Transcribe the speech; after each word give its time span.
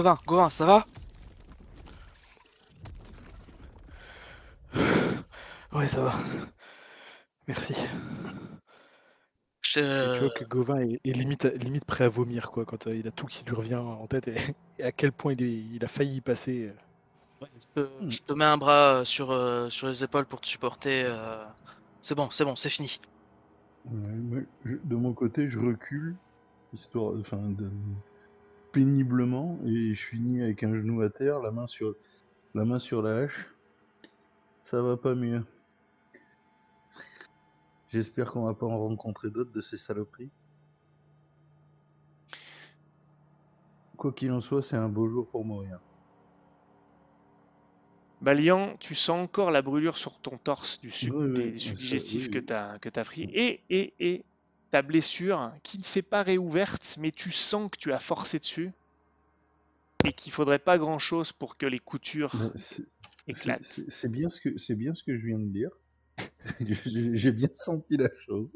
Gauvin, 0.00 0.18
Gauvin, 0.26 0.48
ça 0.48 0.64
va? 0.64 0.86
Ouais, 5.72 5.88
ça 5.88 6.02
va. 6.02 6.14
Merci. 7.46 7.74
Je 9.62 9.80
Et 10.06 10.10
tu 10.10 10.20
vois 10.20 10.30
que 10.30 10.44
Gauvin 10.44 10.80
est, 10.80 11.00
est 11.04 11.12
limite, 11.12 11.44
limite 11.44 11.84
prêt 11.84 12.04
à 12.04 12.08
vomir, 12.08 12.50
quoi, 12.50 12.64
quand 12.64 12.86
euh, 12.86 12.96
il 12.96 13.06
a 13.06 13.10
tout 13.12 13.26
qui 13.26 13.44
lui 13.44 13.54
revient 13.54 13.74
en 13.76 14.06
tête 14.06 14.26
et, 14.28 14.36
et 14.78 14.84
à 14.84 14.92
quel 14.92 15.12
point 15.12 15.32
il, 15.34 15.42
est- 15.42 15.52
il 15.52 15.84
a 15.84 15.88
failli 15.88 16.16
y 16.16 16.20
passer. 16.20 16.72
ouais, 17.42 17.48
je 17.54 17.82
te- 17.82 18.10
je 18.10 18.20
te 18.20 18.32
mets 18.32 18.44
un 18.46 18.56
bras 18.56 19.00
euh, 19.00 19.04
sur, 19.04 19.30
euh, 19.30 19.68
sur 19.70 19.86
les 19.88 20.02
épaules 20.02 20.26
pour 20.26 20.40
te 20.40 20.48
supporter. 20.48 21.04
euh. 21.04 21.44
C'est 22.00 22.14
bon, 22.14 22.30
c'est 22.30 22.44
bon, 22.44 22.56
c'est 22.56 22.70
fini. 22.70 22.96
Ouais, 23.84 24.12
moi, 24.12 24.40
je- 24.64 24.76
de 24.82 24.96
mon 24.96 25.12
côté, 25.12 25.48
je 25.48 25.58
recule, 25.58 26.16
histoire, 26.72 27.14
enfin, 27.20 27.38
de- 27.50 27.70
péniblement, 28.72 29.58
et 29.64 29.94
je 29.94 30.06
finis 30.06 30.42
avec 30.42 30.62
un 30.62 30.74
genou 30.74 31.02
à 31.02 31.10
terre, 31.10 31.40
la 31.40 31.50
main 31.50 31.66
sur, 31.66 31.94
la 32.54 32.64
main 32.64 32.78
sur 32.78 33.02
la 33.02 33.18
hache. 33.18 33.48
Ça 34.64 34.80
va 34.82 34.96
pas 34.96 35.14
mieux. 35.14 35.44
J'espère 37.88 38.30
qu'on 38.32 38.44
va 38.44 38.54
pas 38.54 38.66
en 38.66 38.78
rencontrer 38.78 39.30
d'autres 39.30 39.50
de 39.50 39.60
ces 39.60 39.76
saloperies. 39.76 40.30
Quoi 43.96 44.12
qu'il 44.12 44.30
en 44.32 44.40
soit, 44.40 44.62
c'est 44.62 44.76
un 44.76 44.88
beau 44.88 45.08
jour 45.08 45.28
pour 45.28 45.44
mourir. 45.44 45.80
Balian, 48.20 48.76
tu 48.78 48.94
sens 48.94 49.22
encore 49.24 49.50
la 49.50 49.62
brûlure 49.62 49.96
sur 49.96 50.18
ton 50.20 50.36
torse 50.36 50.80
du 50.80 50.90
suc, 50.90 51.12
Oui, 51.14 51.32
oui, 51.36 52.30
que 52.30 52.38
tu 52.38 52.52
as, 52.52 52.78
que 52.78 52.88
t'as 52.88 53.04
pris. 53.04 53.22
Et, 53.32 53.62
et, 53.70 53.94
et 53.98 54.24
ta 54.70 54.82
blessure 54.82 55.52
qui 55.62 55.78
ne 55.78 55.82
s'est 55.82 56.02
pas 56.02 56.22
réouverte, 56.22 56.96
mais 57.00 57.10
tu 57.10 57.30
sens 57.30 57.70
que 57.70 57.76
tu 57.78 57.92
as 57.92 57.98
forcé 57.98 58.38
dessus 58.38 58.70
et 60.04 60.12
qu'il 60.12 60.32
faudrait 60.32 60.58
pas 60.58 60.78
grand 60.78 60.98
chose 60.98 61.32
pour 61.32 61.56
que 61.56 61.66
les 61.66 61.78
coutures 61.78 62.34
Ben, 62.36 62.52
éclatent. 63.28 63.80
c'est- 63.88 64.08
bien, 64.08 64.28
ce 64.28 64.40
que- 64.40 64.56
c'est 64.58 64.74
bien 64.76 64.94
ce 64.94 65.02
que 65.04 65.18
je 65.18 65.26
viens 65.26 65.38
de 65.38 65.44
dire. 65.46 65.70
J'ai 67.14 67.32
bien 67.32 67.48
senti 67.54 67.96
la 67.96 68.08
chose. 68.16 68.52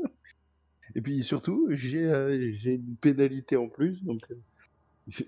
Et 0.95 1.01
puis 1.01 1.23
surtout, 1.23 1.67
j'ai 1.71 2.05
euh, 2.07 2.51
j'ai 2.53 2.75
une 2.75 2.97
pénalité 2.97 3.57
en 3.57 3.69
plus, 3.69 4.03
donc 4.05 4.21
euh, 4.31 5.23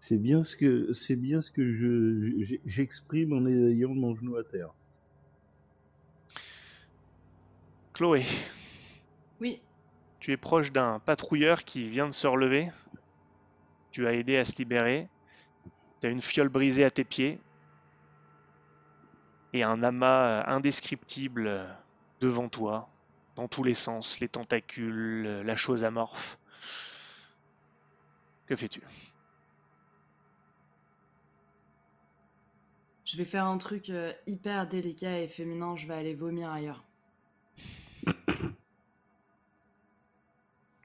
c'est 0.00 0.16
bien 0.18 0.44
ce 0.44 0.56
que 0.56 0.92
c'est 0.92 1.16
bien 1.16 1.42
ce 1.42 1.50
que 1.50 1.74
je 1.74 2.56
j'exprime 2.64 3.32
en 3.32 3.44
ayant 3.46 3.94
mon 3.94 4.14
genou 4.14 4.36
à 4.36 4.44
terre. 4.44 4.72
Chloé, 7.92 8.22
Oui, 9.40 9.60
tu 10.28 10.32
es 10.32 10.36
proche 10.36 10.72
d'un 10.72 10.98
patrouilleur 10.98 11.64
qui 11.64 11.88
vient 11.88 12.06
de 12.06 12.12
se 12.12 12.26
relever. 12.26 12.70
Tu 13.92 14.06
as 14.06 14.12
aidé 14.12 14.36
à 14.36 14.44
se 14.44 14.56
libérer. 14.56 15.08
Tu 16.02 16.06
as 16.06 16.10
une 16.10 16.20
fiole 16.20 16.50
brisée 16.50 16.84
à 16.84 16.90
tes 16.90 17.02
pieds. 17.02 17.40
Et 19.54 19.62
un 19.62 19.82
amas 19.82 20.26
euh, 20.26 20.42
indescriptible 20.48 21.46
euh, 21.46 21.66
devant 22.20 22.50
toi, 22.50 22.90
dans 23.36 23.48
tous 23.48 23.62
les 23.62 23.72
sens, 23.72 24.20
les 24.20 24.28
tentacules, 24.28 25.24
euh, 25.26 25.42
la 25.42 25.56
chose 25.56 25.82
amorphe. 25.82 26.38
Que 28.44 28.54
fais-tu? 28.54 28.82
Je 33.06 33.16
vais 33.16 33.24
faire 33.24 33.46
un 33.46 33.56
truc 33.56 33.90
hyper 34.26 34.66
délicat 34.66 35.20
et 35.20 35.26
féminin, 35.26 35.74
je 35.74 35.86
vais 35.86 35.94
aller 35.94 36.14
vomir 36.14 36.50
ailleurs. 36.50 36.86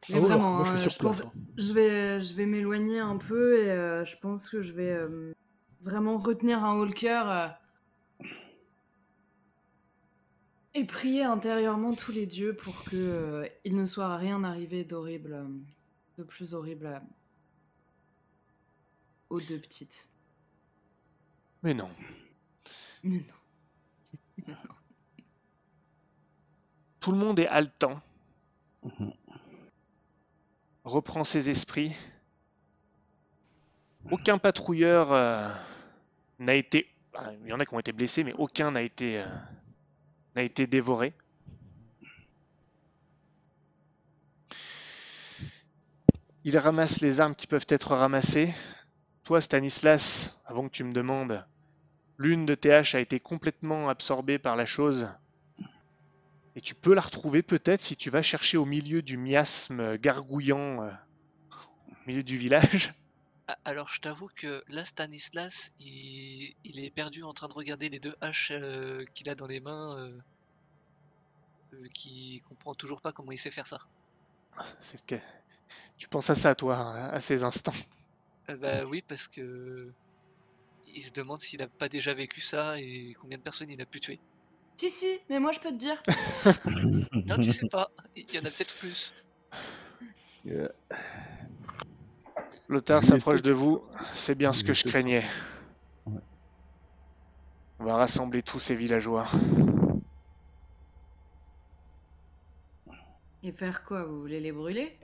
Mais 0.10 0.16
Ah 0.18 0.22
ouais, 0.22 0.28
vraiment, 0.28 0.58
moi, 0.58 0.66
je 0.78 0.86
hein, 0.86 0.90
je, 0.90 0.98
pense, 1.00 1.22
hein. 1.24 1.32
je 1.58 1.74
vais, 1.74 2.22
je 2.22 2.34
vais 2.34 2.46
m'éloigner 2.46 3.00
un 3.00 3.18
peu 3.18 3.60
et 3.60 3.72
euh, 3.72 4.04
je 4.06 4.18
pense 4.18 4.50
que 4.50 4.62
je 4.62 4.72
vais 4.74 4.92
euh, 4.92 5.34
vraiment 5.82 6.18
retenir 6.18 6.64
un 6.64 6.76
haut 6.76 6.86
le 6.86 6.94
cœur 6.94 7.30
euh, 7.30 7.48
et 10.74 10.86
prier 10.86 11.24
intérieurement 11.24 11.94
tous 11.94 12.12
les 12.12 12.26
dieux 12.26 12.56
pour 12.56 12.84
que 12.84 12.96
euh, 12.96 13.48
il 13.64 13.76
ne 13.78 13.86
soit 13.86 14.18
rien 14.18 14.44
arrivé 14.44 14.84
d'horrible, 14.84 15.46
de 16.18 16.24
plus 16.24 16.54
horrible 16.54 16.88
euh, 16.88 17.00
aux 19.30 19.40
deux 19.40 19.60
petites. 19.60 20.10
Mais 21.62 21.74
non. 21.74 21.90
Mais 23.04 23.24
non. 24.48 24.54
Tout 27.00 27.12
le 27.12 27.18
monde 27.18 27.40
est 27.40 27.48
haletant, 27.48 28.02
Mhm. 28.84 29.14
Reprend 30.84 31.24
ses 31.24 31.50
esprits. 31.50 31.94
Aucun 34.12 34.38
patrouilleur 34.38 35.12
euh, 35.14 35.50
n'a 36.40 36.56
été. 36.56 36.88
Il 37.44 37.50
y 37.50 37.54
en 37.54 37.60
a 37.60 37.66
qui 37.66 37.74
ont 37.74 37.80
été 37.80 37.92
blessés, 37.92 38.24
mais 38.24 38.34
aucun 38.34 38.72
n'a 38.72 38.82
été, 38.82 39.20
euh, 39.20 39.26
n'a 40.36 40.44
été 40.44 40.68
dévoré. 40.68 41.14
Il 46.44 46.58
ramasse 46.58 47.00
les 47.00 47.22
armes 47.22 47.36
qui 47.36 47.48
peuvent 47.48 47.68
être 47.70 47.96
ramassées. 47.96 48.54
Toi, 49.24 49.40
Stanislas, 49.40 50.42
avant 50.46 50.68
que 50.68 50.74
tu 50.74 50.84
me 50.84 50.92
demandes, 50.92 51.46
l'une 52.18 52.46
de 52.46 52.56
tes 52.56 52.74
haches 52.74 52.96
a 52.96 53.00
été 53.00 53.22
complètement 53.22 53.88
absorbée 53.88 54.40
par 54.40 54.58
la 54.58 54.66
chose. 54.66 55.08
Et 56.56 56.62
tu 56.62 56.76
peux 56.76 56.94
la 56.94 57.02
retrouver 57.02 57.42
peut-être 57.42 57.82
si 57.82 57.96
tu 57.96 58.10
vas 58.10 58.22
chercher 58.22 58.58
au 58.58 58.66
milieu 58.66 59.02
du 59.02 59.18
miasme 59.18 59.98
gargouillant, 59.98 60.84
euh, 60.84 60.92
au 61.90 62.08
milieu 62.08 62.24
du 62.24 62.38
village. 62.38 62.94
Alors, 63.66 63.90
je 63.90 64.00
t'avoue 64.00 64.30
que 64.36 64.64
là, 64.70 64.84
Stanislas, 64.84 65.74
il, 65.80 66.54
il 66.64 66.84
est 66.84 66.92
perdu 66.92 67.24
en 67.24 67.34
train 67.34 67.48
de 67.48 67.54
regarder 67.54 67.90
les 67.90 68.00
deux 68.00 68.16
haches 68.22 68.52
euh, 68.52 69.04
qu'il 69.14 69.30
a 69.30 69.36
dans 69.36 69.48
les 69.48 69.60
mains, 69.60 69.98
euh, 69.98 71.88
qui 71.94 72.42
comprend 72.48 72.74
toujours 72.74 73.02
pas 73.02 73.12
comment 73.12 73.32
il 73.32 73.40
sait 73.40 73.52
faire 73.52 73.68
ça. 73.68 73.80
C'est 74.80 75.02
le 75.02 75.18
cas. 75.18 75.24
Tu 75.98 76.08
penses 76.08 76.30
à 76.30 76.36
ça, 76.36 76.56
toi, 76.56 76.94
à 76.96 77.20
ces 77.20 77.44
instants. 77.44 77.74
Bah 78.48 78.86
oui, 78.86 79.04
parce 79.08 79.28
que 79.28 79.92
il 80.94 81.02
se 81.02 81.12
demande 81.12 81.40
s'il 81.40 81.62
a 81.62 81.68
pas 81.68 81.90
déjà 81.90 82.14
vécu 82.14 82.42
ça 82.42 82.80
et 82.80 83.16
combien 83.20 83.38
de 83.38 83.44
personnes 83.44 83.70
il 83.70 83.82
a 83.82 83.86
pu 83.86 84.00
tuer. 84.00 84.20
Si, 84.78 84.90
si, 84.90 85.20
mais 85.30 85.40
moi 85.40 85.52
je 85.52 85.60
peux 85.60 85.70
te 85.70 85.76
dire. 85.76 86.02
Non, 87.26 87.38
tu 87.38 87.52
sais 87.52 87.68
pas, 87.68 87.90
il 88.16 88.34
y 88.34 88.40
en 88.40 88.42
a 88.42 88.50
peut-être 88.50 88.76
plus. 88.78 89.14
Euh, 90.48 90.68
Lothar 92.68 93.04
s'approche 93.04 93.42
de 93.42 93.52
vous. 93.52 93.82
C'est 94.14 94.36
bien 94.36 94.52
ce 94.52 94.64
que 94.64 94.74
je 94.74 94.84
craignais. 94.84 95.24
Ouais. 96.06 96.20
On 97.80 97.86
va 97.86 97.96
rassembler 97.96 98.42
tous 98.42 98.60
ces 98.60 98.76
villageois. 98.76 99.26
Et 103.44 103.52
faire 103.52 103.84
quoi 103.84 104.06
Vous 104.06 104.22
voulez 104.22 104.40
les 104.40 104.52
brûler? 104.52 104.98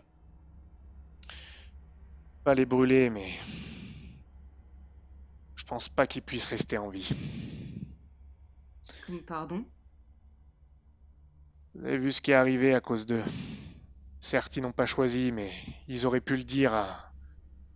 Pas 2.44 2.56
les 2.56 2.66
brûler, 2.66 3.10
mais 3.10 3.28
je 5.56 5.64
pense 5.66 5.90
pas 5.90 6.08
qu'ils 6.08 6.22
puissent 6.22 6.46
rester 6.46 6.78
en 6.78 6.90
vie. 6.90 7.10
Comme 9.10 9.24
pardon 9.24 9.66
Vous 11.74 11.84
avez 11.84 11.98
vu 11.98 12.12
ce 12.12 12.22
qui 12.22 12.30
est 12.30 12.36
arrivé 12.36 12.76
à 12.76 12.80
cause 12.80 13.08
d'eux. 13.08 13.24
Certes, 14.22 14.56
ils 14.56 14.62
n'ont 14.62 14.72
pas 14.72 14.86
choisi, 14.86 15.32
mais 15.32 15.52
ils 15.88 16.06
auraient 16.06 16.22
pu 16.22 16.38
le 16.38 16.44
dire 16.44 16.76
à- 16.76 17.12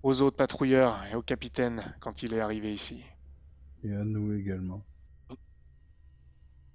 aux 0.04 0.22
autres 0.22 0.38
patrouilleurs 0.38 1.04
et 1.06 1.16
au 1.16 1.24
capitaine 1.24 1.98
quand 2.02 2.22
il 2.22 2.34
est 2.34 2.40
arrivé 2.40 2.72
ici. 2.72 3.04
Et 3.84 3.92
à 3.96 4.04
nous 4.04 4.32
également. 4.34 4.86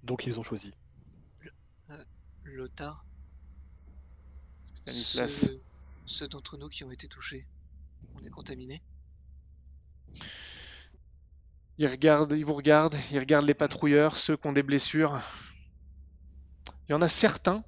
Donc 0.03 0.25
ils 0.27 0.37
ont 0.37 0.43
choisi. 0.43 0.73
Lothar, 2.43 3.05
Stanislas. 4.73 5.45
ceux, 5.45 5.61
ceux 6.05 6.27
d'entre 6.27 6.57
nous 6.57 6.67
qui 6.67 6.83
ont 6.83 6.91
été 6.91 7.07
touchés, 7.07 7.47
on 8.13 8.21
est 8.23 8.29
contaminés. 8.29 8.81
Ils 11.79 11.87
regardent, 11.87 12.33
ils 12.33 12.43
vous 12.43 12.55
regardent, 12.55 12.97
ils 13.09 13.19
regardent 13.19 13.45
les 13.45 13.53
patrouilleurs, 13.53 14.17
ceux 14.17 14.35
qui 14.35 14.47
ont 14.47 14.51
des 14.51 14.63
blessures. 14.63 15.21
Il 16.87 16.91
y 16.91 16.93
en 16.93 17.01
a 17.01 17.07
certains, 17.07 17.63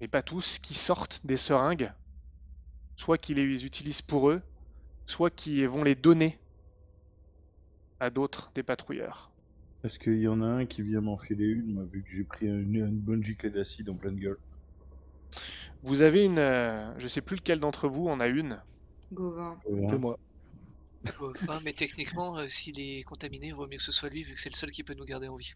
mais 0.00 0.08
pas 0.08 0.22
tous, 0.22 0.58
qui 0.58 0.72
sortent 0.72 1.20
des 1.26 1.36
seringues, 1.36 1.92
soit 2.96 3.18
qui 3.18 3.34
les 3.34 3.66
utilisent 3.66 4.00
pour 4.00 4.30
eux, 4.30 4.40
soit 5.04 5.28
qui 5.28 5.66
vont 5.66 5.84
les 5.84 5.94
donner 5.94 6.38
à 8.00 8.08
d'autres 8.08 8.50
des 8.54 8.62
patrouilleurs. 8.62 9.30
Est-ce 9.84 9.98
qu'il 9.98 10.18
y 10.18 10.26
en 10.26 10.40
a 10.40 10.46
un 10.46 10.64
qui 10.64 10.80
vient 10.80 11.02
m'enfiler 11.02 11.44
une, 11.44 11.74
moi, 11.74 11.84
vu 11.84 12.02
que 12.02 12.08
j'ai 12.10 12.24
pris 12.24 12.46
une, 12.46 12.76
une 12.76 12.98
bonne 12.98 13.22
giclée 13.22 13.50
d'acide 13.50 13.90
en 13.90 13.94
pleine 13.94 14.16
gueule? 14.16 14.38
Vous 15.82 16.00
avez 16.00 16.24
une, 16.24 16.38
euh, 16.38 16.98
je 16.98 17.08
sais 17.08 17.20
plus 17.20 17.36
lequel 17.36 17.60
d'entre 17.60 17.90
vous 17.90 18.08
en 18.08 18.20
a 18.20 18.26
une. 18.26 18.58
Gauvin. 19.12 19.60
C'est 19.90 19.98
moi. 19.98 20.18
Enfin, 21.20 21.60
mais 21.64 21.72
techniquement, 21.72 22.38
euh, 22.38 22.46
s'il 22.48 22.80
est 22.80 23.02
contaminé, 23.02 23.48
il 23.48 23.54
vaut 23.54 23.66
mieux 23.66 23.76
que 23.76 23.82
ce 23.82 23.92
soit 23.92 24.08
lui, 24.08 24.22
vu 24.22 24.34
que 24.34 24.40
c'est 24.40 24.50
le 24.50 24.56
seul 24.56 24.70
qui 24.70 24.82
peut 24.82 24.94
nous 24.94 25.04
garder 25.04 25.28
en 25.28 25.36
vie. 25.36 25.52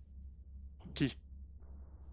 Qui? 0.95 1.17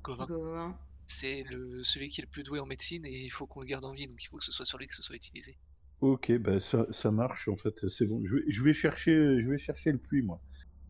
Gauvin. 0.04 0.26
Gauvin. 0.26 0.78
C'est 1.06 1.44
le, 1.44 1.84
celui 1.84 2.10
qui 2.10 2.22
est 2.22 2.26
le 2.26 2.30
plus 2.30 2.44
doué 2.44 2.60
en 2.60 2.66
médecine 2.66 3.06
et 3.06 3.24
il 3.24 3.30
faut 3.30 3.48
qu'on 3.48 3.62
le 3.62 3.66
garde 3.66 3.86
en 3.86 3.94
vie, 3.94 4.08
donc 4.08 4.22
il 4.22 4.28
faut 4.28 4.38
que 4.38 4.44
ce 4.44 4.52
soit 4.52 4.66
sur 4.66 4.78
lui 4.78 4.88
que 4.88 4.94
ce 4.94 5.02
soit 5.02 5.16
utilisé. 5.16 5.58
Ok, 6.02 6.32
bah 6.38 6.60
ça, 6.60 6.86
ça 6.92 7.12
marche 7.12 7.48
en 7.48 7.56
fait, 7.56 7.88
c'est 7.90 8.06
bon. 8.06 8.22
Je 8.26 8.36
vais, 8.36 8.44
je 8.48 8.62
vais 8.62 8.74
chercher, 8.74 9.14
je 9.14 9.50
vais 9.50 9.58
chercher 9.58 9.92
le 9.92 9.98
puits 9.98 10.22
moi. 10.22 10.42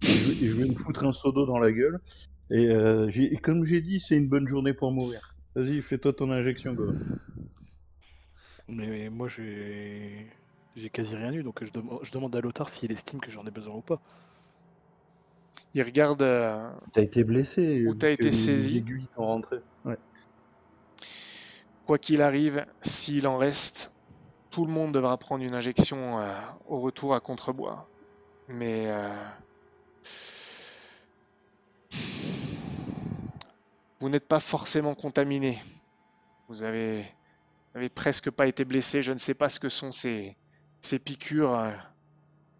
Et 0.01 0.07
je, 0.07 0.27
vais, 0.27 0.45
et 0.45 0.49
je 0.49 0.53
vais 0.53 0.65
me 0.65 0.75
foutre 0.75 1.03
un 1.05 1.13
seau 1.13 1.31
d'eau 1.31 1.45
dans 1.45 1.59
la 1.59 1.71
gueule. 1.71 1.99
Et, 2.49 2.67
euh, 2.67 3.11
et 3.13 3.37
comme 3.37 3.63
j'ai 3.63 3.81
dit, 3.81 3.99
c'est 3.99 4.15
une 4.15 4.27
bonne 4.27 4.47
journée 4.47 4.73
pour 4.73 4.91
mourir. 4.91 5.35
Vas-y, 5.55 5.81
fais-toi 5.81 6.13
ton 6.13 6.31
injection, 6.31 6.73
go. 6.73 6.93
Mais 8.67 9.09
moi, 9.09 9.27
j'ai 9.27 10.27
j'ai 10.77 10.89
quasi 10.89 11.15
rien 11.15 11.33
eu, 11.33 11.43
donc 11.43 11.63
je, 11.63 11.71
dem- 11.71 11.99
je 12.03 12.11
demande 12.11 12.35
à 12.35 12.39
Lothar 12.41 12.69
s'il 12.69 12.91
estime 12.91 13.19
que 13.19 13.29
j'en 13.31 13.45
ai 13.45 13.51
besoin 13.51 13.75
ou 13.75 13.81
pas. 13.81 13.99
Il 15.73 15.83
regarde. 15.83 16.21
euh, 16.21 16.71
T'as 16.93 17.01
été 17.01 17.23
blessé. 17.23 17.85
Où 17.85 17.91
vu 17.93 17.97
t'as 17.97 18.11
été 18.11 18.23
les 18.25 18.31
saisi. 18.31 18.77
aiguilles. 18.77 19.07
Ouais. 19.85 19.97
Quoi 21.85 21.97
qu'il 21.97 22.21
arrive, 22.21 22.65
s'il 22.81 23.27
en 23.27 23.37
reste, 23.37 23.91
tout 24.49 24.65
le 24.65 24.71
monde 24.71 24.93
devra 24.93 25.17
prendre 25.17 25.43
une 25.43 25.53
injection 25.53 26.19
euh, 26.19 26.33
au 26.67 26.79
retour 26.79 27.13
à 27.13 27.19
Contrebois. 27.19 27.85
Mais 28.47 28.85
euh, 28.87 29.13
vous 33.99 34.09
n'êtes 34.09 34.27
pas 34.27 34.39
forcément 34.39 34.95
contaminé. 34.95 35.61
Vous 36.47 36.63
avez, 36.63 37.05
avez 37.75 37.89
presque 37.89 38.31
pas 38.31 38.47
été 38.47 38.63
blessé. 38.65 39.01
Je 39.01 39.11
ne 39.11 39.17
sais 39.17 39.33
pas 39.33 39.49
ce 39.49 39.59
que 39.59 39.69
sont 39.69 39.91
ces, 39.91 40.35
ces 40.81 40.99
piqûres, 40.99 41.53
euh, 41.53 41.71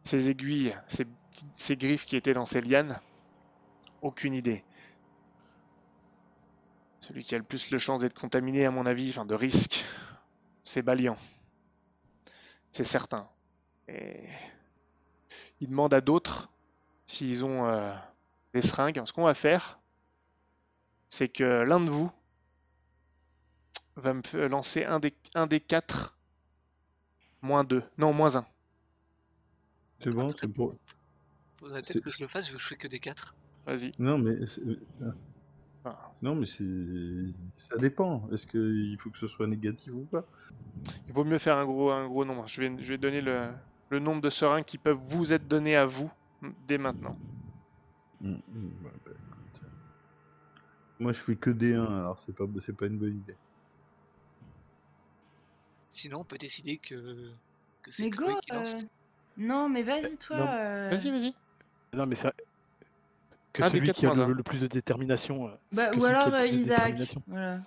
ces 0.04 0.30
aiguilles, 0.30 0.76
ces, 0.88 1.06
petites- 1.06 1.48
ces 1.56 1.78
griffes 1.78 2.06
qui 2.06 2.16
étaient 2.16 2.34
dans 2.34 2.46
ces 2.46 2.62
lianes. 2.62 3.00
Aucune 4.02 4.34
idée. 4.34 4.64
Celui 7.00 7.24
qui 7.24 7.36
a 7.36 7.38
le 7.38 7.44
plus 7.44 7.70
de 7.70 7.78
chances 7.78 8.02
d'être 8.02 8.20
contaminé, 8.20 8.66
à 8.66 8.72
mon 8.72 8.86
avis, 8.86 9.10
enfin 9.12 9.26
de 9.26 9.36
risque, 9.36 9.86
c'est 10.64 10.82
Balian. 10.82 11.18
C'est 12.72 12.84
certain. 12.84 13.30
Et 13.88 14.28
il 15.62 15.70
demande 15.70 15.94
à 15.94 16.02
d'autres 16.02 16.50
s'ils 17.06 17.46
ont 17.46 17.66
euh, 17.66 17.94
des 18.54 18.62
seringues. 18.62 19.02
Ce 19.06 19.14
qu'on 19.14 19.24
va 19.24 19.34
faire, 19.34 19.80
c'est 21.10 21.30
que 21.30 21.62
l'un 21.62 21.80
de 21.80 21.90
vous 21.90 22.12
va 23.96 24.14
me 24.14 24.48
lancer 24.48 24.86
un 24.86 25.00
des 25.48 25.60
quatre 25.60 26.17
moins 27.48 27.64
2. 27.64 27.82
Non, 27.98 28.14
moins 28.14 28.36
1. 28.36 28.46
C'est 30.04 30.12
bon, 30.12 30.30
c'est 30.40 30.48
pour. 30.48 30.76
Faudrait 31.60 31.82
peut-être 31.82 32.02
que 32.02 32.12
je 32.12 32.20
le 32.22 32.28
fasse 32.28 32.50
vu 32.50 32.58
que 32.58 32.62
je 32.62 32.68
fais 32.68 32.76
que 32.76 32.88
des 32.88 33.00
4. 33.00 33.34
Vas-y. 33.66 33.92
Non, 33.98 34.18
mais. 34.18 34.32
euh, 34.32 35.12
Ah. 35.86 36.12
Non, 36.22 36.36
mais 36.36 36.46
c'est. 36.46 37.34
Ça 37.58 37.78
dépend. 37.78 38.28
Est-ce 38.32 38.46
qu'il 38.46 38.98
faut 39.00 39.10
que 39.10 39.18
ce 39.18 39.28
soit 39.28 39.48
négatif 39.48 39.94
ou 39.94 40.02
pas? 40.06 40.26
Il 41.08 41.14
vaut 41.14 41.24
mieux 41.24 41.38
faire 41.40 41.58
un 41.58 41.66
gros, 41.66 41.90
un 41.92 42.08
gros 42.08 42.26
nombre. 42.26 42.46
Je 42.48 42.62
vais, 42.62 42.76
je 42.84 42.90
vais 42.90 42.98
donner 42.98 43.22
le, 43.22 43.50
le 43.90 44.00
nombre 44.00 44.22
de 44.22 44.30
seringues 44.30 44.66
qui 44.66 44.78
peuvent 44.78 45.02
vous 45.08 45.32
être 45.34 45.48
donnés 45.48 45.76
à 45.76 45.86
vous 45.86 46.12
dès 46.68 46.78
maintenant. 46.78 47.18
Mm, 48.22 48.32
mm, 48.34 48.70
bah, 48.84 48.90
euh, 49.08 49.14
Moi, 51.00 51.12
je 51.14 51.20
fais 51.20 51.36
que 51.36 51.50
des 51.50 51.74
1, 51.74 51.84
alors 51.84 52.20
c'est 52.26 52.36
pas, 52.36 52.46
c'est 52.66 52.76
pas 52.76 52.86
une 52.88 52.98
bonne 53.00 53.18
idée. 53.18 53.36
Sinon, 55.90 56.20
on 56.20 56.24
peut 56.26 56.38
décider 56.38 56.78
que, 56.78 57.32
que 57.82 57.92
c'est 57.92 58.04
Mais 58.04 58.10
Chloé 58.10 58.34
go 58.34 58.40
qui 58.46 58.54
lance. 58.54 58.84
euh, 58.84 58.88
Non, 59.38 59.70
mais 59.70 59.84
vas-y, 59.84 60.18
toi. 60.18 60.38
euh, 60.38 60.90
Vas-y, 60.90 61.12
vas-y. 61.12 61.34
Non, 61.94 62.06
mais 62.06 62.16
ça. 62.16 62.34
Que 63.54 63.62
des 63.64 63.70
celui 63.70 63.92
qui 63.94 64.06
a 64.06 64.10
moins 64.14 64.20
un. 64.20 64.28
le, 64.28 64.34
le 64.34 64.44
plus 64.44 64.62
de 64.62 64.68
détermination. 64.68 65.48
euh, 65.48 65.56
Bah, 65.72 65.92
ou 65.96 66.04
alors 66.06 66.28
le 66.28 66.34
euh, 66.34 66.46
Isaac. 66.46 66.78
détermination. 66.80 67.24
Voilà. 67.28 67.62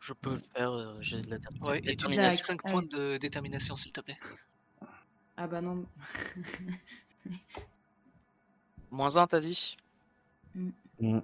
Je 0.00 0.12
peux 0.14 0.34
le 0.34 0.42
faire, 0.56 0.72
euh, 0.72 0.96
j'ai 1.00 1.22
de 1.22 1.30
la 1.30 1.36
Ouais, 1.60 1.80
et 1.84 1.96
tu 1.96 2.08
laisses 2.08 2.42
5 2.42 2.64
ouais. 2.64 2.70
points 2.72 2.82
de 2.82 3.18
détermination, 3.18 3.76
s'il 3.76 3.92
te 3.92 4.00
plaît. 4.00 4.18
Ah 5.36 5.46
bah 5.46 5.60
non. 5.60 5.86
Moins 8.90 9.16
1, 9.16 9.26
t'as 9.28 9.40
dit 9.40 9.76
Mm. 11.00 11.20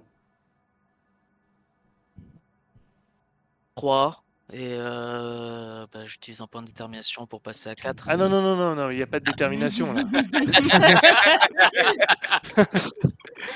3. 3.75 4.23
Et 4.51 4.73
euh, 4.77 5.85
bah, 5.93 6.05
j'utilise 6.05 6.41
un 6.41 6.47
point 6.47 6.61
de 6.61 6.67
détermination 6.67 7.27
pour 7.27 7.41
passer 7.41 7.69
à 7.69 7.75
4. 7.75 8.05
Ah 8.07 8.17
non, 8.17 8.29
non, 8.29 8.41
non, 8.41 8.55
non, 8.55 8.75
non, 8.75 8.89
il 8.89 8.95
n'y 8.95 9.03
a 9.03 9.07
pas 9.07 9.19
de 9.19 9.25
détermination 9.25 9.93
là. 9.93 10.03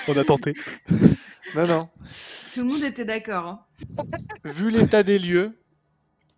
On 0.07 0.15
a 0.15 0.23
tenté. 0.23 0.53
Non, 1.55 1.67
non. 1.67 1.89
Tout 2.53 2.59
le 2.59 2.65
monde 2.65 2.83
était 2.83 3.05
d'accord. 3.05 3.47
hein. 3.47 3.65
Vu 4.43 4.69
l'état 4.69 5.01
des 5.01 5.17
lieux, 5.17 5.57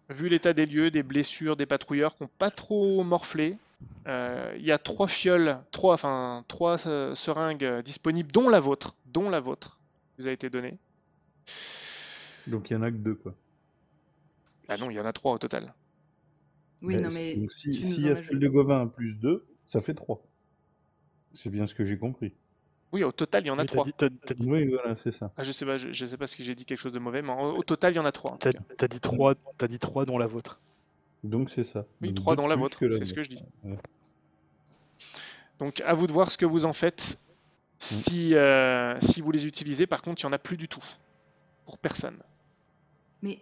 vu 0.09 0.29
l'état 0.29 0.53
des 0.53 0.65
lieux, 0.65 0.89
des 0.89 1.03
blessures, 1.03 1.57
des 1.57 1.65
patrouilleurs 1.65 2.15
qui 2.15 2.23
n'ont 2.23 2.29
pas 2.37 2.49
trop 2.49 3.03
morflé, 3.03 3.57
euh, 4.07 4.53
il 4.57 4.65
y 4.65 4.71
a 4.71 4.77
trois 4.77 5.07
fioles, 5.07 5.57
trois, 5.71 5.95
enfin 5.95 6.45
trois 6.47 6.87
euh, 6.87 7.13
seringues 7.13 7.65
euh, 7.65 7.81
disponibles, 7.81 8.31
dont 8.31 8.47
la 8.47 8.61
vôtre, 8.61 8.95
dont 9.07 9.29
la 9.29 9.41
vôtre, 9.41 9.79
vous 10.17 10.27
a 10.27 10.31
été 10.31 10.49
donnée. 10.49 10.77
Donc 12.47 12.69
il 12.69 12.73
y 12.73 12.75
en 12.77 12.83
a 12.83 12.91
que 12.91 12.97
deux, 12.97 13.15
quoi. 13.15 13.33
Ah 14.67 14.77
non, 14.77 14.89
il 14.89 14.95
y 14.95 14.99
en 14.99 15.05
a 15.05 15.13
trois 15.13 15.33
au 15.33 15.37
total. 15.37 15.73
Oui, 16.81 16.95
Bah, 16.95 17.03
non, 17.03 17.09
mais. 17.13 17.35
Donc 17.35 17.51
si- 17.51 17.69
tu 17.71 17.81
nous 17.81 17.85
s'il 17.93 18.03
y 18.03 18.05
en 18.05 18.09
a 18.09 18.11
ajoutes. 18.13 18.25
celle 18.25 18.39
de 18.39 18.47
Gauvin 18.47 18.87
plus 18.87 19.17
2, 19.19 19.45
ça 19.65 19.81
fait 19.81 19.93
3. 19.93 20.21
C'est 21.33 21.49
bien 21.49 21.67
ce 21.67 21.75
que 21.75 21.83
j'ai 21.85 21.97
compris. 21.97 22.33
Oui, 22.91 23.03
au 23.03 23.11
total, 23.11 23.43
il 23.43 23.47
y 23.47 23.49
en 23.51 23.57
a 23.57 23.61
Oui, 23.63 23.67
t'as 23.67 23.73
trois. 23.73 23.83
dit, 23.85 23.93
t'as- 23.97 24.09
t'as 24.25 24.33
dit- 24.35 24.49
Oui, 24.49 24.67
voilà, 24.67 24.95
c'est 24.95 25.11
ça. 25.11 25.31
Ah, 25.35 25.43
je 25.43 25.51
sais 25.51 25.65
pas, 25.65 25.77
je, 25.77 25.91
je 25.91 26.05
sais 26.05 26.17
pas 26.17 26.27
si 26.27 26.43
j'ai 26.43 26.55
dit 26.55 26.63
quelque 26.65 26.79
chose 26.79 26.93
de 26.93 26.99
mauvais, 26.99 27.21
mais 27.21 27.33
au, 27.33 27.57
au 27.57 27.63
total, 27.63 27.91
il 27.93 27.97
y 27.97 27.99
en 27.99 28.05
a 28.05 28.11
trois. 28.11 28.31
en 28.31 28.37
tout 28.37 28.49
t'as- 28.51 28.53
cas. 28.53 28.63
t'as 28.77 28.87
dit 28.87 28.99
trois, 28.99 29.35
t'as 29.57 29.67
dit 29.67 29.79
trois 29.79 30.05
dont 30.05 30.17
la 30.17 30.27
vôtre. 30.27 30.61
Donc 31.23 31.49
c'est 31.49 31.63
ça. 31.63 31.85
Oui, 32.01 32.09
Donc 32.09 32.17
trois 32.17 32.35
deux 32.35 32.41
dans 32.43 32.47
la 32.47 32.55
vôtre, 32.55 32.77
c'est 32.79 33.05
ce 33.05 33.13
que 33.13 33.23
je 33.23 33.29
dis. 33.29 33.43
Ouais. 33.63 33.77
Donc 35.59 35.81
à 35.81 35.93
vous 35.93 36.07
de 36.07 36.11
voir 36.11 36.31
ce 36.31 36.37
que 36.37 36.45
vous 36.45 36.65
en 36.65 36.73
faites. 36.73 37.19
Si, 37.77 38.35
euh, 38.35 38.97
si 39.01 39.19
vous 39.21 39.31
les 39.31 39.45
utilisez, 39.45 39.85
par 39.87 40.01
contre, 40.01 40.21
il 40.23 40.25
n'y 40.27 40.29
en 40.29 40.33
a 40.33 40.39
plus 40.39 40.55
du 40.57 40.67
tout. 40.67 40.83
Pour 41.65 41.77
personne. 41.77 42.17
Mais. 43.21 43.39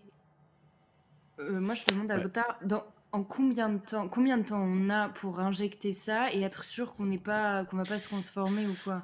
Euh, 1.40 1.60
moi, 1.60 1.76
je 1.76 1.86
demande 1.86 2.12
à 2.12 2.18
Ouais. 2.18 2.24
Lothar, 2.24 2.58
dans... 2.64 2.84
en 3.12 3.24
combien 3.24 3.70
de 3.70 3.78
temps 3.80 4.08
combien 4.10 4.38
de 4.38 4.44
temps 4.44 4.62
on 4.62 4.90
a 4.90 5.10
pour 5.10 5.40
injecter 5.40 5.94
ça 5.94 6.32
et 6.34 6.42
être 6.42 6.64
sûr 6.64 6.96
qu'on 6.96 7.06
n'est 7.06 7.18
pas 7.20 7.66
qu'on 7.66 7.78
va 7.78 7.86
pas 7.86 8.00
se 8.00 8.06
transformer 8.06 8.66
ou 8.68 8.76
quoi? 8.84 9.04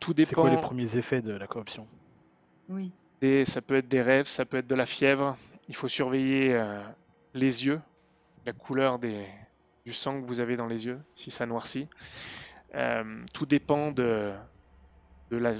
Tout 0.00 0.14
C'est 0.16 0.34
quoi 0.34 0.44
les 0.50 0.56
dépend. 0.56 0.68
premiers 0.68 0.96
effets 0.96 1.22
de 1.22 1.32
la 1.32 1.46
corruption? 1.46 1.86
Oui. 2.68 2.92
des- 3.20 3.44
ça 3.44 3.60
peut 3.62 3.76
être 3.76 3.88
des 3.88 4.02
rêves, 4.02 4.26
ça 4.26 4.44
peut 4.44 4.58
être 4.58 4.66
de 4.66 4.74
la 4.74 4.86
fièvre. 4.86 5.36
Il 5.68 5.74
faut 5.74 5.88
surveiller 5.88 6.54
euh, 6.54 6.80
les 7.34 7.66
yeux, 7.66 7.80
la 8.46 8.52
couleur 8.52 8.98
des, 8.98 9.26
du 9.84 9.92
sang 9.92 10.20
que 10.20 10.26
vous 10.26 10.40
avez 10.40 10.56
dans 10.56 10.66
les 10.66 10.86
yeux, 10.86 11.00
si 11.14 11.30
ça 11.30 11.44
noircit. 11.46 11.88
Euh, 12.74 13.24
tout 13.34 13.44
dépend 13.46 13.90
de, 13.92 14.32
de 15.30 15.36
la. 15.36 15.52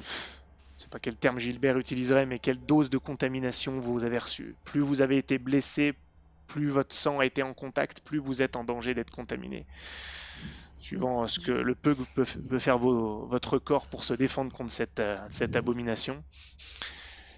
Je 0.79 0.85
sais 0.85 0.89
pas 0.89 1.01
quel 1.01 1.17
terme 1.17 1.41
Gilbert 1.41 1.77
utiliserait, 1.77 2.25
mais 2.25 2.39
quelle 2.39 2.61
dose 2.61 2.89
de 2.89 2.99
contamination 2.99 3.81
vous 3.81 4.05
avez 4.05 4.19
reçue. 4.19 4.55
Plus 4.65 4.81
vous 4.81 5.01
avez 5.01 5.17
été 5.17 5.39
blessé, 5.39 5.95
plus 6.47 6.69
votre 6.69 6.95
sang 6.95 7.19
a 7.19 7.27
été 7.27 7.43
en 7.43 7.53
contact, 7.53 8.01
plus 8.01 8.19
vous 8.19 8.43
êtes 8.43 8.55
en 8.55 8.63
danger 8.63 8.95
d'être 8.95 9.11
contaminé. 9.11 9.67
Suivant 10.79 11.25
euh, 11.25 11.27
ce 11.27 11.41
que 11.41 11.51
le 11.51 11.75
peu 11.75 11.97
que 11.97 12.03
peut, 12.05 12.59
faire 12.61 12.79
votre 12.79 13.59
corps 13.59 13.89
pour 13.89 14.05
se 14.05 14.15
défendre 14.15 14.53
contre 14.53 14.71
cette, 14.71 15.01
euh, 15.01 15.19
cette 15.31 15.57
abomination. 15.57 16.23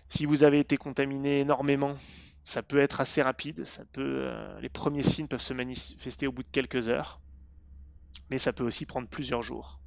Si 0.07 0.27
vous 0.27 0.45
avez 0.45 0.59
été 0.59 0.77
contaminé 0.77 1.41
énormément, 1.41 1.97
ça 2.43 2.63
peut 2.63 2.79
être 2.79 3.01
assez 3.01 3.23
rapide. 3.23 3.65
Euh, 3.97 4.61
les 4.61 4.69
premiers 4.69 5.03
signes 5.03 5.29
peuvent 5.29 5.41
se 5.41 5.55
manifester 5.55 6.27
au 6.27 6.33
bout 6.33 6.43
de 6.43 6.49
quelques 6.53 6.91
heures, 6.91 7.21
mais 8.29 8.37
ça 8.37 8.53
peut 8.53 8.65
aussi 8.65 8.85
prendre 8.85 9.09
plusieurs 9.09 9.43
jours. 9.43 9.81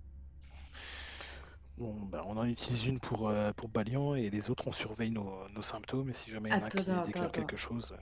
Bon, 1.84 1.94
bah, 2.06 2.24
on 2.28 2.38
en 2.38 2.46
utilise 2.46 2.86
une 2.86 3.02
pour, 3.02 3.28
euh, 3.28 3.52
pour 3.52 3.68
Balian 3.68 4.16
et 4.16 4.30
les 4.30 4.50
autres, 4.50 4.70
on 4.70 4.72
surveille 4.72 5.12
nos, 5.12 5.50
nos 5.50 5.62
symptômes. 5.62 6.10
Et 6.10 6.14
si 6.14 6.32
jamais 6.32 6.48
il 6.50 6.54
y 6.54 6.56
en 6.56 6.64
a 6.64 6.70
qui 6.70 6.78
attends, 6.78 7.04
déclare 7.06 7.26
attends. 7.26 7.42
quelque 7.42 7.58
chose. 7.58 7.94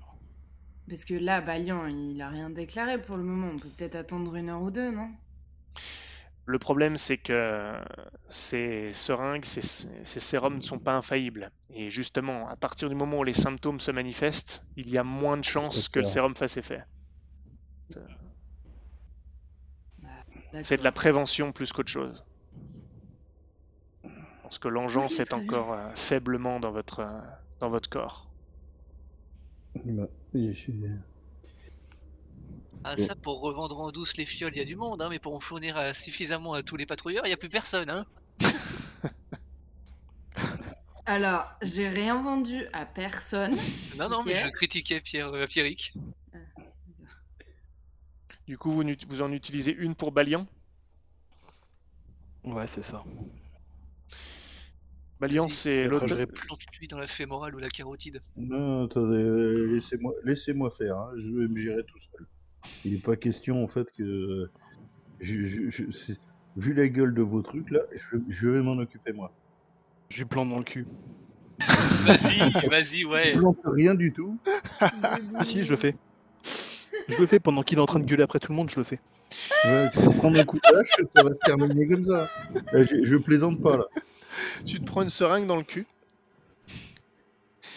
Parce 0.88 1.04
que 1.04 1.16
là, 1.16 1.42
Balian, 1.42 1.88
il 1.88 2.22
a 2.22 2.30
rien 2.30 2.52
déclaré 2.52 3.02
pour 3.02 3.18
le 3.18 3.24
moment. 3.24 3.48
On 3.48 3.58
peut 3.58 3.70
peut-être 3.76 3.96
attendre 3.96 4.36
une 4.36 4.50
heure 4.50 4.62
ou 4.62 4.70
deux, 4.70 4.92
non? 4.92 5.10
Le 6.46 6.60
problème, 6.60 6.96
c'est 6.96 7.18
que 7.18 7.74
ces 8.28 8.94
seringues, 8.94 9.46
ces, 9.46 9.62
ces 9.64 10.20
sérums 10.20 10.58
ne 10.58 10.62
sont 10.62 10.78
pas 10.78 10.96
infaillibles. 10.96 11.50
Et 11.72 11.90
justement, 11.90 12.50
à 12.50 12.56
partir 12.56 12.88
du 12.88 12.94
moment 12.94 13.18
où 13.18 13.24
les 13.24 13.34
symptômes 13.34 13.80
se 13.80 13.90
manifestent, 13.90 14.64
il 14.76 14.92
y 14.92 15.00
a 15.00 15.04
moins 15.04 15.38
de 15.38 15.44
chances 15.44 15.90
que 15.90 15.98
le 15.98 16.06
sérum 16.06 16.36
fasse 16.36 16.58
effet. 16.58 16.84
D'accord. 17.90 18.16
C'est 20.62 20.78
de 20.78 20.84
la 20.84 20.92
prévention 20.92 21.52
plus 21.52 21.74
qu'autre 21.74 21.92
chose. 21.92 22.24
Parce 24.52 24.60
que 24.60 24.68
l'engeance 24.68 25.14
Ok, 25.14 25.20
est 25.22 25.34
encore 25.34 25.72
euh, 25.72 25.90
faiblement 25.96 26.60
dans 26.60 26.74
votre, 26.74 27.00
euh, 27.00 27.22
dans 27.62 27.70
votre 27.70 27.88
corps. 27.88 28.28
Bah, 29.86 30.08
Ah, 32.84 32.98
ça, 32.98 33.16
pour 33.16 33.40
revendre 33.40 33.80
en 33.80 33.92
douce 33.92 34.18
les 34.18 34.26
fioles, 34.26 34.52
il 34.54 34.58
y 34.58 34.62
a 34.62 34.66
du 34.66 34.76
monde, 34.76 35.02
hein, 35.02 35.08
mais 35.10 35.20
pour 35.20 35.34
en 35.34 35.40
fournir 35.40 35.78
euh, 35.78 35.94
suffisamment 35.94 36.54
à 36.54 36.64
tous 36.64 36.76
les 36.76 36.86
patrouilleurs, 36.86 37.26
il 37.26 37.30
n'y 37.30 37.34
a 37.34 37.38
plus 37.38 37.48
personne. 37.48 37.90
Hein. 37.90 38.06
Alors, 41.06 41.46
j'ai 41.62 41.88
rien 41.88 42.22
vendu 42.22 42.66
à 42.74 42.86
personne. 42.86 43.56
Non, 43.98 44.10
non, 44.10 44.22
mais 44.26 44.36
je 44.36 44.50
critiquais 44.50 45.00
Pierre, 45.00 45.34
euh, 45.34 45.46
Pierrick. 45.46 45.94
Du 48.50 48.58
coup, 48.58 48.72
vous, 48.72 48.84
vous 49.08 49.22
en 49.22 49.32
utilisez 49.32 49.72
une 49.72 49.96
pour 49.96 50.12
Balian? 50.12 50.46
Ouais, 52.44 52.68
c'est 52.68 52.84
ça. 52.84 53.02
Balian, 55.22 55.44
Vas-y. 55.44 55.52
c'est 55.52 55.84
Après, 55.86 55.90
l'autre. 55.90 56.08
je 56.08 56.26
Plante-lui 56.26 56.88
dans 56.88 56.98
la 56.98 57.06
fémorale 57.08 57.54
ou 57.56 57.60
la 57.60 57.70
carotide. 57.70 58.20
Non, 58.36 58.86
attendez, 58.86 59.18
euh, 59.22 59.68
laissez-moi 59.72 60.14
laissez-moi 60.24 60.72
faire, 60.72 60.98
hein, 60.98 61.12
je 61.18 61.28
vais 61.32 61.48
me 61.48 61.56
gérer 61.58 61.84
tout 61.86 62.00
seul. 62.00 62.26
Il 62.84 62.94
n'est 62.94 63.00
pas 63.00 63.16
question 63.16 63.64
en 63.64 63.68
fait 63.68 63.92
que. 63.96 64.50
je- 65.20 65.44
je- 65.46 65.70
je- 65.70 65.92
c'est- 65.92 66.20
vu 66.58 66.74
la 66.74 66.88
gueule 66.88 67.14
de 67.14 67.22
vos 67.22 67.44
trucs 67.44 67.70
là, 67.70 67.82
je, 67.94 68.18
je 68.28 68.50
vais 68.50 68.62
m'en 68.64 68.78
occuper 68.80 69.14
moi. 69.14 69.32
Je 70.10 70.18
lui 70.18 70.26
plante 70.26 70.50
dans 70.50 70.58
le 70.58 70.64
cul. 70.64 70.88
Vas-y, 72.06 72.68
vas-y, 72.68 73.06
ouais. 73.06 73.34
Je 73.36 73.38
plante 73.40 73.60
rien 73.66 73.94
du 73.94 74.12
tout. 74.12 74.40
Ah, 75.36 75.44
si, 75.44 75.64
je 75.64 75.70
le 75.70 75.78
fais. 75.78 75.96
Je 77.08 77.18
le 77.20 77.28
fais 77.28 77.40
pendant 77.40 77.62
qu'il 77.62 77.78
est 77.78 77.82
en 77.82 77.86
train 77.86 78.00
de 78.00 78.06
gueuler 78.06 78.24
après 78.24 78.40
tout 78.40 78.52
le 78.52 78.56
monde, 78.56 78.72
je 78.72 78.78
le 78.78 78.84
fais. 78.84 79.00
Ouais, 79.66 79.90
tu 79.94 80.00
vas 80.00 80.12
prendre 80.14 80.40
un 80.40 80.44
coup 80.44 80.58
de 80.58 80.76
hache, 80.76 80.90
ça 81.16 81.24
va 81.24 81.34
se 81.36 81.40
terminer 81.46 81.88
comme 81.88 82.04
ça. 82.04 82.28
Là, 82.74 82.84
je, 82.84 83.04
je 83.04 83.18
plaisante 83.18 83.62
pas 83.62 83.78
là. 83.78 83.86
Tu 84.66 84.80
te 84.80 84.86
prends 84.86 85.02
une 85.04 85.10
seringue 85.10 85.48
dans 85.48 85.58
le 85.58 85.64
cul. 85.64 85.86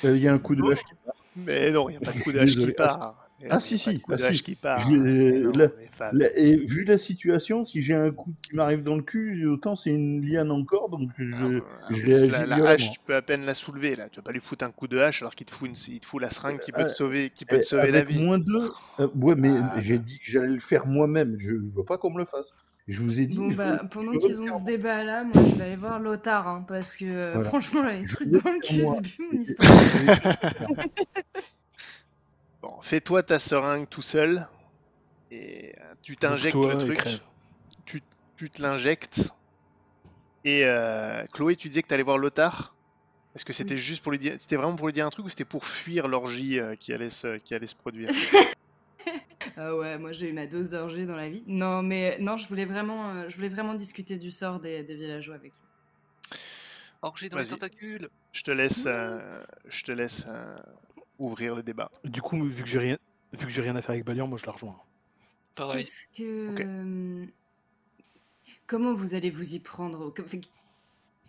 Euh, 0.04 0.16
Il 0.16 0.22
y 0.22 0.28
a 0.28 0.32
un 0.32 0.38
coup 0.38 0.54
de 0.54 0.62
hache 0.72 0.82
qui 0.84 0.94
part. 1.04 1.14
Mais 1.36 1.70
non, 1.70 1.88
il 1.88 1.92
n'y 1.92 1.96
a 1.98 2.00
pas 2.00 2.12
de 2.12 2.20
coup 2.20 2.32
de 2.32 2.38
hache 2.38 2.56
qui 2.56 2.72
part. 2.72 3.20
Ah, 3.50 3.54
non, 3.54 3.60
si, 3.60 3.76
si, 3.78 4.00
coup 4.00 4.12
ah, 4.12 4.16
de 4.16 4.20
si. 4.22 4.26
hache 4.28 4.42
qui 4.42 4.54
part. 4.54 4.88
Non. 4.90 5.52
Là, 6.12 6.26
et 6.36 6.56
vu 6.56 6.84
la 6.84 6.96
situation, 6.98 7.64
si 7.64 7.82
j'ai 7.82 7.94
un 7.94 8.10
coup 8.10 8.32
qui 8.42 8.54
m'arrive 8.56 8.82
dans 8.82 8.94
le 8.94 9.02
cul, 9.02 9.46
autant 9.46 9.76
c'est 9.76 9.90
une 9.90 10.24
liane 10.24 10.50
encore, 10.50 10.88
donc 10.88 11.10
je, 11.18 11.60
Ah, 11.82 11.88
je 11.90 12.26
la, 12.26 12.68
hache, 12.68 12.90
tu 12.92 13.00
peux 13.04 13.14
à 13.14 13.22
peine 13.22 13.44
la 13.44 13.54
soulever 13.54 13.96
là. 13.96 14.08
Tu 14.08 14.16
vas 14.16 14.22
pas 14.22 14.32
lui 14.32 14.40
foutre 14.40 14.64
un 14.64 14.70
coup 14.70 14.86
de 14.88 14.98
hache 14.98 15.22
alors 15.22 15.34
qu'il 15.34 15.46
te 15.46 15.52
fout, 15.54 15.68
une, 15.68 15.74
il 15.88 16.00
te 16.00 16.06
fout 16.06 16.22
la 16.22 16.30
seringue 16.30 16.58
qui 16.60 16.72
peut 16.72 16.82
Euh, 16.82 16.86
te 16.86 16.92
sauver, 16.92 17.30
qui 17.30 17.44
peut 17.44 17.58
te 17.58 17.64
sauver 17.64 17.90
la 17.90 18.04
vie. 18.04 18.22
moins 18.22 18.38
deux, 18.38 18.70
euh, 19.00 19.08
ouais, 19.16 19.34
mais 19.34 19.50
Ah, 19.60 19.80
j'ai 19.80 19.98
dit 19.98 20.18
que 20.18 20.24
j'allais 20.30 20.48
le 20.48 20.58
faire 20.60 20.86
moi-même. 20.86 21.36
Je, 21.38 21.48
je 21.48 21.76
veux 21.76 21.84
pas 21.84 21.98
qu'on 21.98 22.10
me 22.10 22.18
le 22.18 22.24
fasse. 22.24 22.54
Je 22.86 23.02
vous 23.02 23.18
ai 23.20 23.26
dit. 23.26 23.38
Bon 23.38 23.50
bah, 23.52 23.82
pendant 23.90 24.12
qu'ils 24.12 24.42
ont 24.42 24.58
ce 24.58 24.64
débat 24.64 25.04
là, 25.04 25.24
moi 25.24 25.32
je 25.34 25.54
vais 25.54 25.64
aller 25.64 25.76
voir 25.76 25.98
Lothar, 26.00 26.46
hein, 26.46 26.64
parce 26.68 26.96
que 26.96 27.04
euh, 27.06 27.32
Voilà. 27.34 27.48
franchement 27.48 27.82
là, 27.82 27.94
les 27.98 28.06
trucs 28.06 28.30
dans 28.30 28.50
le 28.50 28.60
cul, 28.60 28.84
c'est 28.86 29.14
plus 29.14 29.32
mon 29.32 29.40
histoire. 29.40 29.70
Bon, 32.64 32.80
fais-toi 32.80 33.22
ta 33.22 33.38
seringue 33.38 33.86
tout 33.86 34.00
seul 34.00 34.48
et 35.30 35.74
euh, 35.78 35.94
tu 36.00 36.16
t'injectes 36.16 36.54
le 36.54 36.78
truc. 36.78 37.20
Tu, 37.84 38.00
tu 38.38 38.48
te 38.48 38.62
l'injectes. 38.62 39.34
Et 40.44 40.64
euh, 40.64 41.26
Chloé, 41.34 41.56
tu 41.56 41.68
disais 41.68 41.82
que 41.82 41.88
tu 41.88 41.94
allais 41.94 42.02
voir 42.02 42.16
Lothar 42.16 42.74
Est-ce 43.34 43.44
que 43.44 43.52
c'était 43.52 43.76
juste 43.76 44.02
pour 44.02 44.12
lui 44.12 44.18
dire. 44.18 44.36
C'était 44.38 44.56
vraiment 44.56 44.76
pour 44.76 44.86
lui 44.86 44.94
dire 44.94 45.04
un 45.04 45.10
truc 45.10 45.26
ou 45.26 45.28
c'était 45.28 45.44
pour 45.44 45.66
fuir 45.66 46.08
l'orgie 46.08 46.58
euh, 46.58 46.74
qui, 46.74 46.94
allait 46.94 47.10
se, 47.10 47.36
qui 47.36 47.54
allait 47.54 47.66
se 47.66 47.76
produire? 47.76 48.08
Ah 49.56 49.76
ouais, 49.76 49.98
moi 49.98 50.12
j'ai 50.12 50.30
eu 50.30 50.32
ma 50.32 50.46
dose 50.46 50.70
d'orgie 50.70 51.06
dans 51.06 51.16
la 51.16 51.28
vie. 51.28 51.44
Non 51.46 51.82
mais 51.82 52.18
non, 52.18 52.36
je 52.36 52.48
voulais 52.48 52.64
vraiment, 52.64 53.10
euh, 53.10 53.28
je 53.28 53.36
voulais 53.36 53.48
vraiment 53.48 53.74
discuter 53.74 54.16
du 54.18 54.30
sort 54.30 54.60
des, 54.60 54.82
des 54.82 54.96
villageois 54.96 55.36
avec 55.36 55.52
lui. 55.52 56.38
Orgie 57.02 57.28
dans 57.28 57.36
les 57.38 57.44
Vas-y. 57.44 57.50
tentacules. 57.58 58.08
Je 58.32 58.42
te 58.42 58.50
laisse, 58.50 58.84
euh, 58.86 59.44
je 59.66 59.84
te 59.84 59.92
laisse 59.92 60.24
euh, 60.28 60.58
ouvrir 61.18 61.54
le 61.54 61.62
débat. 61.62 61.90
Du 62.04 62.22
coup, 62.22 62.42
vu 62.44 62.62
que 62.62 62.68
j'ai 62.68 62.78
rien, 62.78 62.98
vu 63.32 63.46
que 63.46 63.52
j'ai 63.52 63.62
rien 63.62 63.76
à 63.76 63.82
faire 63.82 63.90
avec 63.90 64.04
Balian, 64.04 64.26
moi 64.26 64.38
je 64.38 64.46
la 64.46 64.52
rejoins. 64.52 64.76
Pareil. 65.54 65.84
Qu'est-ce 65.84 66.06
que, 66.16 66.50
Ok. 66.54 66.60
euh, 66.64 67.26
comment 68.66 68.94
vous 68.94 69.14
allez 69.14 69.30
vous 69.30 69.54
y 69.54 69.60
prendre 69.60 70.10
Que- 70.12 70.22
fait- 70.22 70.40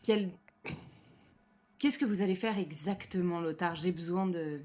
quel- 0.04 0.32
Qu'est-ce 1.78 2.00
que 2.00 2.06
vous 2.06 2.22
allez 2.22 2.36
faire 2.36 2.58
exactement, 2.58 3.42
Lothar? 3.42 3.76
J'ai 3.76 3.92
besoin 3.92 4.26
de. 4.26 4.62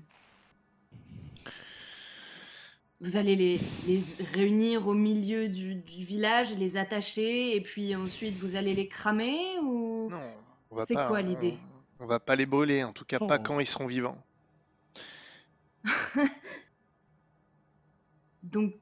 Vous 3.02 3.16
allez 3.16 3.35
les, 3.37 3.59
les 3.87 4.02
réunir 4.35 4.87
au 4.87 4.92
milieu 4.95 5.49
du, 5.49 5.75
du 5.76 6.04
village 6.04 6.54
les 6.57 6.76
attacher, 6.76 7.57
et 7.57 7.61
puis 7.62 7.97
ensuite 7.97 8.35
vous 8.37 8.57
allez 8.57 8.75
les 8.75 8.88
cramer 8.88 9.38
ou 9.62 10.09
Non, 10.11 10.21
on 10.71 10.76
va 10.76 10.85
C'est 10.85 10.95
pas. 10.95 11.09
quoi 11.09 11.23
l'idée? 11.23 11.54
On, 11.99 12.04
on 12.04 12.07
va 12.07 12.21
pas 12.21 12.37
les 12.37 12.47
brûler, 12.47 12.85
en 12.85 12.92
tout 12.92 13.04
cas 13.07 13.19
pas 13.19 13.38
Oh. 13.40 13.42
quand 13.45 13.59
ils 13.61 13.66
seront 13.66 13.87
vivants. 13.87 14.19
Donc, 18.42 18.75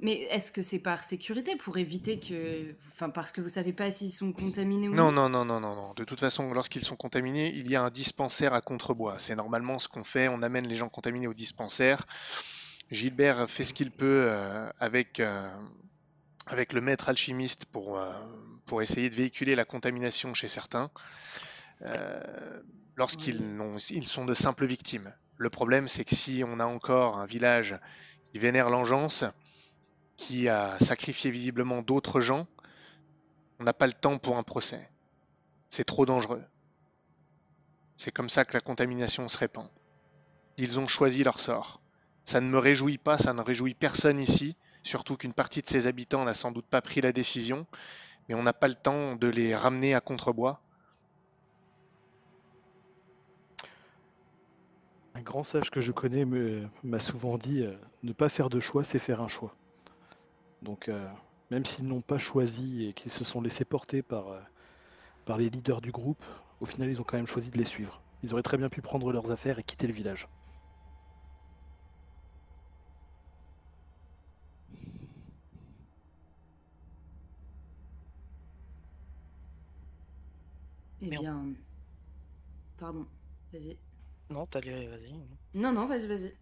mais 0.00 0.14
est-ce 0.30 0.52
que 0.52 0.62
c'est 0.62 0.78
par 0.78 1.02
sécurité 1.02 1.56
pour 1.56 1.76
éviter 1.78 2.20
que, 2.20 2.74
enfin, 2.86 3.10
parce 3.10 3.32
que 3.32 3.40
vous 3.40 3.48
savez 3.48 3.72
pas 3.72 3.90
s'ils 3.90 4.10
sont 4.12 4.32
contaminés 4.32 4.88
ou 4.88 4.94
Non, 4.94 5.10
non, 5.10 5.28
non, 5.28 5.44
non, 5.44 5.58
non, 5.60 5.74
non. 5.74 5.94
De 5.94 6.04
toute 6.04 6.20
façon, 6.20 6.52
lorsqu'ils 6.52 6.84
sont 6.84 6.96
contaminés, 6.96 7.52
il 7.56 7.68
y 7.70 7.74
a 7.76 7.82
un 7.82 7.90
dispensaire 7.90 8.54
à 8.54 8.60
contrebois. 8.60 9.16
C'est 9.18 9.34
normalement 9.34 9.78
ce 9.78 9.88
qu'on 9.88 10.04
fait. 10.04 10.28
On 10.28 10.42
amène 10.42 10.68
les 10.68 10.76
gens 10.76 10.88
contaminés 10.88 11.26
au 11.26 11.34
dispensaire. 11.34 12.06
Gilbert 12.90 13.50
fait 13.50 13.64
ce 13.64 13.74
qu'il 13.74 13.90
peut 13.90 14.26
euh, 14.28 14.70
avec, 14.80 15.20
euh, 15.20 15.50
avec 16.46 16.72
le 16.72 16.80
maître 16.80 17.10
alchimiste 17.10 17.66
pour, 17.66 17.98
euh, 17.98 18.12
pour 18.64 18.80
essayer 18.80 19.10
de 19.10 19.14
véhiculer 19.14 19.54
la 19.54 19.64
contamination 19.64 20.34
chez 20.34 20.48
certains. 20.48 20.90
Lorsqu'ils 22.96 23.56
ils 23.90 24.06
sont 24.06 24.24
de 24.24 24.34
simples 24.34 24.66
victimes. 24.66 25.14
Le 25.36 25.50
problème, 25.50 25.86
c'est 25.86 26.04
que 26.04 26.16
si 26.16 26.42
on 26.44 26.58
a 26.58 26.64
encore 26.64 27.18
un 27.18 27.26
village 27.26 27.78
qui 28.32 28.40
vénère 28.40 28.70
l'engeance, 28.70 29.24
qui 30.16 30.48
a 30.48 30.76
sacrifié 30.80 31.30
visiblement 31.30 31.80
d'autres 31.82 32.20
gens, 32.20 32.48
on 33.60 33.64
n'a 33.64 33.72
pas 33.72 33.86
le 33.86 33.92
temps 33.92 34.18
pour 34.18 34.36
un 34.36 34.42
procès. 34.42 34.90
C'est 35.68 35.84
trop 35.84 36.06
dangereux. 36.06 36.42
C'est 37.96 38.10
comme 38.10 38.28
ça 38.28 38.44
que 38.44 38.54
la 38.54 38.60
contamination 38.60 39.28
se 39.28 39.38
répand. 39.38 39.68
Ils 40.56 40.80
ont 40.80 40.88
choisi 40.88 41.22
leur 41.22 41.38
sort. 41.38 41.80
Ça 42.28 42.42
ne 42.42 42.50
me 42.50 42.58
réjouit 42.58 42.98
pas, 42.98 43.16
ça 43.16 43.32
ne 43.32 43.40
réjouit 43.40 43.72
personne 43.72 44.20
ici, 44.20 44.54
surtout 44.82 45.16
qu'une 45.16 45.32
partie 45.32 45.62
de 45.62 45.66
ses 45.66 45.86
habitants 45.86 46.26
n'a 46.26 46.34
sans 46.34 46.52
doute 46.52 46.66
pas 46.66 46.82
pris 46.82 47.00
la 47.00 47.10
décision, 47.10 47.66
mais 48.28 48.34
on 48.34 48.42
n'a 48.42 48.52
pas 48.52 48.68
le 48.68 48.74
temps 48.74 49.16
de 49.16 49.28
les 49.28 49.56
ramener 49.56 49.94
à 49.94 50.02
contrebois. 50.02 50.60
Un 55.14 55.22
grand 55.22 55.42
sage 55.42 55.70
que 55.70 55.80
je 55.80 55.90
connais 55.90 56.26
m'a 56.84 57.00
souvent 57.00 57.38
dit 57.38 57.62
euh, 57.62 57.74
ne 58.02 58.12
pas 58.12 58.28
faire 58.28 58.50
de 58.50 58.60
choix, 58.60 58.84
c'est 58.84 58.98
faire 58.98 59.22
un 59.22 59.28
choix. 59.28 59.56
Donc, 60.60 60.90
euh, 60.90 61.08
même 61.50 61.64
s'ils 61.64 61.86
n'ont 61.86 62.02
pas 62.02 62.18
choisi 62.18 62.84
et 62.84 62.92
qu'ils 62.92 63.10
se 63.10 63.24
sont 63.24 63.40
laissés 63.40 63.64
porter 63.64 64.04
euh, 64.12 64.40
par 65.24 65.38
les 65.38 65.48
leaders 65.48 65.80
du 65.80 65.92
groupe, 65.92 66.22
au 66.60 66.66
final, 66.66 66.90
ils 66.90 67.00
ont 67.00 67.04
quand 67.04 67.16
même 67.16 67.26
choisi 67.26 67.48
de 67.48 67.56
les 67.56 67.64
suivre. 67.64 68.02
Ils 68.22 68.34
auraient 68.34 68.42
très 68.42 68.58
bien 68.58 68.68
pu 68.68 68.82
prendre 68.82 69.12
leurs 69.12 69.30
affaires 69.30 69.58
et 69.58 69.62
quitter 69.62 69.86
le 69.86 69.94
village. 69.94 70.28
Eh 81.00 81.08
Merde. 81.08 81.22
bien, 81.22 81.54
pardon, 82.78 83.06
vas-y. 83.52 83.78
Non, 84.30 84.46
t'as 84.46 84.60
les- 84.60 84.86
vas-y. 84.88 85.12
Non, 85.54 85.72
non, 85.72 85.86
vas-y, 85.86 86.06
vas-y. 86.06 86.32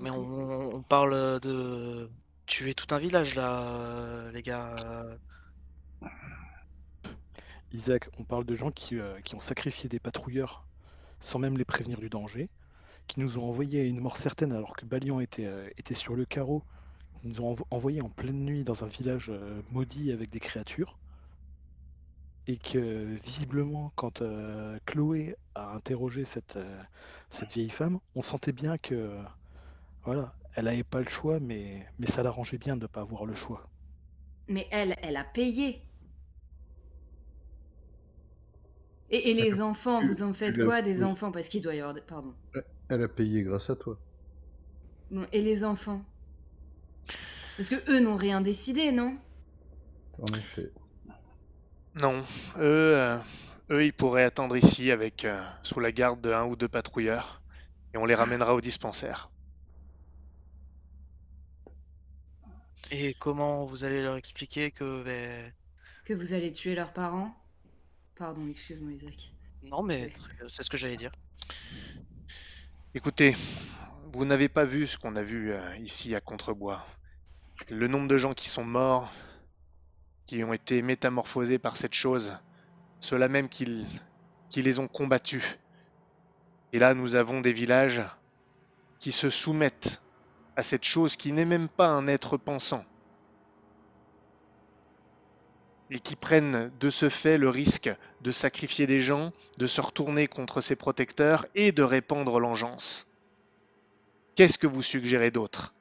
Mais 0.00 0.10
on, 0.10 0.74
on 0.76 0.82
parle 0.82 1.40
de 1.40 2.08
tuer 2.46 2.74
tout 2.74 2.92
un 2.94 2.98
village 2.98 3.34
là, 3.34 3.62
euh, 3.80 4.30
les 4.32 4.42
gars. 4.42 4.76
Isaac, 7.72 8.08
on 8.18 8.24
parle 8.24 8.44
de 8.44 8.54
gens 8.54 8.70
qui, 8.70 8.98
euh, 8.98 9.20
qui 9.22 9.34
ont 9.34 9.40
sacrifié 9.40 9.88
des 9.88 9.98
patrouilleurs 10.00 10.66
sans 11.20 11.38
même 11.38 11.58
les 11.58 11.64
prévenir 11.64 11.98
du 12.00 12.10
danger, 12.10 12.50
qui 13.08 13.20
nous 13.20 13.38
ont 13.38 13.44
envoyés 13.44 13.80
à 13.82 13.84
une 13.84 14.00
mort 14.00 14.16
certaine 14.18 14.52
alors 14.52 14.76
que 14.76 14.86
Balian 14.86 15.20
était, 15.20 15.46
euh, 15.46 15.68
était 15.78 15.94
sur 15.94 16.14
le 16.16 16.26
carreau, 16.26 16.64
qui 17.20 17.28
nous 17.28 17.40
ont 17.42 17.54
envo- 17.54 17.66
envoyés 17.70 18.02
en 18.02 18.10
pleine 18.10 18.44
nuit 18.44 18.64
dans 18.64 18.84
un 18.84 18.88
village 18.88 19.30
euh, 19.30 19.62
maudit 19.70 20.12
avec 20.12 20.30
des 20.30 20.40
créatures, 20.40 20.98
et 22.48 22.56
que 22.56 23.04
visiblement, 23.22 23.92
quand 23.94 24.22
euh, 24.22 24.78
Chloé 24.86 25.36
a 25.54 25.74
interrogé 25.74 26.24
cette, 26.24 26.56
euh, 26.56 26.82
cette 27.30 27.52
vieille 27.52 27.70
femme, 27.70 28.00
on 28.16 28.22
sentait 28.22 28.52
bien 28.52 28.78
que 28.78 29.18
voilà, 30.02 30.34
elle 30.54 30.64
n'avait 30.64 30.82
pas 30.82 31.00
le 31.00 31.08
choix, 31.08 31.38
mais, 31.40 31.86
mais 31.98 32.06
ça 32.06 32.22
l'arrangeait 32.22 32.58
bien 32.58 32.76
de 32.76 32.82
ne 32.82 32.86
pas 32.86 33.02
avoir 33.02 33.26
le 33.26 33.34
choix. 33.34 33.68
Mais 34.48 34.66
elle, 34.70 34.96
elle 35.02 35.16
a 35.16 35.24
payé. 35.24 35.82
Et, 39.10 39.30
et 39.30 39.34
les 39.34 39.60
enfants, 39.60 40.00
vous 40.02 40.22
en 40.22 40.32
faites 40.32 40.58
quoi 40.62 40.80
des 40.80 41.04
enfants? 41.04 41.30
Parce 41.30 41.48
qu'il 41.50 41.62
doit 41.62 41.74
y 41.74 41.80
avoir... 41.80 41.94
des- 41.94 42.00
Pardon. 42.00 42.34
Elle 42.88 43.02
a 43.02 43.08
payé 43.08 43.42
grâce 43.42 43.68
à 43.68 43.76
toi. 43.76 43.98
Bon, 45.10 45.26
et 45.32 45.42
les 45.42 45.64
enfants? 45.64 46.02
Parce 47.58 47.68
que 47.68 47.90
eux 47.90 48.00
n'ont 48.00 48.16
rien 48.16 48.40
décidé, 48.40 48.92
non? 48.92 49.18
En 50.18 50.34
effet. 50.34 50.70
Non, 52.00 52.24
eux, 52.56 52.96
euh, 52.96 53.18
eux 53.70 53.84
ils 53.84 53.92
pourraient 53.92 54.24
attendre 54.24 54.56
ici 54.56 54.90
avec 54.90 55.24
euh, 55.24 55.42
sous 55.62 55.80
la 55.80 55.90
garde 55.90 56.20
de 56.20 56.32
un 56.32 56.44
ou 56.44 56.54
deux 56.54 56.68
patrouilleurs, 56.68 57.42
et 57.92 57.98
on 57.98 58.06
les 58.06 58.14
ramènera 58.14 58.54
au 58.54 58.60
dispensaire. 58.60 59.30
Et 62.90 63.14
comment 63.14 63.64
vous 63.64 63.84
allez 63.84 64.02
leur 64.02 64.16
expliquer 64.16 64.70
que. 64.70 65.02
ben, 65.02 65.52
Que 66.04 66.14
vous 66.14 66.34
allez 66.34 66.52
tuer 66.52 66.74
leurs 66.74 66.92
parents? 66.92 67.34
Pardon, 68.16 68.48
excuse-moi 68.48 68.92
Isaac. 68.92 69.32
Non, 69.62 69.82
mais 69.82 70.12
c'est 70.48 70.62
ce 70.62 70.70
que 70.70 70.76
j'allais 70.76 70.96
dire. 70.96 71.12
Écoutez, 72.94 73.36
vous 74.12 74.24
n'avez 74.24 74.48
pas 74.48 74.64
vu 74.64 74.86
ce 74.86 74.98
qu'on 74.98 75.16
a 75.16 75.22
vu 75.22 75.52
euh, 75.52 75.76
ici 75.78 76.14
à 76.14 76.20
Contrebois. 76.20 76.86
le 77.70 77.88
nombre 77.88 78.08
de 78.08 78.18
gens 78.18 78.34
qui 78.34 78.48
sont 78.48 78.64
morts, 78.64 79.10
qui 80.28 80.44
ont 80.44 80.52
été 80.52 80.82
métamorphosés 80.82 81.58
par 81.58 81.76
cette 81.76 81.94
chose, 81.94 82.32
ceux-là 83.00 83.28
même 83.28 83.48
qui, 83.48 83.86
qui 84.50 84.60
les 84.60 84.78
ont 84.78 84.86
combattus. 84.86 85.42
Et 86.74 86.78
là, 86.78 86.92
nous 86.92 87.14
avons 87.14 87.40
des 87.40 87.54
villages 87.54 88.02
qui 89.00 89.10
se 89.10 89.30
soumettent 89.30 90.02
à 90.54 90.62
cette 90.62 90.84
chose 90.84 91.16
qui 91.16 91.32
n'est 91.32 91.46
même 91.46 91.68
pas 91.68 91.88
un 91.88 92.06
être 92.06 92.36
pensant, 92.36 92.84
et 95.90 95.98
qui 95.98 96.14
prennent 96.14 96.70
de 96.78 96.90
ce 96.90 97.08
fait 97.08 97.38
le 97.38 97.48
risque 97.48 97.90
de 98.20 98.30
sacrifier 98.30 98.86
des 98.86 99.00
gens, 99.00 99.32
de 99.56 99.66
se 99.66 99.80
retourner 99.80 100.28
contre 100.28 100.60
ses 100.60 100.76
protecteurs 100.76 101.46
et 101.54 101.72
de 101.72 101.82
répandre 101.82 102.38
l'engeance. 102.38 103.06
Qu'est-ce 104.34 104.58
que 104.58 104.66
vous 104.66 104.82
suggérez 104.82 105.30
d'autre? 105.30 105.74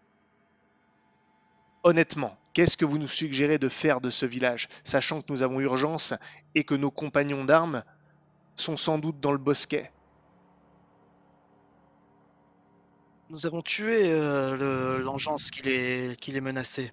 Honnêtement, 1.84 2.38
qu'est-ce 2.58 2.76
que 2.76 2.86
vous 2.86 2.98
nous 2.98 3.08
suggérez 3.08 3.60
de 3.60 3.70
faire 3.70 4.02
de 4.02 4.10
ce 4.10 4.26
village, 4.26 4.68
sachant 4.84 5.22
que 5.22 5.32
nous 5.32 5.44
avons 5.44 5.60
urgence 5.60 6.16
et 6.56 6.64
que 6.64 6.74
nos 6.74 6.90
compagnons 6.90 7.46
d'armes 7.46 7.84
sont 8.56 8.76
sans 8.76 8.98
doute 8.98 9.20
dans 9.20 9.32
le 9.32 9.38
bosquet? 9.38 9.92
Nous 13.30 13.46
avons 13.46 13.62
tué 13.62 14.12
euh, 14.12 14.58
le- 14.58 15.04
l'engeance 15.04 15.52
qui 15.52 15.62
les, 15.62 16.16
qui 16.20 16.32
les 16.32 16.42
menaçait. 16.42 16.92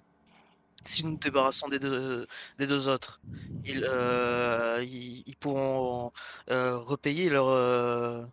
Si 0.85 1.03
nous 1.03 1.13
nous 1.13 1.17
débarrassons 1.17 1.67
des 1.67 1.79
deux, 1.79 2.27
des 2.59 2.67
deux 2.67 2.87
autres, 2.87 3.19
ils, 3.65 3.83
euh, 3.89 4.83
ils, 4.83 5.23
ils 5.25 5.35
pourront 5.37 6.11
euh, 6.51 6.77
repayer 6.77 7.31
leur, 7.31 7.47
euh, 7.47 8.23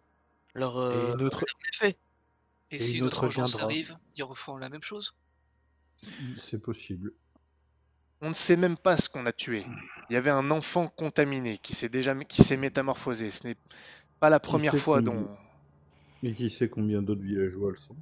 leur, 0.54 0.76
Et 0.76 1.12
une 1.12 1.22
autre, 1.22 1.46
méfait. 1.64 1.96
Et, 2.70 2.76
Et 2.76 2.78
si 2.78 2.98
une 2.98 3.04
autre 3.04 3.24
arrive, 3.62 3.96
ils 4.16 4.22
referont 4.22 4.58
la 4.58 4.68
même 4.68 4.82
chose? 4.82 5.14
C'est 6.38 6.58
possible. 6.58 7.14
On 8.22 8.28
ne 8.28 8.34
sait 8.34 8.56
même 8.56 8.76
pas 8.76 8.96
ce 8.96 9.08
qu'on 9.08 9.26
a 9.26 9.32
tué. 9.32 9.66
Il 10.08 10.14
y 10.14 10.16
avait 10.16 10.30
un 10.30 10.50
enfant 10.52 10.86
contaminé 10.86 11.58
qui 11.58 11.74
s'est 11.74 11.88
déjà 11.88 12.14
qui 12.24 12.42
s'est 12.42 12.56
métamorphosé. 12.56 13.30
Ce 13.30 13.46
n'est 13.46 13.56
pas 14.20 14.30
la 14.30 14.38
première 14.38 14.76
fois 14.76 14.98
combien- 15.02 15.12
dont 15.22 15.28
Et 16.22 16.32
qui 16.34 16.48
sait 16.48 16.68
combien 16.68 17.02
d'autres 17.02 17.22
villageois 17.22 17.70
le 17.70 17.76
sont 17.76 17.96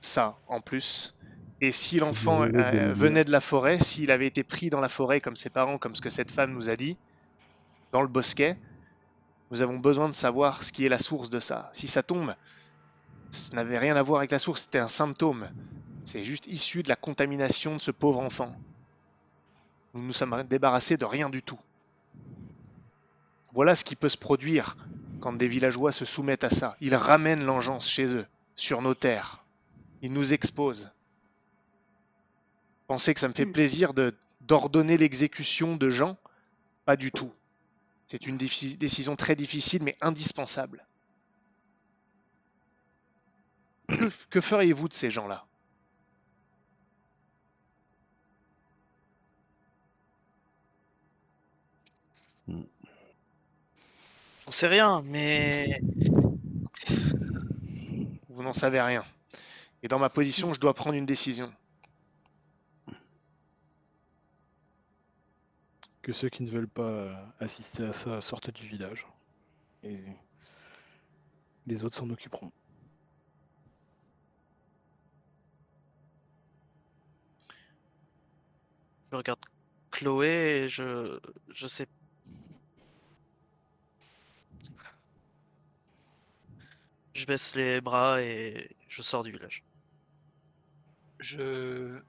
ça 0.00 0.36
en 0.48 0.60
plus. 0.60 1.14
Et 1.60 1.70
si 1.72 1.98
l'enfant 1.98 2.42
euh, 2.42 2.92
venait 2.92 3.24
de 3.24 3.30
la 3.30 3.40
forêt, 3.40 3.78
s'il 3.78 4.10
avait 4.10 4.26
été 4.26 4.42
pris 4.42 4.68
dans 4.68 4.80
la 4.80 4.88
forêt 4.88 5.20
comme 5.20 5.36
ses 5.36 5.48
parents, 5.48 5.78
comme 5.78 5.94
ce 5.94 6.02
que 6.02 6.10
cette 6.10 6.30
femme 6.30 6.52
nous 6.52 6.68
a 6.68 6.76
dit, 6.76 6.98
dans 7.92 8.02
le 8.02 8.08
bosquet, 8.08 8.58
nous 9.50 9.62
avons 9.62 9.78
besoin 9.78 10.08
de 10.08 10.14
savoir 10.14 10.62
ce 10.62 10.72
qui 10.72 10.84
est 10.84 10.88
la 10.88 10.98
source 10.98 11.30
de 11.30 11.40
ça. 11.40 11.70
Si 11.72 11.86
ça 11.86 12.02
tombe, 12.02 12.34
ça 13.30 13.54
n'avait 13.54 13.78
rien 13.78 13.96
à 13.96 14.02
voir 14.02 14.18
avec 14.18 14.32
la 14.32 14.38
source, 14.38 14.62
c'était 14.62 14.78
un 14.78 14.88
symptôme. 14.88 15.48
C'est 16.04 16.24
juste 16.24 16.46
issu 16.48 16.82
de 16.82 16.88
la 16.88 16.96
contamination 16.96 17.76
de 17.76 17.80
ce 17.80 17.92
pauvre 17.92 18.20
enfant. 18.20 18.54
Nous 19.94 20.02
nous 20.02 20.12
sommes 20.12 20.42
débarrassés 20.44 20.96
de 20.96 21.04
rien 21.04 21.30
du 21.30 21.42
tout. 21.42 21.58
Voilà 23.52 23.76
ce 23.76 23.84
qui 23.84 23.94
peut 23.96 24.08
se 24.08 24.18
produire 24.18 24.76
quand 25.20 25.32
des 25.32 25.48
villageois 25.48 25.92
se 25.92 26.04
soumettent 26.04 26.44
à 26.44 26.50
ça. 26.50 26.76
Ils 26.80 26.96
ramènent 26.96 27.44
l'engeance 27.44 27.88
chez 27.88 28.14
eux, 28.16 28.26
sur 28.56 28.82
nos 28.82 28.94
terres. 28.94 29.44
Ils 30.02 30.12
nous 30.12 30.32
exposent. 30.34 30.90
Pensez 32.88 33.14
que 33.14 33.20
ça 33.20 33.28
me 33.28 33.32
fait 33.34 33.46
Hmm. 33.46 33.52
plaisir 33.52 33.92
d'ordonner 34.42 34.98
l'exécution 34.98 35.76
de 35.76 35.88
gens? 35.90 36.16
Pas 36.84 36.96
du 36.96 37.12
tout. 37.12 37.32
C'est 38.08 38.26
une 38.26 38.36
décision 38.36 39.16
très 39.16 39.36
difficile 39.36 39.82
mais 39.82 39.96
indispensable. 40.00 40.84
Que, 43.88 44.10
que 44.30 44.40
feriez-vous 44.40 44.88
de 44.88 44.94
ces 44.94 45.10
gens-là? 45.10 45.46
J'en 54.44 54.50
sais 54.50 54.66
rien, 54.66 55.02
mais 55.02 55.80
Vous 58.28 58.42
n'en 58.42 58.52
savez 58.52 58.80
rien. 58.80 59.02
Et 59.82 59.88
dans 59.88 59.98
ma 59.98 60.10
position, 60.10 60.52
je 60.54 60.60
dois 60.60 60.74
prendre 60.74 60.96
une 60.96 61.06
décision. 61.06 61.52
que 66.02 66.12
ceux 66.12 66.28
qui 66.28 66.42
ne 66.42 66.50
veulent 66.50 66.68
pas 66.68 66.82
euh, 66.82 67.14
assister 67.40 67.82
à 67.82 67.94
ça 67.94 68.20
sortent 68.20 68.50
du 68.50 68.68
village. 68.68 69.06
Et 69.82 70.04
les 71.66 71.82
autres 71.82 71.96
s'en 71.96 72.10
occuperont. 72.10 72.52
je 79.14 79.16
regarde 79.16 79.38
Chloé 79.92 80.64
et 80.64 80.68
je, 80.68 81.20
je 81.52 81.66
sais. 81.68 81.86
Je 87.14 87.26
baisse 87.26 87.54
les 87.54 87.80
bras 87.80 88.20
et 88.20 88.76
je 88.88 89.02
sors 89.02 89.22
du 89.22 89.32
village. 89.32 89.62
Je 91.20 92.00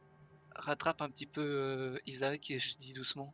rattrape 0.55 1.01
un 1.01 1.09
petit 1.09 1.27
peu 1.27 1.41
euh, 1.41 1.99
Isaac 2.07 2.51
et 2.51 2.57
je 2.57 2.75
dis 2.77 2.93
doucement 2.93 3.33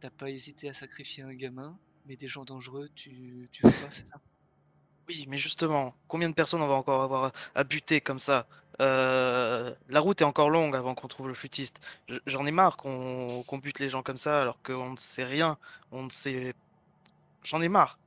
T'as 0.00 0.10
pas 0.10 0.30
hésité 0.30 0.68
à 0.68 0.72
sacrifier 0.72 1.24
un 1.24 1.34
gamin, 1.34 1.76
mais 2.06 2.16
des 2.16 2.28
gens 2.28 2.44
dangereux, 2.44 2.88
tu, 2.94 3.48
tu 3.50 3.62
fais 3.62 3.84
pas, 3.84 3.90
c'est 3.90 4.06
ça? 4.06 4.14
Oui, 5.08 5.26
mais 5.28 5.38
justement, 5.38 5.94
combien 6.06 6.28
de 6.28 6.34
personnes 6.34 6.62
on 6.62 6.68
va 6.68 6.74
encore 6.74 7.02
avoir 7.02 7.32
à 7.54 7.64
buter 7.64 8.00
comme 8.00 8.20
ça? 8.20 8.46
Euh, 8.80 9.74
La 9.88 10.00
route 10.00 10.20
est 10.20 10.24
encore 10.24 10.50
longue 10.50 10.76
avant 10.76 10.94
qu'on 10.94 11.08
trouve 11.08 11.28
le 11.28 11.34
flûtiste. 11.34 11.80
J'en 12.26 12.46
ai 12.46 12.52
marre 12.52 12.76
qu'on 12.76 13.42
qu'on 13.44 13.58
bute 13.58 13.80
les 13.80 13.88
gens 13.88 14.02
comme 14.02 14.18
ça 14.18 14.40
alors 14.40 14.62
qu'on 14.62 14.90
ne 14.92 14.96
sait 14.96 15.24
rien. 15.24 15.58
On 15.90 16.04
ne 16.04 16.10
sait. 16.10 16.54
J'en 17.42 17.60
ai 17.62 17.68
marre. 17.68 17.98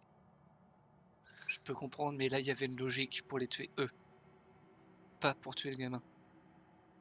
Je 1.51 1.59
peux 1.59 1.73
comprendre, 1.73 2.17
mais 2.17 2.29
là 2.29 2.39
il 2.39 2.45
y 2.45 2.51
avait 2.51 2.65
une 2.65 2.77
logique 2.77 3.23
pour 3.27 3.37
les 3.37 3.47
tuer 3.47 3.69
eux, 3.77 3.89
pas 5.19 5.33
pour 5.35 5.53
tuer 5.53 5.71
le 5.71 5.75
gamin. 5.75 6.01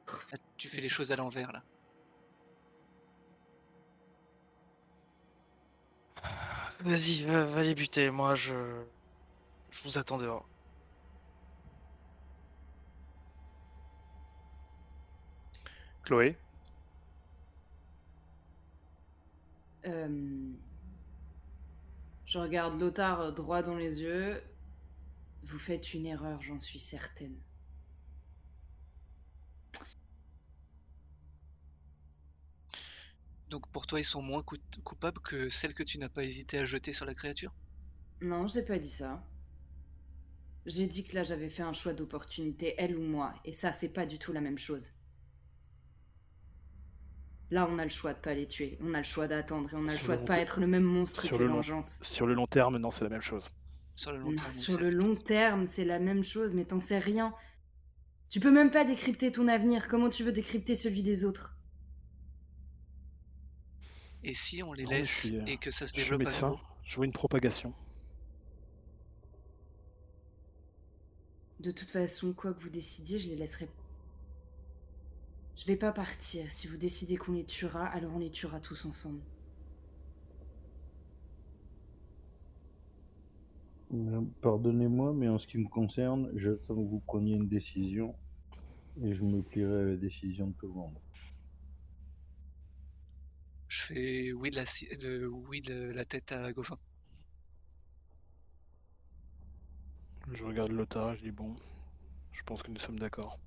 Là, 0.07 0.37
tu 0.57 0.67
fais 0.67 0.81
les 0.81 0.89
choses 0.89 1.13
à 1.13 1.15
l'envers 1.15 1.53
là. 1.53 1.63
Vas-y, 6.81 7.23
va, 7.23 7.45
va 7.45 7.63
les 7.63 7.75
buter. 7.75 8.09
Moi, 8.09 8.35
je. 8.35 8.83
Je 9.69 9.83
vous 9.83 9.97
attends 9.97 10.17
dehors. 10.17 10.45
Chloé? 16.03 16.35
Euh, 19.85 20.53
Je 22.31 22.37
regarde 22.39 22.79
Lothar 22.79 23.33
droit 23.33 23.61
dans 23.61 23.75
les 23.75 23.99
yeux. 23.99 24.41
Vous 25.43 25.59
faites 25.59 25.93
une 25.93 26.05
erreur, 26.05 26.41
j'en 26.41 26.61
suis 26.61 26.79
certaine. 26.79 27.35
Donc 33.49 33.67
pour 33.69 33.85
toi, 33.85 33.99
ils 33.99 34.03
sont 34.03 34.23
moins 34.23 34.41
coup- 34.41 34.57
coupables 34.83 35.21
que 35.21 35.47
celles 35.47 35.75
que 35.75 35.83
tu 35.83 35.99
n'as 35.99 36.09
pas 36.09 36.23
hésité 36.23 36.57
à 36.57 36.65
jeter 36.65 36.91
sur 36.91 37.05
la 37.05 37.13
créature? 37.13 37.53
Non, 38.21 38.47
j'ai 38.47 38.61
pas 38.63 38.79
dit 38.79 38.89
ça. 38.89 39.21
J'ai 40.65 40.87
dit 40.87 41.03
que 41.03 41.13
là 41.13 41.21
j'avais 41.21 41.49
fait 41.49 41.61
un 41.61 41.71
choix 41.71 41.93
d'opportunité, 41.93 42.73
elle 42.79 42.97
ou 42.97 43.03
moi, 43.03 43.35
et 43.45 43.53
ça 43.53 43.73
c'est 43.73 43.89
pas 43.93 44.07
du 44.07 44.17
tout 44.17 44.33
la 44.33 44.41
même 44.41 44.57
chose. 44.57 44.91
Là 47.51 47.67
on 47.69 47.77
a 47.79 47.83
le 47.83 47.89
choix 47.89 48.13
de 48.13 48.19
pas 48.19 48.33
les 48.33 48.47
tuer, 48.47 48.77
on 48.81 48.93
a 48.93 48.97
le 48.99 49.03
choix 49.03 49.27
d'attendre 49.27 49.69
et 49.73 49.75
on 49.77 49.87
a 49.87 49.91
le 49.91 49.97
Sur 49.97 50.05
choix 50.07 50.15
le 50.15 50.21
de 50.21 50.25
pas 50.25 50.39
être 50.39 50.59
le 50.61 50.67
même 50.67 50.83
monstre 50.83 51.25
sur 51.25 51.37
que 51.37 51.43
le 51.43 51.47
long- 51.47 51.55
vengeance. 51.55 51.99
Sur 52.03 52.25
le 52.25 52.33
long 52.33 52.47
terme, 52.47 52.77
non, 52.77 52.91
c'est 52.91 53.03
la 53.03 53.09
même 53.09 53.21
chose. 53.21 53.49
Sur 53.93 54.13
le 54.13 54.19
long 54.19 54.29
Non, 54.31 54.35
terme. 54.37 54.49
sur 54.49 54.73
c'est- 54.73 54.79
le 54.79 54.89
long 54.89 55.15
terme, 55.15 55.67
c'est 55.67 55.83
la 55.85 55.99
même 55.99 56.23
chose, 56.23 56.53
mais 56.53 56.63
t'en 56.65 56.79
sais 56.79 56.97
rien. 56.97 57.33
Tu 58.29 58.39
peux 58.39 58.51
même 58.51 58.71
pas 58.71 58.85
décrypter 58.85 59.31
ton 59.33 59.49
avenir, 59.49 59.89
comment 59.89 60.09
tu 60.09 60.23
veux 60.23 60.31
décrypter 60.31 60.75
celui 60.75 61.03
des 61.03 61.25
autres? 61.25 61.57
Et 64.23 64.33
si 64.33 64.63
on 64.63 64.71
les 64.71 64.83
Non, 64.85 64.91
laisse 64.91 65.27
suis, 65.27 65.35
euh, 65.37 65.43
et 65.47 65.57
que 65.57 65.71
ça 65.71 65.85
se 65.87 65.97
Je 65.97 66.01
suis 66.03 66.11
développe 66.11 66.27
à 66.33 66.41
nouveau? 66.41 66.59
Je 66.85 66.95
vois 66.95 67.05
une 67.05 67.11
propagation. 67.11 67.73
De 71.59 71.71
toute 71.71 71.89
façon, 71.91 72.33
quoi 72.33 72.53
que 72.53 72.59
vous 72.61 72.69
décidiez, 72.69 73.19
je 73.19 73.27
les 73.29 73.35
laisserai. 73.35 73.69
Je 75.61 75.65
vais 75.71 75.77
pas 75.77 75.93
partir. 75.93 76.51
Si 76.51 76.67
vous 76.67 76.75
décidez 76.75 77.15
qu'on 77.15 77.31
les 77.31 77.45
tuera, 77.45 77.85
alors 77.87 78.13
on 78.15 78.19
les 78.19 78.29
tuera 78.31 78.59
tous 78.59 78.83
ensemble. 78.83 79.23
Euh, 83.93 84.21
Pardonnez-moi, 84.41 85.13
mais 85.13 85.29
en 85.29 85.37
ce 85.37 85.47
qui 85.47 85.57
me 85.57 85.69
concerne, 85.69 86.29
j'attends 86.35 86.75
que 86.75 86.89
vous 86.89 86.99
preniez 86.99 87.35
une 87.35 87.47
décision 87.47 88.17
et 89.03 89.13
je 89.13 89.23
me 89.23 89.43
plierai 89.43 89.81
à 89.81 89.85
la 89.85 89.97
décision 89.97 90.47
de 90.47 90.53
tout 90.55 90.67
le 90.67 90.73
monde. 90.73 90.99
Je 93.69 93.81
fais 93.81 94.31
oui 94.33 94.51
de 94.51 94.57
la, 94.57 94.65
si- 94.65 94.87
de, 94.99 95.25
oui 95.25 95.61
de 95.61 95.73
la 95.73 96.05
tête 96.05 96.31
à 96.31 96.53
Gauvin. 96.53 96.77
Je 100.31 100.43
regarde 100.43 100.71
Lothar, 100.71 101.15
je 101.15 101.21
dis 101.21 101.31
bon, 101.31 101.55
je 102.31 102.41
pense 102.43 102.63
que 102.63 102.71
nous 102.71 102.79
sommes 102.79 102.99
d'accord. 102.99 103.39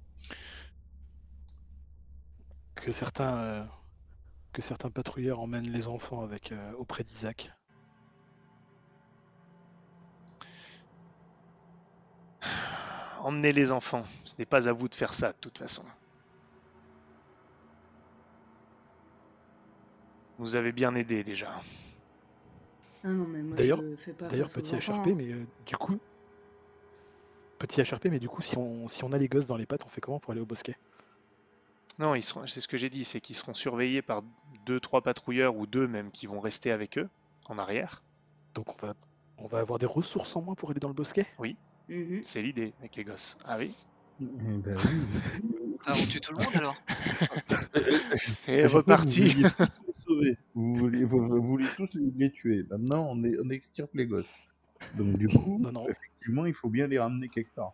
Que 2.74 2.92
certains, 2.92 3.36
euh, 3.36 3.64
que 4.52 4.62
certains 4.62 4.90
patrouilleurs 4.90 5.40
emmènent 5.40 5.70
les 5.70 5.88
enfants 5.88 6.22
avec 6.22 6.52
euh, 6.52 6.72
auprès 6.78 7.02
d'Isaac. 7.04 7.52
Emmenez 13.22 13.52
les 13.52 13.72
enfants. 13.72 14.04
Ce 14.24 14.34
n'est 14.38 14.44
pas 14.46 14.68
à 14.68 14.72
vous 14.72 14.88
de 14.88 14.94
faire 14.94 15.14
ça, 15.14 15.32
de 15.32 15.38
toute 15.40 15.58
façon. 15.58 15.82
Vous 20.38 20.56
avez 20.56 20.72
bien 20.72 20.94
aidé 20.94 21.24
déjà. 21.24 21.48
Ah 23.04 23.08
non, 23.08 23.26
mais 23.26 23.42
moi 23.42 23.56
D'ailleurs- 23.56 23.80
petit 23.80 24.74
HRP, 24.76 25.08
hein. 25.08 25.14
mais 25.16 25.30
euh, 25.32 25.44
du 25.66 25.76
coup, 25.76 25.98
petit 27.58 27.80
HRP, 27.82 28.06
mais 28.06 28.18
du 28.18 28.28
coup, 28.28 28.42
si 28.42 28.56
on, 28.58 28.88
si 28.88 29.04
on 29.04 29.12
a 29.12 29.18
les 29.18 29.28
gosses 29.28 29.46
dans 29.46 29.56
les 29.56 29.66
pattes, 29.66 29.84
on 29.86 29.88
fait 29.90 30.00
comment 30.00 30.18
pour 30.18 30.32
aller 30.32 30.40
au 30.40 30.46
bosquet? 30.46 30.76
Non, 31.98 32.14
ils 32.14 32.22
seront, 32.22 32.46
c'est 32.46 32.60
ce 32.60 32.68
que 32.68 32.76
j'ai 32.76 32.90
dit, 32.90 33.04
c'est 33.04 33.20
qu'ils 33.20 33.36
seront 33.36 33.54
surveillés 33.54 34.02
par 34.02 34.22
deux, 34.66 34.80
trois 34.80 35.02
patrouilleurs 35.02 35.56
ou 35.56 35.66
deux 35.66 35.86
même 35.86 36.10
qui 36.10 36.26
vont 36.26 36.40
rester 36.40 36.70
avec 36.70 36.98
eux 36.98 37.08
en 37.46 37.58
arrière. 37.58 38.02
Donc 38.54 38.68
on 38.82 38.86
va, 38.86 38.94
on 39.38 39.46
va 39.46 39.58
avoir 39.60 39.78
des 39.78 39.86
ressources 39.86 40.34
en 40.36 40.42
moins 40.42 40.54
pour 40.54 40.70
aller 40.70 40.80
dans 40.80 40.88
le 40.88 40.94
bosquet? 40.94 41.26
Mhm. 41.88 42.22
C'est 42.22 42.42
l'idée 42.42 42.72
avec 42.80 42.96
les 42.96 43.04
gosses. 43.04 43.36
Ah 43.44 43.58
oui 43.58 43.72
Eh 44.20 44.24
ben 44.24 44.76
oui. 44.76 45.40
Ah, 45.86 45.92
on 45.94 46.06
tue 46.06 46.20
tout 46.20 46.32
le 46.34 46.42
monde 46.42 46.56
alors? 46.56 46.76
C'est 48.16 48.66
reparti. 48.66 49.20
Vous 49.24 49.28
vouliez 49.28 49.50
tous 49.50 49.84
les 49.86 50.02
sauver. 50.02 50.38
Vous 50.54 50.74
vouliez, 50.76 51.04
vous, 51.04 51.24
vous 51.24 51.42
vouliez 51.42 51.68
tous 51.76 51.88
les, 51.94 52.10
les 52.16 52.32
tuer. 52.32 52.64
Maintenant, 52.70 53.06
on, 53.10 53.22
est, 53.24 53.34
on 53.44 53.50
extirpe 53.50 53.94
les 53.94 54.06
gosses. 54.06 54.24
Donc, 54.96 55.18
du 55.18 55.28
coup, 55.28 55.58
Non, 55.60 55.72
non. 55.72 55.88
effectivement, 55.88 56.46
il 56.46 56.54
faut 56.54 56.70
bien 56.70 56.86
les 56.86 56.98
ramener 56.98 57.28
quelque 57.28 57.54
part. 57.54 57.72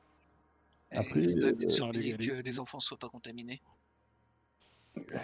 Et 0.92 0.96
Après, 0.96 1.20
Il 1.20 1.30
faudrait 1.30 1.52
euh, 1.54 1.68
surveiller 1.68 2.16
les- 2.16 2.26
que 2.26 2.32
les 2.32 2.58
enfants 2.58 2.80
soient 2.80 2.98
pas 2.98 3.08
contaminés. 3.08 3.60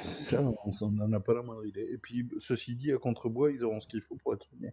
Ça, 0.02 0.42
on 0.42 0.90
n'en 0.90 1.12
a 1.12 1.20
pas 1.20 1.34
la 1.34 1.42
moindre 1.42 1.64
idée. 1.64 1.86
Et 1.92 1.98
puis, 1.98 2.28
ceci 2.40 2.74
dit, 2.74 2.92
à 2.92 2.98
Contrebois, 2.98 3.50
ils 3.52 3.64
auront 3.64 3.80
ce 3.80 3.86
qu'il 3.86 4.00
faut 4.02 4.16
pour 4.16 4.34
être 4.34 4.44
soignés. 4.44 4.72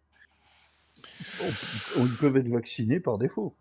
On- 1.42 2.06
Ils 2.06 2.18
peuvent 2.20 2.38
être 2.38 2.50
vaccinés 2.50 3.00
par 3.00 3.18
défaut. 3.18 3.56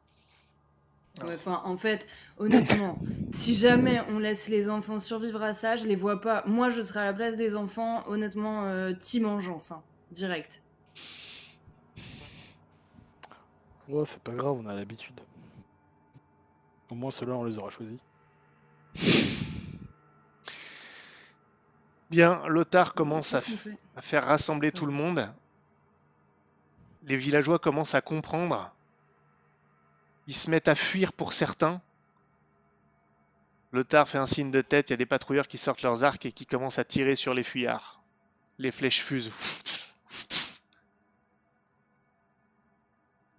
Ouais, 1.27 1.35
enfin, 1.35 1.61
en 1.65 1.77
fait, 1.77 2.07
honnêtement, 2.39 2.99
si 3.33 3.55
jamais 3.55 4.01
on 4.09 4.19
laisse 4.19 4.49
les 4.49 4.71
enfants 4.71 4.99
survivre 4.99 5.43
à 5.43 5.53
ça, 5.53 5.77
je 5.77 5.87
les 5.87 5.97
vois 5.97 6.21
pas. 6.21 6.43
Moi, 6.47 6.71
je 6.71 6.81
serais 6.81 7.01
à 7.01 7.05
la 7.05 7.13
place 7.13 7.37
des 7.37 7.55
enfants, 7.55 8.03
honnêtement, 8.09 8.65
euh, 8.65 8.95
team 8.95 9.27
engeance, 9.27 9.73
hein, 9.73 9.83
direct. 10.11 10.63
Ouais, 13.89 14.05
c'est 14.07 14.23
pas 14.23 14.33
grave, 14.33 14.57
on 14.59 14.67
a 14.67 14.75
l'habitude. 14.75 15.21
Au 16.91 16.95
moins, 16.95 17.11
ceux-là, 17.11 17.35
on 17.37 17.45
les 17.45 17.59
aura 17.59 17.69
choisis. 17.71 17.99
Bien, 22.13 22.47
Lothar 22.47 22.93
commence 22.93 23.33
à, 23.33 23.41
faire 24.03 24.27
rassembler 24.27 24.71
tout 24.71 24.85
le 24.85 24.93
monde. 24.93 25.33
Les 27.05 27.17
villageois 27.17 27.59
commencent 27.59 27.95
à 27.95 28.03
comprendre. 28.03 28.71
Ils 30.27 30.35
se 30.35 30.51
mettent 30.51 30.69
à 30.69 30.75
fuir 30.75 31.15
pour 31.15 31.33
certains. 31.33 31.81
Lothar 33.73 34.11
fait 34.11 34.19
un 34.19 34.27
signe 34.27 34.51
de 34.51 34.61
tête, 34.61 34.91
il 34.91 34.93
y 34.93 34.95
a 34.95 34.99
des 34.99 35.07
patrouilleurs 35.07 35.49
qui 35.49 35.57
sortent 35.57 35.81
leurs 35.81 36.05
arcs 36.05 36.27
et 36.27 36.33
qui 36.33 36.45
commencent 36.45 36.79
à 36.79 36.85
tirer 36.85 37.17
sur 37.17 37.33
les 37.33 37.43
fuyards. 37.43 38.03
Les 38.59 38.73
flèches 38.73 39.03
fusent. 39.03 39.33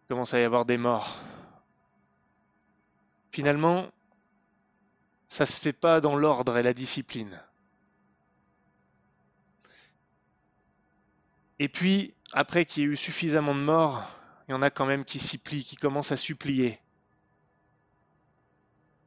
Il 0.01 0.07
commence 0.07 0.33
à 0.33 0.39
y 0.39 0.43
avoir 0.43 0.65
des 0.65 0.79
morts. 0.79 1.19
Finalement, 3.31 3.91
ça 5.27 5.45
se 5.45 5.62
fait 5.62 5.73
pas 5.73 6.01
dans 6.01 6.15
l'ordre 6.15 6.57
et 6.57 6.63
la 6.63 6.73
discipline. 6.73 7.39
Et 11.63 11.69
puis, 11.69 12.13
après 12.34 12.65
qu'il 12.65 12.84
y 12.84 12.86
ait 12.86 12.89
eu 12.89 12.97
suffisamment 12.97 13.56
de 13.56 13.62
morts, 13.62 14.06
il 14.45 14.52
y 14.52 14.54
en 14.54 14.62
a 14.62 14.69
quand 14.69 14.86
même 14.86 15.06
qui 15.06 15.17
s'y 15.17 15.38
plient, 15.38 15.63
qui 15.63 15.78
commencent 15.78 16.12
à 16.12 16.17
supplier. 16.17 16.78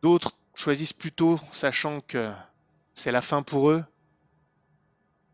D'autres 0.00 0.34
choisissent 0.54 0.94
plutôt, 0.94 1.38
sachant 1.52 2.00
que 2.00 2.32
c'est 2.94 3.12
la 3.12 3.20
fin 3.20 3.42
pour 3.42 3.68
eux, 3.68 3.84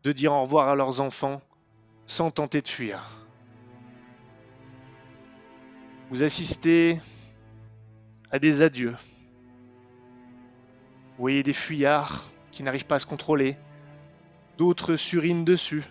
de 0.03 0.11
dire 0.11 0.33
au 0.33 0.41
revoir 0.41 0.67
à 0.67 0.75
leurs 0.75 0.99
enfants 0.99 1.41
sans 2.07 2.29
tenter 2.29 2.61
de 2.61 2.67
fuir. 2.67 3.01
Vous 6.09 6.23
assistez 6.23 6.99
à 8.31 8.39
des 8.39 8.63
adieux. 8.63 8.97
Vous 11.11 11.19
voyez 11.19 11.41
des 11.41 11.53
fuyards 11.53 12.25
qui 12.51 12.63
n'arrivent 12.63 12.85
pas 12.85 12.95
à 12.95 12.99
se 12.99 13.05
contrôler. 13.05 13.55
D'autres 14.57 14.97
surinent 14.97 15.45
dessus. 15.45 15.85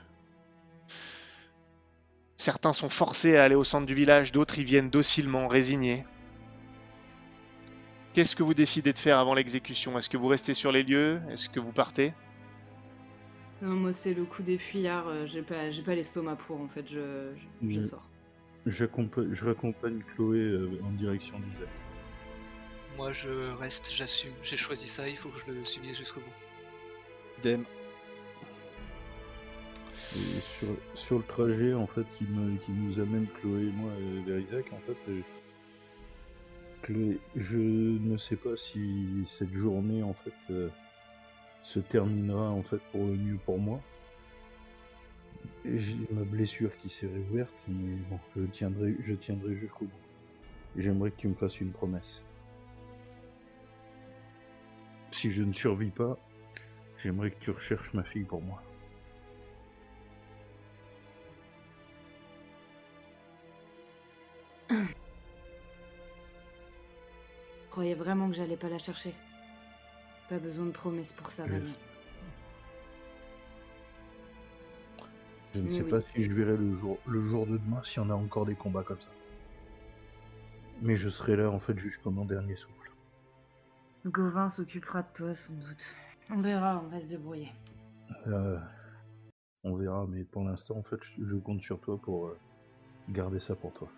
Certains 2.43 2.73
sont 2.73 2.89
forcés 2.89 3.37
à 3.37 3.45
aller 3.45 3.55
au 3.55 3.63
centre 3.63 3.87
du 3.87 3.95
village, 3.95 4.33
d'autres 4.33 4.59
y 4.59 4.65
viennent 4.65 4.91
docilement, 4.91 5.47
résignés. 5.47 6.05
Qu'est-ce 8.15 8.35
que 8.35 8.43
vous 8.43 8.53
décidez 8.53 8.93
de 8.93 8.99
faire 8.99 9.21
avant 9.21 9.35
l'exécution? 9.35 9.97
Est-ce 9.97 10.11
que 10.11 10.17
vous 10.17 10.27
restez 10.27 10.53
sur 10.53 10.73
les 10.73 10.83
lieux? 10.83 11.21
Est-ce 11.31 11.49
que 11.49 11.61
vous 11.61 11.71
partez? 11.73 12.13
Non, 13.63 13.75
moi, 13.77 13.93
c'est 13.93 14.13
le 14.13 14.25
coup 14.25 14.43
des 14.43 14.59
fuyards, 14.59 15.07
euh, 15.07 15.25
j'ai 15.25 15.43
pas, 15.43 15.71
j'ai 15.71 15.85
pas 15.85 15.95
l'estomac 15.95 16.35
pour, 16.35 16.61
en 16.61 16.67
fait, 16.69 16.85
je, 16.93 17.31
je, 17.63 17.71
je 17.71 17.79
Mm. 17.79 17.83
sors. 17.83 18.09
J'accompa- 18.67 19.33
Je 19.33 19.45
raccompagne 19.45 20.03
Chloé 20.03 20.39
euh, 20.41 20.81
en 20.85 20.91
direction 20.99 21.39
du 21.39 21.47
lac. 21.61 21.69
Moi 22.97 23.13
je 23.13 23.53
reste, 23.61 23.89
j'assume. 23.95 24.33
J'ai 24.43 24.57
choisi 24.57 24.89
ça, 24.89 25.09
il 25.09 25.17
faut 25.17 25.29
que 25.29 25.39
je 25.47 25.53
le 25.53 25.65
subisse 25.65 25.97
jusqu'au 25.97 26.21
bout. 26.21 26.33
Idem. 27.39 27.65
Et 30.15 30.41
sur, 30.41 30.69
sur 30.95 31.19
le 31.19 31.25
trajet 31.25 31.73
en 31.73 31.87
fait 31.87 32.05
qui, 32.19 32.25
me, 32.25 32.59
qui 32.59 32.71
nous 32.73 33.01
amène 33.01 33.27
Chloé 33.41 33.63
et 33.63 33.73
moi 33.73 33.91
euh, 33.91 34.23
vers 34.27 34.39
Isaac, 34.39 34.67
en 34.73 34.81
fait, 34.81 34.97
euh, 35.09 35.23
je 37.37 37.59
ne 37.59 38.17
sais 38.17 38.37
pas 38.37 38.57
si 38.57 39.25
cette 39.27 39.55
journée 39.55 40.03
en 40.03 40.13
fait 40.13 40.35
euh, 40.51 40.69
se 41.63 41.79
terminera 41.81 42.51
en 42.51 42.63
fait 42.63 42.81
pour 42.91 43.07
le 43.07 43.17
mieux 43.17 43.39
pour 43.45 43.59
moi. 43.59 43.81
J'ai 45.65 45.97
ma 46.11 46.25
blessure 46.25 46.77
qui 46.79 46.91
s'est 46.91 47.07
réouverte, 47.07 47.55
mais 47.69 47.97
bon, 48.11 48.19
je 48.37 48.45
tiendrai, 48.45 48.97
je 49.01 49.15
tiendrai 49.15 49.55
jusqu'au 49.57 49.85
bout. 49.85 49.93
J'aimerais 50.77 51.11
que 51.11 51.17
tu 51.17 51.29
me 51.29 51.35
fasses 51.35 51.61
une 51.61 51.71
promesse. 51.71 52.23
Si 55.13 55.31
je 55.31 55.43
ne 55.43 55.53
survis 55.53 55.91
pas, 55.91 56.19
j'aimerais 57.03 57.31
que 57.31 57.39
tu 57.41 57.51
recherches 57.51 57.93
ma 57.95 58.03
fille 58.03 58.25
pour 58.25 58.43
moi. 58.43 58.63
Croyais 67.73 67.95
vraiment 67.95 68.29
que 68.29 68.35
j'allais 68.35 68.59
pas 68.59 68.69
la 68.69 68.79
chercher. 68.79 69.15
Pas 70.29 70.39
besoin 70.39 70.67
de 70.67 70.73
promesses 70.73 71.13
pour 71.13 71.33
ça, 71.33 71.47
Valmy. 71.47 71.75
Je 75.55 75.61
ne 75.61 75.65
Mais 75.65 75.77
sais 75.77 75.83
oui. 75.83 75.91
pas 75.91 76.01
si 76.03 76.23
je 76.23 76.33
verrai 76.33 76.57
le 76.57 76.73
jour, 76.75 76.99
le 77.07 77.21
jour 77.21 77.47
de 77.47 77.57
demain 77.57 77.83
si 77.83 77.99
on 77.99 78.09
a 78.11 78.15
encore 78.15 78.45
des 78.47 78.55
combats 78.55 78.83
comme 78.83 79.01
ça. 79.01 79.11
Mais 80.83 80.97
je 80.97 81.09
serai 81.09 81.37
là 81.37 81.51
en 81.51 81.61
fait 81.61 81.79
jusqu'au 81.79 82.11
mon 82.11 82.25
dernier 82.27 82.57
souffle. 82.57 82.91
Gauvin 84.05 84.49
s'occupera 84.49 85.03
de 85.03 85.09
toi, 85.15 85.35
sans 85.35 85.55
doute. 85.55 85.97
On 86.31 86.41
verra, 86.41 86.83
on 86.85 86.89
va 86.89 87.01
se 87.01 87.09
débrouiller. 87.09 87.53
Euh, 88.27 88.59
on 89.65 89.77
verra, 89.77 90.07
mais 90.09 90.25
pour 90.25 90.45
l'instant 90.45 90.77
en 90.77 90.83
fait 90.83 90.99
je, 91.03 91.25
je 91.25 91.37
compte 91.37 91.63
sur 91.63 91.81
toi 91.81 91.99
pour 91.99 92.29
euh, 92.29 92.39
garder 93.09 93.41
ça 93.41 93.55
pour 93.55 93.73
toi. 93.73 93.89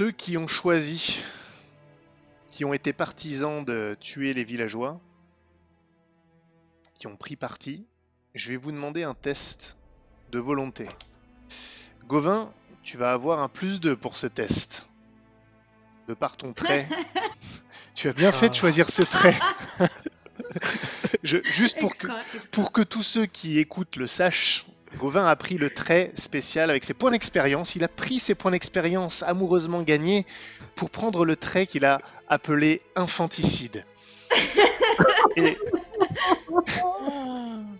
Ceux 0.00 0.12
qui 0.12 0.38
ont 0.38 0.46
choisi, 0.46 1.18
qui 2.48 2.64
ont 2.64 2.72
été 2.72 2.94
partisans 2.94 3.62
de 3.66 3.94
tuer 4.00 4.32
les 4.32 4.44
villageois, 4.44 4.98
qui 6.98 7.06
ont 7.06 7.16
pris 7.16 7.36
parti, 7.36 7.84
je 8.34 8.48
vais 8.48 8.56
vous 8.56 8.72
demander 8.72 9.02
un 9.02 9.12
test 9.12 9.76
de 10.32 10.38
volonté. 10.38 10.88
Gauvin, 12.08 12.50
tu 12.82 12.96
vas 12.96 13.12
avoir 13.12 13.40
un 13.40 13.50
plus 13.50 13.78
2 13.78 13.94
pour 13.94 14.16
ce 14.16 14.26
test. 14.26 14.88
De 16.08 16.14
par 16.14 16.38
ton 16.38 16.54
trait. 16.54 16.88
tu 17.94 18.08
as 18.08 18.14
bien 18.14 18.32
fait 18.32 18.48
de 18.48 18.54
Ah. 18.54 18.58
choisir 18.58 18.88
ce 18.88 19.02
trait. 19.02 19.38
Je- 21.22 21.42
juste 21.44 21.78
pour 21.78 21.90
que, 21.90 22.06
extra. 22.06 22.22
pour 22.52 22.72
que 22.72 22.80
tous 22.80 23.02
ceux 23.02 23.26
qui 23.26 23.58
écoutent 23.58 23.96
le 23.96 24.06
sachent, 24.06 24.64
Gauvin 24.98 25.26
a 25.26 25.36
pris 25.36 25.56
le 25.56 25.70
trait 25.70 26.10
spécial 26.14 26.70
avec 26.70 26.84
ses 26.84 26.94
points 26.94 27.12
d'expérience. 27.12 27.76
Il 27.76 27.84
a 27.84 27.88
pris 27.88 28.18
ses 28.18 28.34
points 28.34 28.50
d'expérience 28.50 29.22
amoureusement 29.22 29.82
gagnés 29.82 30.26
pour 30.74 30.90
prendre 30.90 31.24
le 31.24 31.36
trait 31.36 31.66
qu'il 31.66 31.84
a 31.84 32.00
appelé 32.28 32.82
infanticide. 32.96 33.84
Et, 35.36 35.58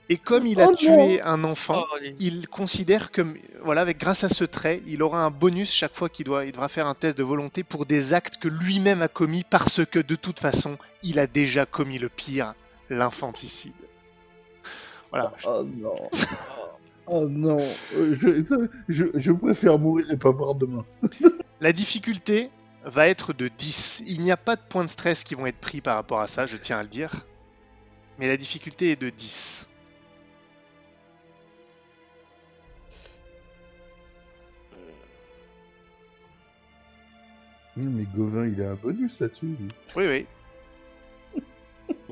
et 0.08 0.16
comme 0.16 0.46
il 0.46 0.60
a 0.60 0.66
Oh 0.66 0.70
non 0.70 0.76
tué 0.76 1.20
un 1.22 1.44
enfant, 1.44 1.84
Oh, 1.92 1.96
il 2.18 2.48
considère 2.48 3.10
que, 3.10 3.22
voilà, 3.62 3.80
avec 3.80 3.98
grâce 3.98 4.24
à 4.24 4.28
ce 4.28 4.44
trait, 4.44 4.82
il 4.86 5.02
aura 5.02 5.22
un 5.24 5.30
bonus 5.30 5.70
chaque 5.72 5.94
fois 5.94 6.08
qu'il 6.08 6.26
doit, 6.26 6.44
il 6.44 6.52
devra 6.52 6.68
faire 6.68 6.86
un 6.86 6.94
test 6.94 7.18
de 7.18 7.22
volonté 7.22 7.62
pour 7.64 7.86
des 7.86 8.14
actes 8.14 8.38
que 8.38 8.48
lui-même 8.48 9.02
a 9.02 9.08
commis 9.08 9.44
parce 9.48 9.84
que 9.84 9.98
de 9.98 10.14
toute 10.14 10.38
façon, 10.40 10.78
il 11.02 11.18
a 11.18 11.26
déjà 11.26 11.66
commis 11.66 11.98
le 11.98 12.08
pire, 12.08 12.54
l'infanticide. 12.88 13.72
Voilà. 15.10 15.32
Oh 15.44 15.64
non. 15.64 15.96
Oh 17.12 17.26
non. 17.28 17.58
Euh, 17.96 18.14
Je, 18.14 18.68
je, 18.88 19.04
je 19.14 19.32
préfère 19.32 19.78
mourir 19.78 20.08
et 20.12 20.16
pas 20.16 20.30
voir 20.30 20.54
demain. 20.54 20.84
La 21.60 21.72
difficulté 21.72 22.50
va 22.84 23.08
être 23.08 23.32
de 23.32 23.48
10. 23.48 24.04
Il 24.06 24.20
n'y 24.20 24.30
a 24.30 24.36
pas 24.36 24.54
de 24.56 24.60
points 24.68 24.84
de 24.84 24.88
stress 24.90 25.24
qui 25.24 25.34
vont 25.34 25.46
être 25.46 25.58
pris 25.58 25.80
par 25.80 25.96
rapport 25.96 26.20
à 26.20 26.26
ça, 26.28 26.46
je 26.46 26.56
tiens 26.56 26.78
à 26.78 26.82
le 26.82 26.88
dire. 26.88 27.26
Mais 28.18 28.28
la 28.28 28.36
difficulté 28.36 28.92
est 28.92 29.00
de 29.00 29.10
10. 29.10 29.68
Hum, 37.76 37.90
Mais 37.96 38.04
Gauvin, 38.16 38.46
il 38.46 38.60
a 38.62 38.70
un 38.70 38.74
bonus 38.74 39.18
là-dessus. 39.20 39.46
lui. 39.58 39.68
Oui, 39.96 40.06
oui. 40.08 40.26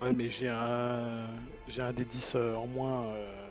Ouais, 0.00 0.12
mais 0.12 0.30
j'ai 0.30 0.48
un, 0.48 1.26
j'ai 1.66 1.82
un 1.82 1.92
des 1.92 2.04
10 2.04 2.34
euh, 2.36 2.54
en 2.54 2.66
moins. 2.68 3.02
euh, 3.06 3.47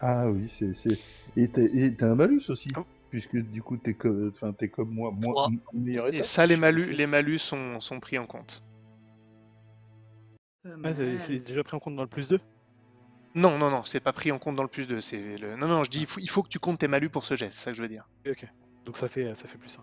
Ah 0.00 0.30
oui, 0.30 0.52
c'est. 0.58 0.74
c'est- 0.74 0.98
Et 1.36 1.48
t'as 1.48 1.62
et 1.62 1.94
t'as 1.94 2.06
un 2.10 2.14
malus 2.14 2.42
aussi. 2.48 2.68
Oh. 2.76 2.84
Puisque 3.10 3.36
du 3.36 3.62
coup, 3.62 3.76
t'es 3.76 3.94
comme, 3.94 4.28
enfin, 4.28 4.52
t'es 4.52 4.68
comme 4.68 4.90
moi, 4.90 5.12
moi 5.12 5.48
Et 6.12 6.22
ça, 6.22 6.44
les 6.44 6.56
malus, 6.56 6.90
les 6.90 7.06
malus 7.06 7.38
sont, 7.38 7.80
sont 7.80 8.00
pris 8.00 8.18
en 8.18 8.26
compte. 8.26 8.62
Ah, 10.82 10.92
c'est 10.92 11.38
déjà 11.38 11.62
pris 11.62 11.76
en 11.76 11.78
compte 11.78 11.94
dans 11.96 12.02
le 12.02 12.08
plus 12.08 12.28
2 12.28 12.40
Non, 13.36 13.56
non, 13.58 13.70
non, 13.70 13.84
c'est 13.84 14.00
pas 14.00 14.12
pris 14.12 14.32
en 14.32 14.38
compte 14.38 14.56
dans 14.56 14.64
le 14.64 14.68
plus 14.68 14.88
2. 14.88 15.00
C'est 15.00 15.38
le... 15.38 15.54
Non, 15.56 15.68
non, 15.68 15.84
je 15.84 15.90
dis 15.90 16.00
il 16.00 16.06
faut, 16.06 16.20
il 16.20 16.28
faut 16.28 16.42
que 16.42 16.48
tu 16.48 16.58
comptes 16.58 16.78
tes 16.80 16.88
malus 16.88 17.08
pour 17.08 17.24
ce 17.24 17.36
geste, 17.36 17.56
c'est 17.56 17.64
ça 17.66 17.70
que 17.70 17.76
je 17.76 17.82
veux 17.82 17.88
dire. 17.88 18.08
Ok. 18.28 18.44
Donc 18.84 18.96
ça 18.98 19.06
fait, 19.08 19.34
ça 19.34 19.46
fait 19.46 19.58
plus 19.58 19.78
1. 19.78 19.82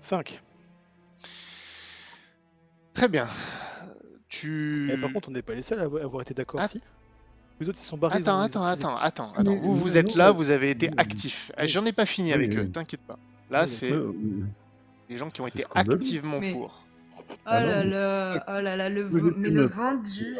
5. 0.00 0.42
Très 2.94 3.08
bien. 3.08 3.28
Tu. 4.40 4.90
Eh, 4.92 4.96
par 4.98 5.12
contre, 5.12 5.28
on 5.28 5.32
n'est 5.32 5.42
pas 5.42 5.54
les 5.54 5.62
seuls 5.62 5.80
à 5.80 5.84
avoir 5.84 6.22
été 6.22 6.34
d'accord 6.34 6.60
Ah. 6.60 6.66
aussi. 6.66 6.80
Les 7.60 7.68
autres, 7.68 7.78
ils 7.80 7.86
sont 7.86 7.96
barrés. 7.96 8.18
Attends, 8.18 8.40
attends, 8.40 8.64
attends, 8.64 8.96
attends, 8.96 9.32
attends. 9.34 9.56
Vous, 9.56 9.74
vous 9.74 9.96
êtes 9.96 10.14
là, 10.14 10.28
euh, 10.28 10.32
vous 10.32 10.50
avez 10.50 10.70
été 10.70 10.90
actifs. 10.98 11.50
Oui. 11.58 11.66
J'en 11.68 11.84
ai 11.86 11.92
pas 11.92 12.04
fini 12.04 12.32
avec 12.32 12.54
eux, 12.56 12.68
t'inquiète 12.68 13.02
pas. 13.02 13.18
Là, 13.50 13.66
c'est 13.66 13.92
Euh, 13.92 14.12
les 15.08 15.16
gens 15.16 15.30
qui 15.30 15.40
ont 15.40 15.46
été 15.46 15.64
activement 15.74 16.40
pour. 16.52 16.82
Oh 17.28 17.32
là 17.46 17.82
là, 17.82 18.44
oh 18.46 18.60
là 18.60 18.76
là, 18.76 18.88
le, 18.88 19.08
mais 19.36 19.48
le 19.50 19.64
vendu. 19.64 20.36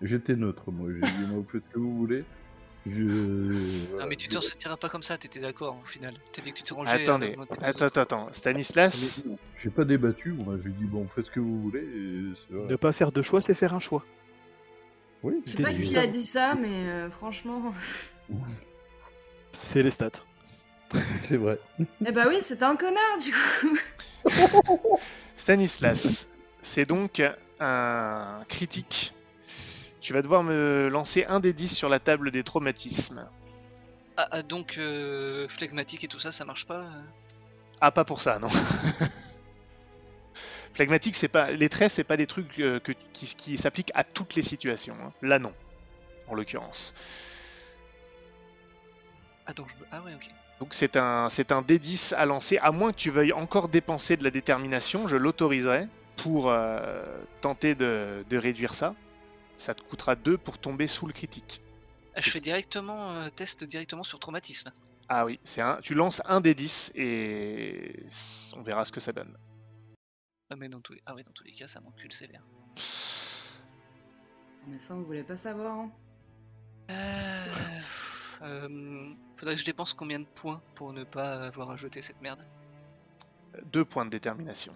J'étais 0.00 0.34
neutre, 0.34 0.70
moi. 0.72 0.88
J'ai 0.92 1.00
dit, 1.00 1.26
moi, 1.28 1.42
vous 1.42 1.46
faites 1.48 1.62
ce 1.68 1.74
que 1.74 1.78
vous 1.78 1.96
voulez. 1.96 2.24
Je. 2.86 3.04
Ah, 3.04 3.88
voilà. 3.90 4.06
mais 4.06 4.16
tu 4.16 4.28
t'en 4.28 4.40
sortiras 4.40 4.76
pas 4.76 4.88
comme 4.88 5.02
ça, 5.02 5.16
t'étais 5.16 5.40
d'accord 5.40 5.78
au 5.80 5.86
final. 5.86 6.14
T'as 6.32 6.42
dit 6.42 6.50
que 6.52 6.58
tu 6.58 6.64
te 6.64 6.74
rangeais. 6.74 7.02
Attendez, 7.02 7.36
attends, 7.60 7.84
attends, 7.84 8.00
attends. 8.00 8.28
Stanislas, 8.32 9.24
non, 9.24 9.38
J'ai 9.62 9.70
pas 9.70 9.84
débattu, 9.84 10.32
moi. 10.32 10.56
J'ai 10.62 10.70
dit, 10.70 10.84
bon, 10.84 11.06
faites 11.06 11.26
ce 11.26 11.30
que 11.30 11.40
vous 11.40 11.62
voulez. 11.62 11.80
et 11.80 12.32
c'est 12.34 12.54
vrai. 12.54 12.66
Ne 12.68 12.76
pas 12.76 12.92
faire 12.92 13.12
de 13.12 13.22
choix, 13.22 13.40
c'est 13.40 13.54
faire 13.54 13.74
un 13.74 13.80
choix. 13.80 14.04
Oui, 15.22 15.34
Je 15.44 15.52
sais 15.52 15.56
c'est 15.58 15.62
pas 15.62 15.72
qui 15.72 15.96
a 15.96 16.06
dit 16.08 16.24
ça, 16.24 16.56
mais 16.56 16.88
euh, 16.88 17.10
franchement. 17.10 17.72
C'est 19.52 19.82
les 19.82 19.90
stats. 19.90 20.10
C'est 21.22 21.36
vrai. 21.36 21.58
Eh 22.06 22.12
bah 22.12 22.26
oui, 22.28 22.38
c'était 22.40 22.64
un 22.64 22.76
connard 22.76 23.18
du 23.22 23.32
coup. 23.32 23.78
Stanislas, 25.36 26.28
c'est 26.60 26.84
donc 26.84 27.22
un 27.60 28.44
critique. 28.48 29.14
Tu 30.02 30.12
vas 30.12 30.20
devoir 30.20 30.42
me 30.42 30.88
lancer 30.88 31.24
un 31.26 31.40
des 31.40 31.52
10 31.52 31.74
sur 31.74 31.88
la 31.88 32.00
table 32.00 32.30
des 32.32 32.42
traumatismes. 32.42 33.26
Ah, 34.16 34.28
ah, 34.32 34.42
donc 34.42 34.76
euh, 34.76 35.46
flegmatique 35.48 36.04
et 36.04 36.08
tout 36.08 36.18
ça, 36.18 36.30
ça 36.32 36.44
marche 36.44 36.66
pas 36.66 36.80
euh 36.80 37.02
Ah, 37.80 37.90
pas 37.92 38.04
pour 38.04 38.20
ça, 38.20 38.38
non. 38.38 38.48
Phlegmatique, 40.74 41.14
c'est 41.14 41.28
pas 41.28 41.50
les 41.50 41.68
traits, 41.68 41.90
c'est 41.92 42.04
pas 42.04 42.16
des 42.16 42.26
trucs 42.26 42.58
euh, 42.58 42.80
que, 42.80 42.92
qui, 43.12 43.26
qui 43.34 43.56
s'appliquent 43.58 43.92
à 43.94 44.04
toutes 44.04 44.34
les 44.34 44.42
situations. 44.42 44.96
hein. 45.02 45.12
Là, 45.22 45.38
non, 45.38 45.52
en 46.28 46.34
l'occurrence. 46.34 46.94
Ah, 49.46 49.52
donc 49.52 49.68
je 49.68 49.74
me- 49.76 49.86
Ah, 49.92 50.02
ouais, 50.02 50.14
ok. 50.14 50.28
Donc 50.60 50.74
c'est 50.74 50.96
un, 50.96 51.28
c'est 51.28 51.52
un 51.52 51.60
D10 51.62 52.14
à 52.14 52.24
lancer, 52.26 52.58
à 52.58 52.70
moins 52.72 52.92
que 52.92 52.96
tu 52.98 53.10
veuilles 53.10 53.32
encore 53.32 53.68
dépenser 53.68 54.16
de 54.16 54.24
la 54.24 54.30
détermination, 54.30 55.06
je 55.06 55.16
l'autoriserai 55.16 55.86
pour 56.16 56.50
euh, 56.50 57.02
tenter 57.40 57.74
de, 57.74 58.24
de 58.28 58.36
réduire 58.38 58.74
ça. 58.74 58.94
Ça 59.62 59.74
te 59.74 59.82
coûtera 59.82 60.16
2 60.16 60.38
pour 60.38 60.58
tomber 60.58 60.88
sous 60.88 61.06
le 61.06 61.12
critique. 61.12 61.62
Ah, 62.16 62.20
je 62.20 62.30
fais 62.30 62.40
directement 62.40 63.12
euh, 63.12 63.28
test 63.28 63.62
directement 63.62 64.02
sur 64.02 64.18
traumatisme. 64.18 64.72
Ah 65.08 65.24
oui, 65.24 65.38
c'est 65.44 65.60
un, 65.60 65.76
tu 65.80 65.94
lances 65.94 66.20
un 66.24 66.40
D10 66.40 66.90
et 66.96 68.04
on 68.56 68.62
verra 68.62 68.84
ce 68.84 68.90
que 68.90 68.98
ça 68.98 69.12
donne. 69.12 69.38
Ah, 70.50 70.56
mais 70.56 70.68
dans 70.68 70.80
tous 70.80 70.94
les... 70.94 71.02
ah 71.06 71.14
ouais, 71.14 71.22
dans 71.22 71.30
tous 71.30 71.44
les 71.44 71.52
cas, 71.52 71.68
ça 71.68 71.80
m'encule 71.80 72.12
sévère. 72.12 72.42
Mais 74.66 74.80
ça, 74.80 74.94
on 74.94 75.02
voulait 75.02 75.22
pas 75.22 75.36
savoir. 75.36 75.78
Hein. 75.78 75.92
Euh... 76.90 77.54
euh, 78.42 79.14
Faudrait 79.36 79.54
que 79.54 79.60
je 79.60 79.64
dépense 79.64 79.94
combien 79.94 80.18
de 80.18 80.26
points 80.26 80.60
pour 80.74 80.92
ne 80.92 81.04
pas 81.04 81.46
avoir 81.46 81.70
à 81.70 81.76
jeter 81.76 82.02
cette 82.02 82.20
merde? 82.20 82.44
2 83.66 83.84
points 83.84 84.06
de 84.06 84.10
détermination. 84.10 84.74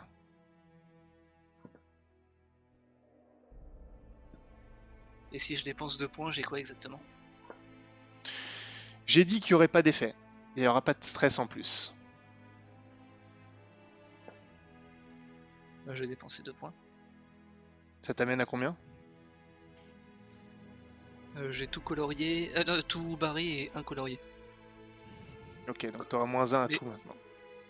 Et 5.36 5.38
si 5.38 5.54
je 5.54 5.64
dépense 5.64 5.98
2 5.98 6.08
points, 6.08 6.32
j'ai 6.32 6.42
quoi 6.42 6.58
exactement? 6.58 6.98
J'ai 9.04 9.26
dit 9.26 9.40
qu'il 9.40 9.52
n'y 9.52 9.56
aurait 9.56 9.68
pas 9.68 9.82
d'effet. 9.82 10.14
Il 10.54 10.62
n'y 10.62 10.66
aura 10.66 10.80
pas 10.80 10.94
de 10.94 11.04
stress 11.04 11.38
en 11.38 11.46
plus. 11.46 11.92
Bah, 15.84 15.92
Je 15.94 16.00
vais 16.00 16.06
dépenser 16.08 16.42
2 16.42 16.54
points. 16.54 16.72
Ça 18.00 18.14
t'amène 18.14 18.40
à 18.40 18.46
combien? 18.46 18.78
Euh, 21.36 21.52
j'ai 21.52 21.66
tout 21.66 21.82
colorié, 21.82 22.50
euh, 22.56 22.64
non, 22.64 22.80
tout 22.80 23.18
barré 23.18 23.44
et 23.44 23.70
un 23.74 23.82
colorié. 23.82 24.18
Ok, 25.68 25.84
donc 25.92 26.08
tu 26.08 26.16
auras 26.16 26.24
moins 26.24 26.54
1 26.54 26.64
à 26.64 26.68
Mais- 26.68 26.78
tout 26.78 26.86
maintenant. 26.86 27.16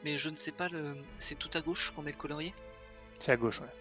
Mais 0.04 0.16
je 0.16 0.28
ne 0.28 0.36
sais 0.36 0.52
pas, 0.52 0.68
le... 0.68 0.94
c'est 1.18 1.36
tout 1.36 1.50
à 1.54 1.62
gauche 1.62 1.90
qu'on 1.90 2.02
met 2.02 2.12
le 2.12 2.16
colorié? 2.16 2.54
C'est 3.18 3.32
à 3.32 3.36
gauche, 3.36 3.58
ouais. 3.60 3.74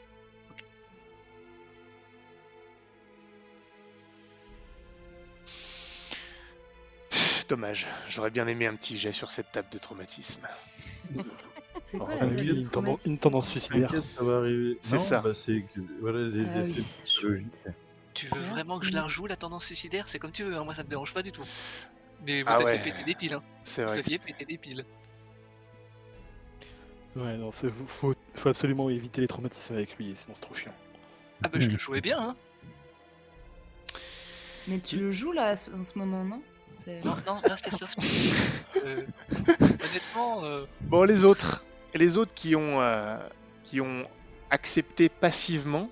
Dommage, 7.47 7.85
j'aurais 8.09 8.31
bien 8.31 8.47
aimé 8.47 8.65
un 8.65 8.75
petit 8.75 8.97
jet 8.97 9.11
sur 9.11 9.29
cette 9.29 9.51
table 9.51 9.67
de 9.71 9.77
traumatisme. 9.77 10.47
C'est 11.85 11.99
quoi 11.99 12.07
Ah, 12.19 12.25
la 12.25 12.31
table 12.31 12.35
de 12.37 12.41
une, 12.41 12.47
tendance, 12.47 12.71
traumatisme 12.71 13.09
une 13.11 13.19
tendance 13.19 13.49
suicidaire. 13.49 13.91
Ça 14.17 14.23
va 14.23 14.37
arriver. 14.37 14.79
C'est 14.81 14.97
ça. 14.97 15.21
bah, 15.21 15.33
c'est 15.35 15.61
que 15.73 15.79
voilà 16.01 16.27
les 16.29 16.43
Ah 16.43 16.59
effets 16.61 16.79
oui, 16.79 16.85
psychologiques. 17.03 17.53
Tu 18.15 18.27
veux 18.27 18.39
vraiment 18.41 18.79
que 18.79 18.85
je 18.85 18.93
la 18.93 19.03
rejoue 19.03 19.27
la 19.27 19.35
tendance 19.35 19.65
suicidaire? 19.65 20.07
C'est 20.07 20.17
comme 20.17 20.31
tu 20.31 20.43
veux, 20.43 20.55
hein, 20.57 20.63
moi 20.63 20.73
ça 20.73 20.83
me 20.83 20.87
dérange 20.89 21.13
pas 21.13 21.21
du 21.21 21.31
tout. 21.31 21.43
Mais 22.25 22.41
vous 22.41 22.49
Ah 22.49 22.55
aviez 22.55 22.65
ouais. 22.65 22.79
pété 22.81 23.03
des 23.03 23.13
piles, 23.13 23.33
hein. 23.33 23.43
C'est 23.63 23.83
Vous 23.83 23.89
vrai. 23.89 23.99
aviez 23.99 24.15
que 24.15 24.21
c'est- 24.21 24.25
pété 24.25 24.45
des 24.45 24.57
piles. 24.57 24.83
Ouais, 27.15 27.37
non, 27.37 27.51
c'est- 27.51 27.69
faut, 27.87 28.13
faut 28.33 28.49
absolument 28.49 28.89
éviter 28.89 29.21
les 29.21 29.27
traumatismes 29.27 29.75
avec 29.75 29.95
lui, 29.97 30.13
sinon 30.15 30.33
c'est 30.33 30.41
trop 30.41 30.53
chiant. 30.55 30.73
Ah 31.43 31.49
bah 31.49 31.59
je 31.59 31.69
le 31.69 31.77
jouais 31.77 32.01
bien, 32.01 32.17
hein 32.19 32.35
Mais 34.67 34.79
tu 34.79 34.97
le 34.97 35.11
joues 35.11 35.31
là 35.33 35.53
en 35.73 35.83
ce 35.83 35.97
moment, 35.99 36.23
non? 36.23 36.41
Non, 36.87 37.15
non, 37.25 37.41
là 37.47 37.55
c'était 37.57 37.71
soft. 37.75 37.97
Euh, 38.85 39.01
honnêtement, 39.59 40.43
euh, 40.45 40.65
Bon, 40.81 41.03
les 41.03 41.23
autres. 41.23 41.65
Les 41.95 42.17
autres 42.17 42.33
qui 42.33 42.55
ont, 42.55 42.81
euh, 42.81 43.17
qui 43.63 43.79
ont 43.81 44.03
accepté 44.49 45.07
passivement, 45.09 45.89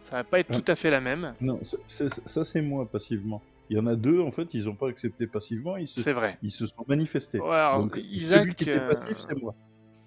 ça 0.00 0.16
va 0.16 0.24
pas 0.24 0.40
être 0.40 0.48
Ah. 0.50 0.58
tout 0.60 0.64
à 0.72 0.74
fait 0.74 0.90
la 0.90 1.00
même. 1.00 1.34
Non, 1.40 1.60
c'est- 1.62 1.76
c'est- 1.86 2.26
ça 2.26 2.42
c'est 2.42 2.62
moi 2.62 2.86
passivement. 2.90 3.42
Il 3.70 3.76
y 3.76 3.80
en 3.80 3.86
a 3.86 3.94
deux 3.96 4.20
en 4.20 4.30
fait, 4.30 4.52
ils 4.54 4.68
ont 4.68 4.74
pas 4.74 4.88
accepté 4.88 5.26
passivement, 5.26 5.76
ils 5.76 5.86
se, 5.88 6.00
C'est 6.00 6.12
vrai. 6.14 6.38
ils 6.42 6.50
se 6.50 6.66
sont 6.66 6.84
manifestés. 6.88 7.38
Ouais, 7.38 7.50
alors, 7.54 7.80
Donc, 7.82 7.98
Isaac, 8.10 8.40
celui 8.42 8.54
qui 8.54 8.64
était 8.64 8.78
passif, 8.88 9.18
c'est 9.28 9.40
moi. 9.40 9.54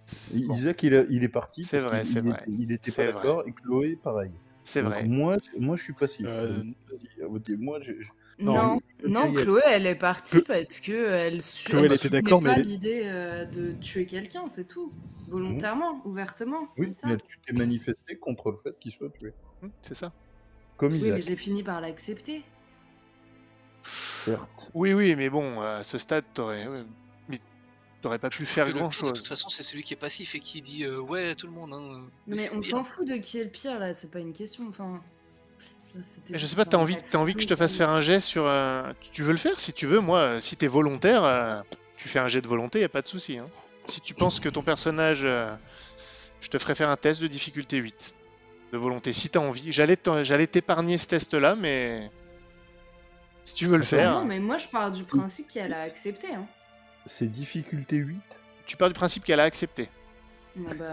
c'est- 0.06 0.42
bon, 0.46 0.56
Isaac, 0.56 0.84
il, 0.84 0.96
a- 0.96 1.06
il 1.10 1.24
est 1.24 1.30
parti. 1.30 1.64
C'est 1.64 1.80
vrai, 1.80 2.04
c'est 2.04 2.22
vrai. 2.22 2.38
était- 2.42 2.52
il 2.52 2.72
était 2.72 2.92
C'est 2.92 3.06
pas 3.06 3.12
vrai. 3.12 3.14
d'accord 3.28 3.44
et 3.48 3.52
Chloé, 3.54 3.96
pareil. 3.96 4.32
c'est 4.64 4.82
Donc, 4.84 4.92
vrai. 4.94 5.04
Moi, 5.06 5.38
moi, 5.60 5.76
je 5.76 5.84
suis 5.84 5.94
passif. 5.94 6.26
Euh, 6.28 6.64
à 7.24 7.28
moi, 7.58 7.80
je, 7.82 7.94
je- 8.00 8.10
Non, 8.40 8.78
Non, 9.04 9.34
Chloé, 9.34 9.62
elle 9.66 9.86
est 9.88 9.96
partie 9.96 10.42
parce 10.42 10.80
que 10.80 10.92
elle 10.92 11.42
su- 11.42 11.70
Chloé, 11.70 11.80
elle 11.86 11.86
était 11.94 11.98
soutenait 12.04 12.22
d'accord, 12.22 12.42
mais 12.42 12.54
pas 12.54 12.60
est- 12.60 12.64
l'idée 12.64 13.02
euh, 13.06 13.46
de 13.46 13.72
tuer 13.74 14.06
quelqu'un, 14.06 14.48
c'est 14.48 14.68
tout. 14.68 14.92
Volontairement, 15.28 16.02
ouvertement, 16.06 16.70
oui, 16.78 16.86
comme 16.86 16.94
ça. 16.94 17.08
mais 17.10 17.18
tu 17.18 17.40
t'es 17.46 17.54
manifesté 17.54 18.16
contre 18.18 18.52
le 18.52 18.58
fait 18.58 18.78
qu'il 18.80 18.92
soit 18.92 19.10
tué. 19.20 19.34
C'est 19.82 19.94
ça. 19.96 20.14
Comme 20.78 20.94
Oui, 20.94 21.02
mais 21.12 21.22
j'ai 21.22 21.36
fini 21.36 21.64
par 21.64 21.82
l'accepter. 21.82 22.44
certes. 24.24 24.70
Oui, 24.74 24.94
oui, 24.94 25.16
mais 25.16 25.30
bon, 25.30 25.62
à 25.62 25.84
ce 25.84 25.98
stade, 25.98 26.24
t'aurais, 26.34 26.68
mais 27.28 27.40
t'aurais 28.02 28.20
pas 28.20 28.30
pu 28.30 28.46
faire 28.46 28.72
grand 28.72 28.90
pire, 28.90 29.02
De 29.04 29.08
toute 29.08 29.18
chose. 29.18 29.28
façon, 29.28 29.50
c'est 29.50 29.64
celui 29.64 29.84
qui 29.84 29.94
est 29.94 29.98
passif 29.98 30.36
et 30.36 30.40
qui 30.40 30.62
dit 30.62 30.84
euh, 30.86 31.00
ouais 31.00 31.36
tout 31.36 31.48
le 31.48 31.54
monde. 31.54 31.74
Hein, 31.74 32.08
mais 32.28 32.36
mais 32.38 32.50
on 32.54 32.62
s'en 32.62 32.84
fout 32.84 33.08
de 33.08 33.16
qui 33.18 33.40
est 33.40 33.44
le 33.44 33.50
pire 33.50 33.80
là, 33.80 33.94
c'est 33.94 34.12
pas 34.12 34.20
une 34.20 34.34
question. 34.34 34.66
Enfin, 34.70 35.02
Mais 35.02 35.17
je 36.34 36.46
sais 36.46 36.56
pas, 36.56 36.66
t'as 36.66 36.78
envie, 36.78 36.98
envie 37.16 37.34
que 37.36 37.42
je 37.42 37.48
te 37.48 37.56
fasse 37.56 37.76
faire 37.78 37.90
un 37.90 38.00
jet 38.02 38.20
sur. 38.20 38.46
euh, 38.46 38.92
Tu 39.12 39.24
veux 39.24 39.32
le 39.32 39.38
faire? 39.38 39.60
Si 39.60 39.74
tu 39.74 39.86
veux, 39.88 40.00
moi, 40.00 40.20
euh, 40.20 40.40
si 40.40 40.56
t'es 40.56 40.68
volontaire, 40.68 41.24
euh, 41.24 41.62
tu 41.96 42.08
fais 42.10 42.20
un 42.20 42.28
jet 42.28 42.42
de 42.42 42.48
volonté, 42.48 42.80
y 42.82 42.84
a 42.84 42.90
pas 42.90 43.02
de 43.02 43.08
souci. 43.08 43.38
hein. 43.38 43.48
Si 43.86 44.02
tu 44.02 44.14
penses 44.14 44.40
que 44.40 44.50
ton 44.50 44.64
personnage 44.64 45.22
euh, 45.24 45.56
Je 46.42 46.50
te 46.50 46.58
ferai 46.60 46.76
faire 46.76 46.90
un 46.90 46.98
test 46.98 47.22
de 47.22 47.28
difficulté 47.28 47.78
8. 47.78 48.16
De 48.74 48.78
volonté, 48.78 49.14
si 49.14 49.30
t'as 49.30 49.40
envie. 49.40 49.72
J'allais 49.72 49.96
t'épargner 50.48 50.98
ce 50.98 51.08
test-là, 51.08 51.56
mais... 51.56 52.12
Si 53.44 53.54
tu 53.54 53.66
veux 53.68 53.78
le 53.78 53.84
faire... 53.84 54.14
Non, 54.16 54.26
mais 54.26 54.40
moi 54.40 54.58
je 54.58 54.68
pars 54.68 54.92
du 54.92 55.04
principe 55.06 55.48
qu'elle 55.48 55.72
a 55.74 55.82
accepté. 55.82 56.34
Hein. 56.36 56.46
C'est 57.06 57.28
difficulté 57.32 57.96
8 57.96 58.20
Tu 58.66 58.76
pars 58.76 58.90
du 58.90 58.94
principe 58.94 59.24
qu'elle 59.24 59.40
a 59.40 59.44
accepté. 59.44 59.90
Ah 60.70 60.74
bah 60.74 60.86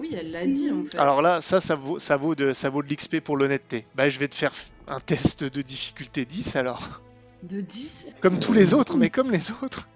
oui, 0.00 0.14
elle 0.16 0.30
l'a 0.30 0.46
dit 0.46 0.70
en 0.70 0.84
fait. 0.84 0.98
Alors 0.98 1.22
là, 1.22 1.40
ça, 1.40 1.60
ça 1.60 1.74
vaut, 1.74 1.98
ça 1.98 2.16
vaut 2.16 2.34
de, 2.34 2.52
ça 2.52 2.70
vaut 2.70 2.82
de 2.82 2.92
l'XP 2.92 3.20
pour 3.20 3.36
l'honnêteté. 3.36 3.84
Bah, 3.94 4.08
je 4.08 4.18
vais 4.18 4.28
te 4.28 4.34
faire 4.34 4.52
un 4.86 5.00
test 5.00 5.44
de 5.44 5.62
difficulté 5.62 6.24
10 6.24 6.56
alors. 6.56 7.00
De 7.42 7.60
10 7.60 8.16
Comme 8.20 8.38
tous 8.38 8.52
les 8.52 8.74
autres, 8.74 8.96
mais 8.96 9.10
comme 9.10 9.30
les 9.30 9.50
autres. 9.62 9.88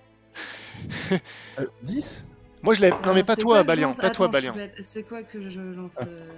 Euh, 1.58 1.66
10 1.82 2.24
Moi, 2.62 2.74
je 2.74 2.80
l'ai. 2.80 2.90
Non, 2.90 3.14
mais 3.14 3.22
pas 3.22 3.36
toi, 3.36 3.62
Balian. 3.62 3.92
Pas 3.92 4.10
toi, 4.10 4.26
Attends, 4.26 4.28
Balian. 4.32 4.54
C'est 4.82 5.02
quoi 5.02 5.22
que 5.22 5.48
je 5.50 5.60
lance 5.60 5.98
Ah. 6.00 6.04
euh, 6.08 6.28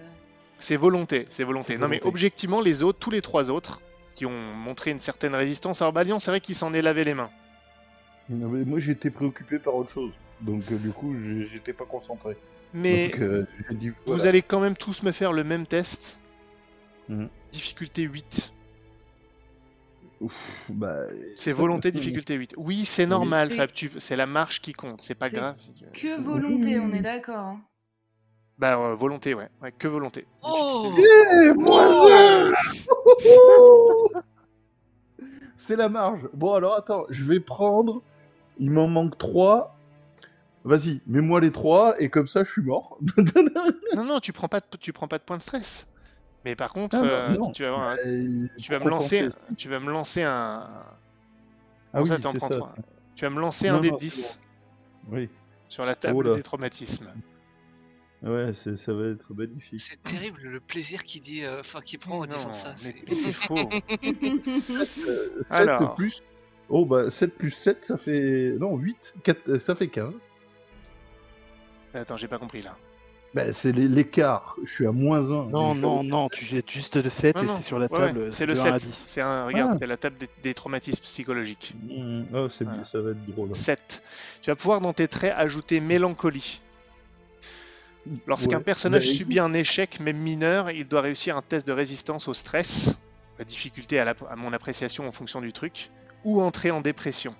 C'est 0.58 0.76
volonté, 0.76 1.24
c'est 1.30 1.44
volonté. 1.44 1.78
Non, 1.78 1.88
mais 1.88 2.00
objectivement, 2.04 2.60
les 2.60 2.82
autres, 2.82 2.98
tous 2.98 3.10
les 3.10 3.22
trois 3.22 3.50
autres, 3.50 3.80
qui 4.14 4.26
ont 4.26 4.54
montré 4.54 4.90
une 4.90 4.98
certaine 4.98 5.34
résistance. 5.34 5.80
Alors, 5.82 5.92
Balian, 5.92 6.18
c'est 6.18 6.30
vrai 6.30 6.40
qu'il 6.40 6.54
s'en 6.54 6.72
est 6.74 6.82
lavé 6.82 7.04
les 7.04 7.14
mains. 7.14 7.30
Non, 8.28 8.48
mais 8.48 8.64
Moi 8.64 8.78
j'étais 8.80 9.10
préoccupé 9.10 9.58
par 9.58 9.76
autre 9.76 9.90
chose. 9.90 10.10
Donc 10.40 10.62
euh, 10.72 10.76
du 10.76 10.90
coup 10.90 11.14
j'étais 11.50 11.72
pas 11.72 11.84
concentré. 11.84 12.36
Mais 12.76 13.08
Donc 13.08 13.20
euh, 13.20 13.46
vous 14.06 14.26
allez 14.26 14.42
quand 14.42 14.60
même 14.60 14.76
tous 14.76 15.02
me 15.02 15.12
faire 15.12 15.32
le 15.32 15.44
même 15.44 15.66
test. 15.66 16.18
Mhm. 17.08 17.28
Difficulté 17.52 18.02
8. 18.02 18.52
Ouf, 20.20 20.34
bah, 20.70 21.02
C'est 21.36 21.52
volonté, 21.52 21.92
difficulté 21.92 22.34
8. 22.34 22.54
Oui, 22.56 22.84
c'est 22.84 23.06
normal, 23.06 23.48
C'est- 23.48 23.56
Fab. 23.56 23.70
tu- 23.72 23.90
C'est 23.98 24.16
la 24.16 24.26
marche 24.26 24.60
qui 24.62 24.72
compte. 24.72 25.00
C'est 25.00 25.14
pas 25.14 25.30
grave. 25.30 25.56
si 25.60 25.72
tu 25.72 25.84
veux. 25.84 25.90
Que 25.90 26.20
volonté, 26.20 26.78
on 26.80 26.92
est 26.92 27.02
d'accord. 27.02 27.36
hein. 27.36 27.60
Bah, 28.58 28.78
euh, 28.78 28.94
volonté, 28.94 29.34
ouais. 29.34 29.48
ouais. 29.62 29.72
Que 29.72 29.86
volonté. 29.88 30.26
Oh 30.42 30.90
C'est 35.58 35.76
la 35.76 35.88
marge. 35.88 36.28
Bon 36.32 36.54
alors 36.54 36.74
attends, 36.74 37.04
je 37.10 37.24
vais 37.24 37.40
prendre. 37.40 38.02
Il 38.58 38.70
m'en 38.70 38.88
manque 38.88 39.18
3. 39.18 39.75
Vas-y, 40.66 41.00
mets-moi 41.06 41.40
les 41.40 41.52
3 41.52 42.00
et 42.02 42.10
comme 42.10 42.26
ça 42.26 42.42
je 42.44 42.50
suis 42.50 42.62
mort. 42.62 42.98
Non, 43.94 44.04
non, 44.04 44.20
tu 44.20 44.32
prends 44.32 44.48
pas 44.48 44.60
de, 44.60 44.66
tu 44.80 44.92
prends 44.92 45.08
pas 45.08 45.18
de 45.18 45.22
points 45.22 45.38
de 45.38 45.42
stress. 45.42 45.86
Mais 46.44 46.54
par 46.56 46.72
contre, 46.72 46.96
Ah, 47.00 47.04
euh, 47.04 47.28
non. 47.36 47.52
tu 47.52 47.62
vas 47.62 47.70
voir, 47.70 47.88
un- 47.90 47.96
Euh, 48.06 48.46
tu 48.60 48.70
vas 48.72 48.78
lancer, 48.78 49.18
compenser. 49.20 49.38
tu 49.56 49.68
vas 49.68 49.78
me 49.80 49.90
lancer 49.90 50.22
un. 50.22 50.68
Ah 51.94 52.02
oui, 52.02 52.06
ça, 52.06 52.18
t'en 52.18 52.32
c'est 52.32 52.38
prends 52.38 52.48
ça. 52.50 52.56
trois 52.56 52.74
Tu 53.14 53.24
vas 53.24 53.30
me 53.30 53.40
lancer 53.40 53.68
Non, 53.70 53.76
un 53.76 53.80
des 53.80 53.90
non, 53.90 53.98
c'est 53.98 54.04
10 54.06 54.40
Oui. 55.10 55.28
sur 55.68 55.86
la 55.86 55.94
table 55.94 56.26
Oh 56.28 56.34
des 56.34 56.42
traumatismes. 56.42 57.06
Ouais, 58.22 58.52
ça 58.54 58.92
va 58.92 59.06
être 59.08 59.32
magnifique. 59.34 59.80
C'est 59.80 60.02
terrible 60.02 60.40
le 60.42 60.58
plaisir 60.60 61.02
qu'il 61.04 61.20
dit, 61.22 61.44
euh, 61.44 61.60
enfin 61.60 61.80
qu'il 61.80 61.98
prend 62.00 62.16
en 62.18 62.20
Non, 62.22 62.26
disant 62.26 62.50
ça. 62.52 62.74
mais, 63.06 63.14
c'est- 63.14 63.32
faux. 63.32 63.54
Euh, 65.08 65.42
7 65.42 65.52
Alors. 65.52 65.94
plus. 65.94 66.22
Oh 66.68 66.84
bah 66.84 67.10
7 67.10 67.34
plus 67.36 67.50
7 67.50 67.84
ça 67.84 67.96
fait. 67.96 68.56
Non, 68.58 68.76
8. 68.76 69.14
4... 69.22 69.48
euh, 69.48 69.58
Ça 69.60 69.74
fait 69.74 69.88
15. 69.88 70.14
Attends, 71.96 72.16
j'ai 72.16 72.28
pas 72.28 72.38
compris 72.38 72.62
là. 72.62 72.76
Bah 73.34 73.52
c'est 73.52 73.72
l'é- 73.72 73.88
l'écart. 73.88 74.56
Je 74.64 74.70
suis 74.72 74.86
à 74.86 74.92
moins 74.92 75.18
1. 75.30 75.46
Non, 75.50 75.74
non, 75.74 76.02
non, 76.02 76.28
tu 76.28 76.44
jettes 76.44 76.70
juste 76.70 76.96
le 76.96 77.10
7 77.10 77.36
Non, 77.36 77.42
et 77.42 77.48
c'est 77.48 77.62
sur 77.62 77.78
la 77.78 77.86
ouais, 77.86 77.98
table, 77.98 78.32
c'est 78.32 78.46
le 78.46 78.54
1 78.58 78.72
à 78.72 78.78
7. 78.78 78.88
10. 78.88 79.04
C'est 79.08 79.20
un, 79.20 79.44
regarde, 79.44 79.72
Ah. 79.74 79.76
c'est 79.78 79.86
la 79.86 79.96
table 79.96 80.16
des, 80.16 80.28
des 80.42 80.54
traumatismes 80.54 81.02
psychologiques. 81.02 81.74
Oh, 82.34 82.48
c'est 82.48 82.64
Voilà. 82.64 82.78
bien, 82.78 82.84
ça 82.90 83.00
va 83.00 83.10
être 83.10 83.26
drôle. 83.26 83.54
7. 83.54 84.02
Tu 84.40 84.50
vas 84.50 84.56
pouvoir 84.56 84.80
dans 84.80 84.92
tes 84.92 85.08
traits 85.08 85.34
ajouter 85.36 85.80
mélancolie. 85.80 86.60
Lorsqu'un 88.26 88.58
Ouais. 88.58 88.62
personnage 88.64 89.08
subit 89.10 89.40
un 89.40 89.52
échec, 89.52 89.98
même 90.00 90.18
mineur, 90.18 90.70
il 90.70 90.86
doit 90.86 91.00
réussir 91.00 91.36
un 91.36 91.42
test 91.42 91.66
de 91.66 91.72
résistance 91.72 92.28
au 92.28 92.34
stress, 92.34 92.96
la 93.38 93.44
difficulté 93.44 93.98
à, 93.98 94.04
la- 94.04 94.14
à 94.30 94.36
mon 94.36 94.52
appréciation 94.52 95.08
en 95.08 95.12
fonction 95.12 95.40
du 95.40 95.52
truc, 95.52 95.90
ou 96.24 96.40
entrer 96.40 96.70
en 96.70 96.80
dépression. 96.80 97.34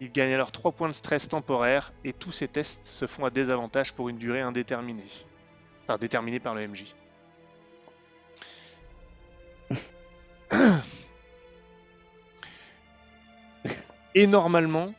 Il 0.00 0.12
gagne 0.12 0.32
alors 0.34 0.52
3 0.52 0.72
points 0.72 0.88
de 0.88 0.94
stress 0.94 1.28
temporaires 1.28 1.92
et 2.04 2.12
tous 2.12 2.32
ces 2.32 2.48
tests 2.48 2.86
se 2.86 3.06
font 3.06 3.24
à 3.24 3.30
désavantage 3.30 3.94
pour 3.94 4.08
une 4.08 4.16
durée 4.16 4.42
indéterminée. 4.42 5.02
Enfin, 5.82 5.96
déterminée 5.98 6.40
par 6.40 6.54
le 6.54 6.68
MJ. 6.68 6.94
Et 14.14 14.26
normalement, 14.26 14.94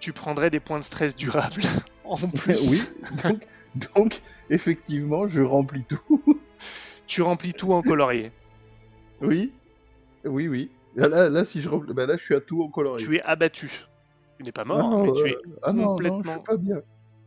tu 0.00 0.12
prendrais 0.12 0.50
des 0.50 0.60
points 0.60 0.78
de 0.80 0.84
stress 0.84 1.14
durables 1.14 1.62
en 2.04 2.16
plus. 2.16 2.70
oui, 2.70 2.82
donc, 3.22 3.46
donc 3.94 4.22
effectivement, 4.48 5.28
je 5.28 5.42
remplis 5.42 5.84
tout. 5.84 6.22
Tu 7.06 7.22
remplis 7.22 7.54
tout 7.54 7.72
en 7.72 7.82
colorier. 7.82 8.32
oui, 9.20 9.52
oui, 10.24 10.48
oui. 10.48 10.70
Là, 10.96 11.28
là, 11.28 11.44
si 11.44 11.60
je 11.60 11.68
remplis, 11.68 11.94
bah 11.94 12.06
là, 12.06 12.16
je 12.16 12.24
suis 12.24 12.34
à 12.34 12.40
tout 12.40 12.62
en 12.62 12.68
colorier. 12.68 13.06
Tu 13.06 13.16
es 13.16 13.22
abattu. 13.22 13.86
Tu 14.40 14.44
n'es 14.44 14.52
pas 14.52 14.64
mort, 14.64 14.78
Non, 14.90 15.04
mais 15.04 15.12
tu 15.12 15.22
euh, 15.22 15.26
es, 15.28 15.34
ah 15.62 15.70
non, 15.74 15.82
non, 15.82 15.88
complètement- 15.88 16.22
je 16.24 16.30
suis 16.30 16.40
pas 16.40 16.56
bien. 16.56 16.76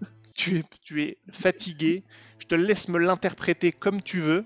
tu, 0.36 0.58
es, 0.58 0.64
tu 0.82 1.04
es 1.04 1.18
fatigué. 1.30 2.04
Je 2.40 2.48
te 2.48 2.56
laisse 2.56 2.90
me 2.90 2.98
l'interpréter 2.98 3.72
comme 3.72 4.02
tu 4.02 4.18
veux. 4.20 4.46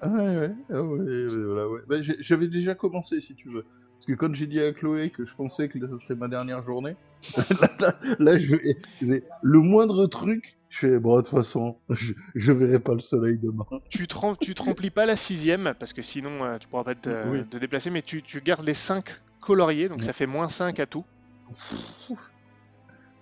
Ah 0.00 0.08
ouais, 0.08 0.36
ouais, 0.38 0.52
ah 0.70 0.82
ouais, 0.84 1.26
voilà, 1.26 1.68
ouais. 1.68 1.80
Bah, 1.88 1.96
J'avais 2.00 2.46
déjà 2.46 2.76
commencé, 2.76 3.20
si 3.20 3.34
tu 3.34 3.48
veux. 3.48 3.64
Parce 3.94 4.06
que 4.06 4.12
quand 4.12 4.32
j'ai 4.34 4.46
dit 4.46 4.60
à 4.60 4.72
Chloé 4.72 5.10
que 5.10 5.24
je 5.24 5.34
pensais 5.34 5.66
que 5.66 5.80
ce 5.80 5.96
serait 5.96 6.14
ma 6.14 6.28
dernière 6.28 6.62
journée, 6.62 6.94
là, 7.60 7.68
là, 7.80 7.98
là, 8.20 8.38
je 8.38 8.54
vais, 8.54 9.24
le 9.42 9.58
moindre 9.60 10.06
truc, 10.06 10.58
je 10.68 10.78
fais, 10.78 10.98
bon, 11.00 11.16
de 11.16 11.22
toute 11.22 11.30
façon, 11.30 11.78
je, 11.90 12.12
je 12.36 12.52
verrai 12.52 12.78
pas 12.78 12.94
le 12.94 13.00
soleil 13.00 13.36
demain. 13.38 13.64
Tu 13.88 14.06
te, 14.06 14.14
rem- 14.14 14.36
tu 14.40 14.54
te 14.54 14.62
remplis 14.62 14.90
pas 14.90 15.06
la 15.06 15.16
sixième, 15.16 15.74
parce 15.80 15.92
que 15.92 16.02
sinon 16.02 16.44
euh, 16.44 16.58
tu 16.58 16.68
pourras 16.68 16.84
pas 16.84 16.94
te, 16.94 17.08
Oui. 17.30 17.44
te 17.48 17.56
déplacer, 17.56 17.90
mais 17.90 18.02
tu, 18.02 18.22
tu 18.22 18.40
gardes 18.42 18.64
les 18.64 18.74
5 18.74 19.02
coloriés, 19.40 19.88
donc 19.88 19.98
Ouais. 19.98 20.04
ça 20.04 20.12
fait 20.12 20.26
moins 20.26 20.48
5 20.48 20.78
à 20.78 20.86
tout. 20.86 21.04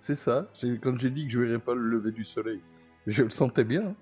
C'est 0.00 0.14
ça, 0.14 0.50
quand 0.82 0.98
j'ai 0.98 1.10
dit 1.10 1.26
que 1.26 1.32
je 1.32 1.40
verrais 1.40 1.58
pas 1.58 1.74
le 1.74 1.88
lever 1.88 2.12
du 2.12 2.24
soleil, 2.24 2.60
je 3.06 3.22
le 3.22 3.30
sentais 3.30 3.64
bien. 3.64 3.94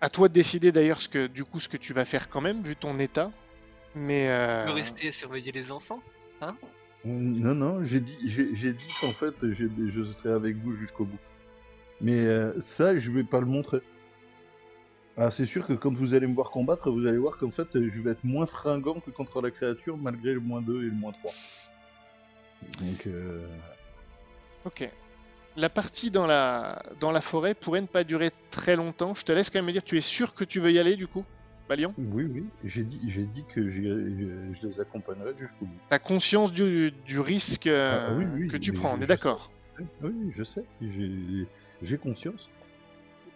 À 0.00 0.08
toi 0.08 0.28
de 0.28 0.32
décider 0.32 0.72
d'ailleurs 0.72 1.00
ce 1.00 1.08
que 1.08 1.26
du 1.26 1.44
coup 1.44 1.60
ce 1.60 1.68
que 1.68 1.76
tu 1.76 1.92
vas 1.92 2.04
faire 2.04 2.28
quand 2.28 2.40
même, 2.40 2.62
vu 2.62 2.76
ton 2.76 2.98
état. 2.98 3.32
Mais 3.94 4.28
euh, 4.28 4.66
rester 4.66 5.08
à 5.08 5.12
surveiller 5.12 5.52
les 5.52 5.72
enfants. 5.72 6.00
Non, 7.04 7.54
non, 7.54 7.84
j'ai 7.84 8.00
dit, 8.00 8.18
j'ai 8.26 8.72
dit 8.72 8.88
qu'en 9.00 9.12
fait, 9.12 9.34
je 9.42 10.04
serai 10.04 10.30
avec 10.30 10.56
vous 10.56 10.74
jusqu'au 10.74 11.04
bout. 11.04 11.18
Mais 12.00 12.18
euh, 12.26 12.60
ça, 12.60 12.96
je 12.96 13.10
vais 13.10 13.24
pas 13.24 13.40
le 13.40 13.46
montrer. 13.46 13.80
Ah, 15.16 15.32
c'est 15.32 15.46
sûr 15.46 15.66
que 15.66 15.72
quand 15.72 15.92
vous 15.92 16.14
allez 16.14 16.28
me 16.28 16.34
voir 16.34 16.50
combattre, 16.50 16.90
vous 16.90 17.06
allez 17.06 17.18
voir 17.18 17.38
qu'en 17.38 17.50
fait, 17.50 17.68
je 17.74 18.02
vais 18.02 18.12
être 18.12 18.22
moins 18.22 18.46
fringant 18.46 19.00
que 19.00 19.10
contre 19.10 19.40
la 19.40 19.50
créature, 19.50 19.96
malgré 19.96 20.32
le 20.32 20.40
moins 20.40 20.62
2 20.62 20.82
et 20.82 20.86
le 20.86 20.92
moins 20.92 21.12
3. 21.12 21.32
Donc, 22.80 23.06
euh, 23.06 23.46
Ok. 24.64 24.88
La 25.56 25.68
partie 25.68 26.10
dans 26.10 26.26
la, 26.26 26.82
dans 27.00 27.10
la 27.10 27.20
forêt 27.20 27.54
pourrait 27.54 27.80
ne 27.80 27.86
pas 27.86 28.04
durer 28.04 28.30
très 28.50 28.76
longtemps. 28.76 29.14
Je 29.14 29.24
te 29.24 29.32
laisse 29.32 29.50
quand 29.50 29.58
même 29.58 29.66
me 29.66 29.72
dire, 29.72 29.82
tu 29.82 29.96
es 29.96 30.00
sûr 30.00 30.34
que 30.34 30.44
tu 30.44 30.60
veux 30.60 30.70
y 30.70 30.78
aller 30.78 30.94
du 30.94 31.08
coup, 31.08 31.24
Balian? 31.68 31.92
oui, 31.98 32.28
oui, 32.32 32.44
j'ai 32.64 32.84
dit, 32.84 33.00
j'ai 33.08 33.24
dit 33.24 33.44
que 33.54 33.68
je, 33.68 34.66
les 34.66 34.80
accompagnerai 34.80 35.32
jusqu'au 35.36 35.64
bout. 35.64 35.78
T'as 35.88 35.98
conscience 35.98 36.52
du, 36.52 36.92
du 36.92 37.18
risque 37.18 37.66
euh, 37.66 38.06
Ah, 38.06 38.12
oui, 38.16 38.26
oui, 38.42 38.48
que 38.48 38.56
tu 38.56 38.72
prends, 38.72 38.92
on 38.92 38.98
est 38.98 39.02
sais. 39.02 39.06
d'accord? 39.08 39.50
Oui, 40.00 40.12
je 40.32 40.44
sais, 40.44 40.64
j'ai 40.80 41.46
j'ai 41.82 41.98
conscience. 41.98 42.50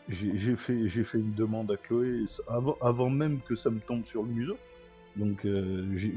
J'ai 0.09 0.36
j'ai 0.36 0.57
fait, 0.57 0.88
j'ai 0.88 1.05
fait 1.05 1.18
une 1.18 1.34
demande 1.34 1.70
à 1.70 1.76
Chloé 1.76 2.24
avant, 2.49 2.76
avant 2.80 3.11
même 3.11 3.40
que 3.49 3.55
ça 3.55 3.70
me 3.70 3.80
tombe 3.80 4.05
sur 4.05 4.22
le 4.22 4.28
museau. 4.28 4.59
Donc, 5.16 5.44
euh, 5.44 5.86
j'ai- 5.97 6.14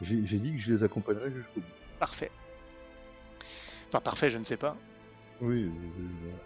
j'ai 0.00 0.38
dit 0.38 0.52
que 0.52 0.58
je 0.58 0.74
les 0.74 0.82
accompagnerais 0.82 1.30
jusqu'au 1.30 1.60
bout. 1.60 1.66
Parfait. 1.98 2.30
Enfin, 3.88 4.00
parfait, 4.00 4.30
je 4.30 4.38
ne 4.38 4.44
sais 4.44 4.56
pas. 4.56 4.76
Oui, 5.40 5.64
euh, 5.64 5.70
voilà. 6.20 6.36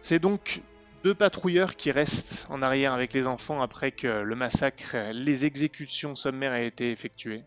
C'est 0.00 0.18
donc 0.18 0.60
deux 1.04 1.14
patrouilleurs 1.14 1.76
qui 1.76 1.90
restent 1.90 2.46
en 2.50 2.62
arrière 2.62 2.92
avec 2.92 3.12
les 3.12 3.26
enfants 3.26 3.62
après 3.62 3.92
que 3.92 4.22
le 4.22 4.34
massacre, 4.34 4.96
les 5.12 5.44
exécutions 5.44 6.16
sommaires 6.16 6.54
aient 6.54 6.66
été 6.66 6.90
effectuées. 6.90 7.44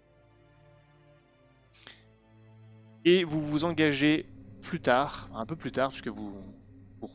Et 3.05 3.23
vous 3.23 3.41
vous 3.41 3.65
engagez 3.65 4.25
plus 4.61 4.79
tard, 4.79 5.29
un 5.33 5.45
peu 5.45 5.55
plus 5.55 5.71
tard, 5.71 5.89
puisque 5.89 6.07
vous 6.07 6.31
vous 6.99 7.09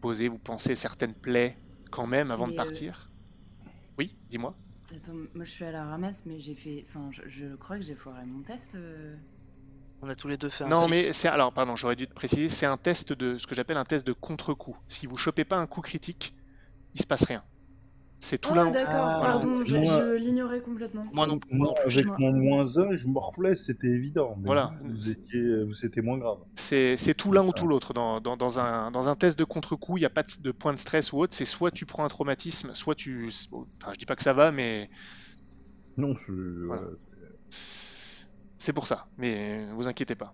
posez, 0.00 0.28
vous 0.28 0.38
pensez 0.38 0.74
certaines 0.74 1.14
plaies 1.14 1.56
quand 1.90 2.06
même 2.06 2.30
avant 2.30 2.46
de 2.46 2.52
euh, 2.52 2.56
partir. 2.56 3.10
Oui, 3.98 4.16
dis-moi. 4.28 4.54
Attends, 4.94 5.12
moi 5.34 5.44
je 5.44 5.50
suis 5.50 5.64
à 5.64 5.72
la 5.72 5.84
ramasse, 5.84 6.24
mais 6.26 6.38
j'ai 6.38 6.54
fait. 6.54 6.84
Enfin, 6.88 7.10
je, 7.12 7.22
je 7.26 7.54
crois 7.56 7.78
que 7.78 7.84
j'ai 7.84 7.94
foiré 7.94 8.24
mon 8.24 8.42
test. 8.42 8.74
euh. 8.74 9.14
On 10.00 10.08
a 10.08 10.14
tous 10.14 10.28
les 10.28 10.36
deux 10.36 10.48
fait 10.48 10.64
un 10.64 10.68
Non, 10.68 10.88
mais 10.88 11.10
c'est 11.12 11.28
alors, 11.28 11.52
pardon, 11.52 11.74
j'aurais 11.76 11.96
dû 11.96 12.06
te 12.06 12.14
préciser, 12.14 12.48
c'est 12.48 12.66
un 12.66 12.76
test 12.76 13.12
de 13.12 13.36
ce 13.36 13.46
que 13.46 13.54
j'appelle 13.54 13.76
un 13.76 13.84
test 13.84 14.06
de 14.06 14.12
contre-coup. 14.12 14.76
Si 14.86 15.06
vous 15.06 15.16
chopez 15.16 15.44
pas 15.44 15.56
un 15.56 15.66
coup 15.66 15.80
critique, 15.80 16.34
il 16.94 17.00
se 17.02 17.06
passe 17.06 17.24
rien. 17.24 17.42
C'est 18.20 18.38
tout 18.38 18.48
Oh, 18.52 18.56
là. 18.56 18.70
d'accord, 18.70 18.94
Ah, 18.96 19.20
pardon, 19.22 19.62
je, 19.62 19.76
moi- 19.76 19.84
je 20.00 20.16
l'ignorais 20.16 20.60
complètement. 20.60 21.06
Moi 21.12 21.28
non 21.28 21.38
plus. 21.38 21.54
Moi, 21.56 21.72
avec 21.84 22.04
moi. 22.06 22.16
mon 22.18 22.32
moins 22.32 22.76
1, 22.76 22.96
je 22.96 23.06
morflais, 23.06 23.54
c'était 23.54 23.86
évident. 23.86 24.34
Mais 24.38 24.46
Voilà. 24.46 24.72
vous, 24.80 24.88
vous 24.90 25.10
étiez, 25.10 25.62
vous, 25.64 25.72
c'était 25.72 26.00
moins 26.02 26.18
grave. 26.18 26.38
C'est 26.56 26.96
c'est 26.96 27.14
tout 27.14 27.30
l'un 27.30 27.46
ou 27.46 27.52
tout 27.52 27.68
l'autre. 27.68 27.94
Dans, 27.94 28.20
dans, 28.20 28.36
dans 28.36 28.58
un, 28.58 28.90
dans 28.90 29.08
un 29.08 29.14
test 29.14 29.38
de 29.38 29.44
contre-coup, 29.44 29.98
il 29.98 30.00
n'y 30.00 30.06
a 30.06 30.10
pas 30.10 30.24
de, 30.24 30.42
de 30.42 30.50
point 30.50 30.72
de 30.74 30.78
stress 30.80 31.12
ou 31.12 31.18
autre. 31.18 31.32
C'est 31.32 31.44
soit 31.44 31.70
tu 31.70 31.86
prends 31.86 32.04
un 32.04 32.08
traumatisme, 32.08 32.74
soit 32.74 32.96
tu. 32.96 33.30
Enfin, 33.52 33.92
je 33.92 33.98
dis 34.00 34.06
pas 34.06 34.16
que 34.16 34.22
ça 34.22 34.32
va, 34.32 34.50
mais 34.50 34.90
Non, 35.96 36.16
je, 36.16 36.32
Voilà. 36.66 36.82
voilà. 36.82 36.96
c'est 38.58 38.72
pour 38.72 38.88
ça. 38.88 39.06
Mais 39.16 39.64
vous 39.74 39.86
inquiétez 39.86 40.16
pas. 40.16 40.32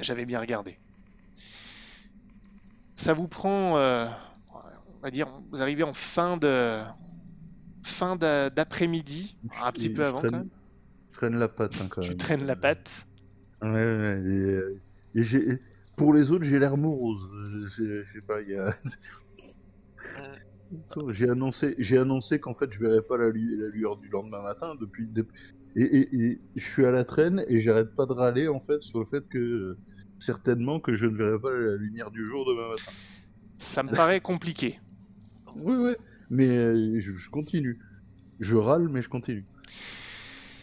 J'avais 0.00 0.26
bien 0.26 0.38
regardé. 0.38 0.78
Ça 2.94 3.14
vous 3.14 3.26
prend, 3.26 3.78
euh, 3.78 4.06
on 5.02 5.06
va 5.06 5.10
dire, 5.10 5.28
vous 5.50 5.62
arrivez 5.62 5.82
en 5.82 5.94
fin 5.94 6.36
de 6.36 6.82
fin 7.84 8.16
d'a- 8.16 8.50
d'après-midi, 8.50 9.36
un 9.62 9.72
petit 9.72 9.88
Et 9.88 9.94
peu 9.94 10.04
avant 10.04 10.18
traîne, 10.18 10.30
quand 10.32 10.38
même. 10.38 10.50
je 11.12 11.18
traîne 11.18 11.38
la 11.38 11.48
patte 11.48 11.80
hein, 11.80 11.86
quand 11.90 12.02
Tu 12.02 12.08
même. 12.08 12.18
traînes 12.18 12.46
la 12.46 12.56
patte. 12.56 13.06
Ouais, 13.62 13.68
ouais, 13.68 14.22
et, 14.24 14.56
euh, 14.56 14.82
et 15.14 15.58
pour 15.96 16.14
les 16.14 16.30
autres, 16.30 16.44
j'ai 16.44 16.58
l'air 16.58 16.76
morose. 16.76 17.26
Je 17.76 18.02
je 18.02 18.12
sais 18.12 18.26
pas, 18.26 18.40
il 18.40 18.50
y 18.50 18.56
a. 18.56 18.74
J'ai 21.10 21.28
annoncé, 21.28 21.74
j'ai 21.78 21.98
annoncé 21.98 22.38
qu'en 22.38 22.54
fait 22.54 22.72
je 22.72 22.80
verrais 22.80 23.02
pas 23.02 23.16
la, 23.16 23.30
lu- 23.30 23.56
la 23.56 23.68
lueur 23.68 23.96
du 23.96 24.08
lendemain 24.08 24.42
matin 24.42 24.74
depuis, 24.80 25.08
et, 25.76 25.82
et- 25.82 26.16
et 26.32 26.40
je 26.54 26.64
suis 26.64 26.84
à 26.84 26.90
la 26.90 27.04
traîne 27.04 27.44
et 27.48 27.60
j'arrête 27.60 27.94
pas 27.94 28.06
de 28.06 28.12
râler 28.12 28.48
en 28.48 28.60
fait 28.60 28.80
sur 28.82 28.98
le 29.00 29.06
fait 29.06 29.26
que 29.28 29.78
certainement 30.18 30.80
que 30.80 30.94
je 30.94 31.06
ne 31.06 31.16
verrai 31.16 31.40
pas 31.40 31.50
la 31.50 31.76
lumière 31.76 32.10
du 32.10 32.24
jour 32.24 32.44
demain 32.46 32.68
matin. 32.70 32.92
Ça 33.58 33.82
me 33.84 33.94
paraît 33.94 34.20
compliqué. 34.20 34.80
Oui, 35.54 35.74
oui, 35.76 35.94
mais 36.30 36.48
euh, 36.48 37.00
je, 37.00 37.12
je 37.12 37.30
continue. 37.30 37.78
Je 38.40 38.56
râle, 38.56 38.88
mais 38.88 39.02
je 39.02 39.08
continue. 39.08 39.46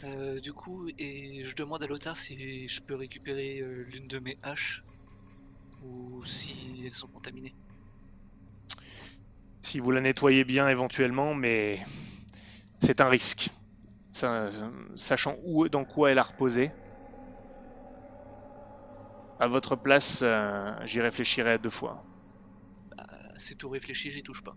Euh, 0.03 0.39
du 0.39 0.53
coup, 0.53 0.89
et 0.97 1.45
je 1.45 1.55
demande 1.55 1.83
à 1.83 1.87
Lothar 1.87 2.17
si 2.17 2.67
je 2.67 2.81
peux 2.87 2.95
récupérer 2.95 3.59
euh, 3.59 3.83
l'une 3.83 4.07
de 4.07 4.17
mes 4.17 4.37
haches 4.41 4.83
ou 5.81 6.23
si 6.25 6.83
elles 6.85 6.91
sont 6.93 7.07
contaminées. 7.09 7.55
Si 9.61 9.79
vous 9.79 9.91
la 9.91 10.01
nettoyez 10.01 10.45
bien 10.45 10.67
éventuellement, 10.67 11.35
mais 11.35 11.83
c'est 12.81 13.01
un 13.01 13.09
risque. 13.09 13.49
Ça- 14.13 14.49
sachant 14.97 15.37
où, 15.43 15.69
dans 15.69 15.85
quoi 15.85 16.11
elle 16.11 16.19
a 16.19 16.23
reposé. 16.23 16.71
À 19.39 19.47
votre 19.47 19.75
place, 19.75 20.19
euh, 20.21 20.75
j'y 20.85 21.01
réfléchirai 21.01 21.49
à 21.53 21.57
deux 21.57 21.71
fois. 21.71 22.05
Euh, 22.99 23.03
C'est 23.37 23.55
tout 23.55 23.69
réfléchi, 23.69 24.11
j'y 24.11 24.21
touche 24.23 24.43
pas. 24.43 24.55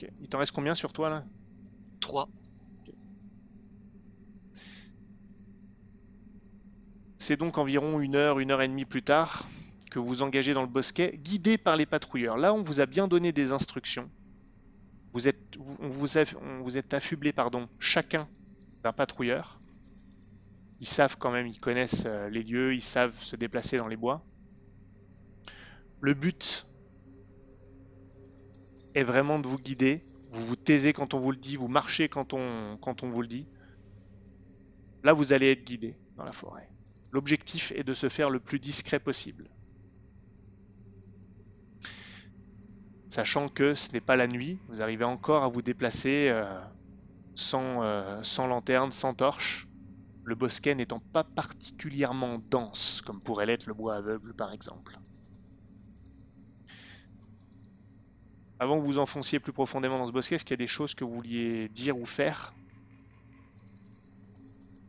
Ok. 0.00 0.10
Il 0.20 0.28
t'en 0.28 0.38
reste 0.38 0.52
combien 0.52 0.74
sur 0.74 0.92
toi 0.92 1.10
là? 1.10 1.24
3. 2.00 2.28
C'est 7.18 7.36
donc 7.36 7.58
environ 7.58 8.00
une 8.00 8.16
heure, 8.16 8.38
une 8.38 8.50
heure 8.50 8.62
et 8.62 8.68
demie 8.68 8.86
plus 8.86 9.02
tard 9.02 9.44
que 9.90 9.98
vous 9.98 10.06
vous 10.06 10.22
engagez 10.22 10.54
dans 10.54 10.62
le 10.62 10.68
bosquet, 10.68 11.18
guidé 11.22 11.58
par 11.58 11.76
les 11.76 11.84
patrouilleurs. 11.84 12.36
Là, 12.36 12.54
on 12.54 12.62
vous 12.62 12.80
a 12.80 12.86
bien 12.86 13.08
donné 13.08 13.32
des 13.32 13.52
instructions. 13.52 14.08
Vous 15.12 15.28
êtes, 15.28 15.56
on 15.80 15.88
vous, 15.88 16.16
a, 16.16 16.24
on 16.40 16.62
vous 16.62 16.78
êtes 16.78 16.94
affublé, 16.94 17.32
pardon, 17.32 17.68
chacun 17.78 18.28
d'un 18.82 18.92
patrouilleur. 18.92 19.58
Ils 20.80 20.86
savent 20.86 21.16
quand 21.18 21.30
même, 21.30 21.46
ils 21.46 21.60
connaissent 21.60 22.04
euh, 22.06 22.30
les 22.30 22.42
lieux, 22.42 22.72
ils 22.72 22.80
savent 22.80 23.20
se 23.20 23.36
déplacer 23.36 23.76
dans 23.76 23.88
les 23.88 23.96
bois. 23.96 24.24
Le 26.00 26.14
but 26.14 26.66
est 28.94 29.02
vraiment 29.02 29.38
de 29.38 29.46
vous 29.46 29.58
guider. 29.58 30.04
Vous 30.32 30.44
vous 30.44 30.56
taisez 30.56 30.92
quand 30.92 31.14
on 31.14 31.18
vous 31.18 31.32
le 31.32 31.36
dit, 31.36 31.56
vous 31.56 31.68
marchez 31.68 32.08
quand 32.08 32.32
on, 32.34 32.78
vous 33.02 33.22
le 33.22 33.28
dit. 33.28 33.48
Là, 35.02 35.12
vous 35.12 35.32
allez 35.32 35.50
être 35.50 35.64
guidé 35.64 35.96
dans 36.16 36.24
la 36.24 36.32
forêt. 36.32 36.68
L'objectif 37.10 37.72
est 37.72 37.82
de 37.82 37.94
se 37.94 38.08
faire 38.08 38.30
le 38.30 38.38
plus 38.38 38.60
discret 38.60 39.00
possible. 39.00 39.50
Sachant 43.08 43.48
que 43.48 43.74
ce 43.74 43.92
n'est 43.92 44.00
pas 44.00 44.14
la 44.14 44.28
nuit, 44.28 44.60
vous 44.68 44.82
arrivez 44.82 45.04
encore 45.04 45.42
à 45.42 45.48
vous 45.48 45.62
déplacer 45.62 46.28
euh, 46.28 46.60
sans, 47.34 47.82
euh, 47.82 48.22
sans 48.22 48.46
lanterne, 48.46 48.92
sans 48.92 49.14
torche, 49.14 49.66
le 50.22 50.36
bosquet 50.36 50.76
n'étant 50.76 51.00
pas 51.12 51.24
particulièrement 51.24 52.38
dense, 52.50 53.02
comme 53.04 53.20
pourrait 53.20 53.46
l'être 53.46 53.66
le 53.66 53.74
bois 53.74 53.96
aveugle 53.96 54.32
par 54.34 54.52
exemple. 54.52 54.96
Avant 58.60 58.78
que 58.78 58.84
vous 58.84 58.98
enfonciez 58.98 59.40
plus 59.40 59.52
profondément 59.52 59.98
dans 59.98 60.06
ce 60.06 60.12
bosquet, 60.12 60.36
est-ce 60.36 60.44
qu'il 60.44 60.52
y 60.52 60.54
a 60.54 60.64
des 60.64 60.68
choses 60.68 60.94
que 60.94 61.02
vous 61.02 61.12
vouliez 61.12 61.68
dire 61.70 61.98
ou 61.98 62.06
faire? 62.06 62.52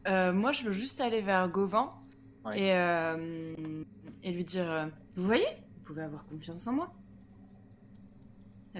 Euh, 0.07 0.33
moi, 0.33 0.51
je 0.51 0.63
veux 0.63 0.71
juste 0.71 1.01
aller 1.01 1.21
vers 1.21 1.49
Gauvin 1.49 1.91
Ouais. 2.43 2.59
et, 2.59 2.73
euh, 2.73 3.83
et 4.23 4.31
lui 4.31 4.43
dire 4.43 4.69
euh, 4.69 4.87
Vous 5.15 5.25
voyez, 5.25 5.45
vous 5.75 5.81
pouvez 5.85 6.01
avoir 6.01 6.25
confiance 6.25 6.65
en 6.67 6.73
moi. 6.73 6.91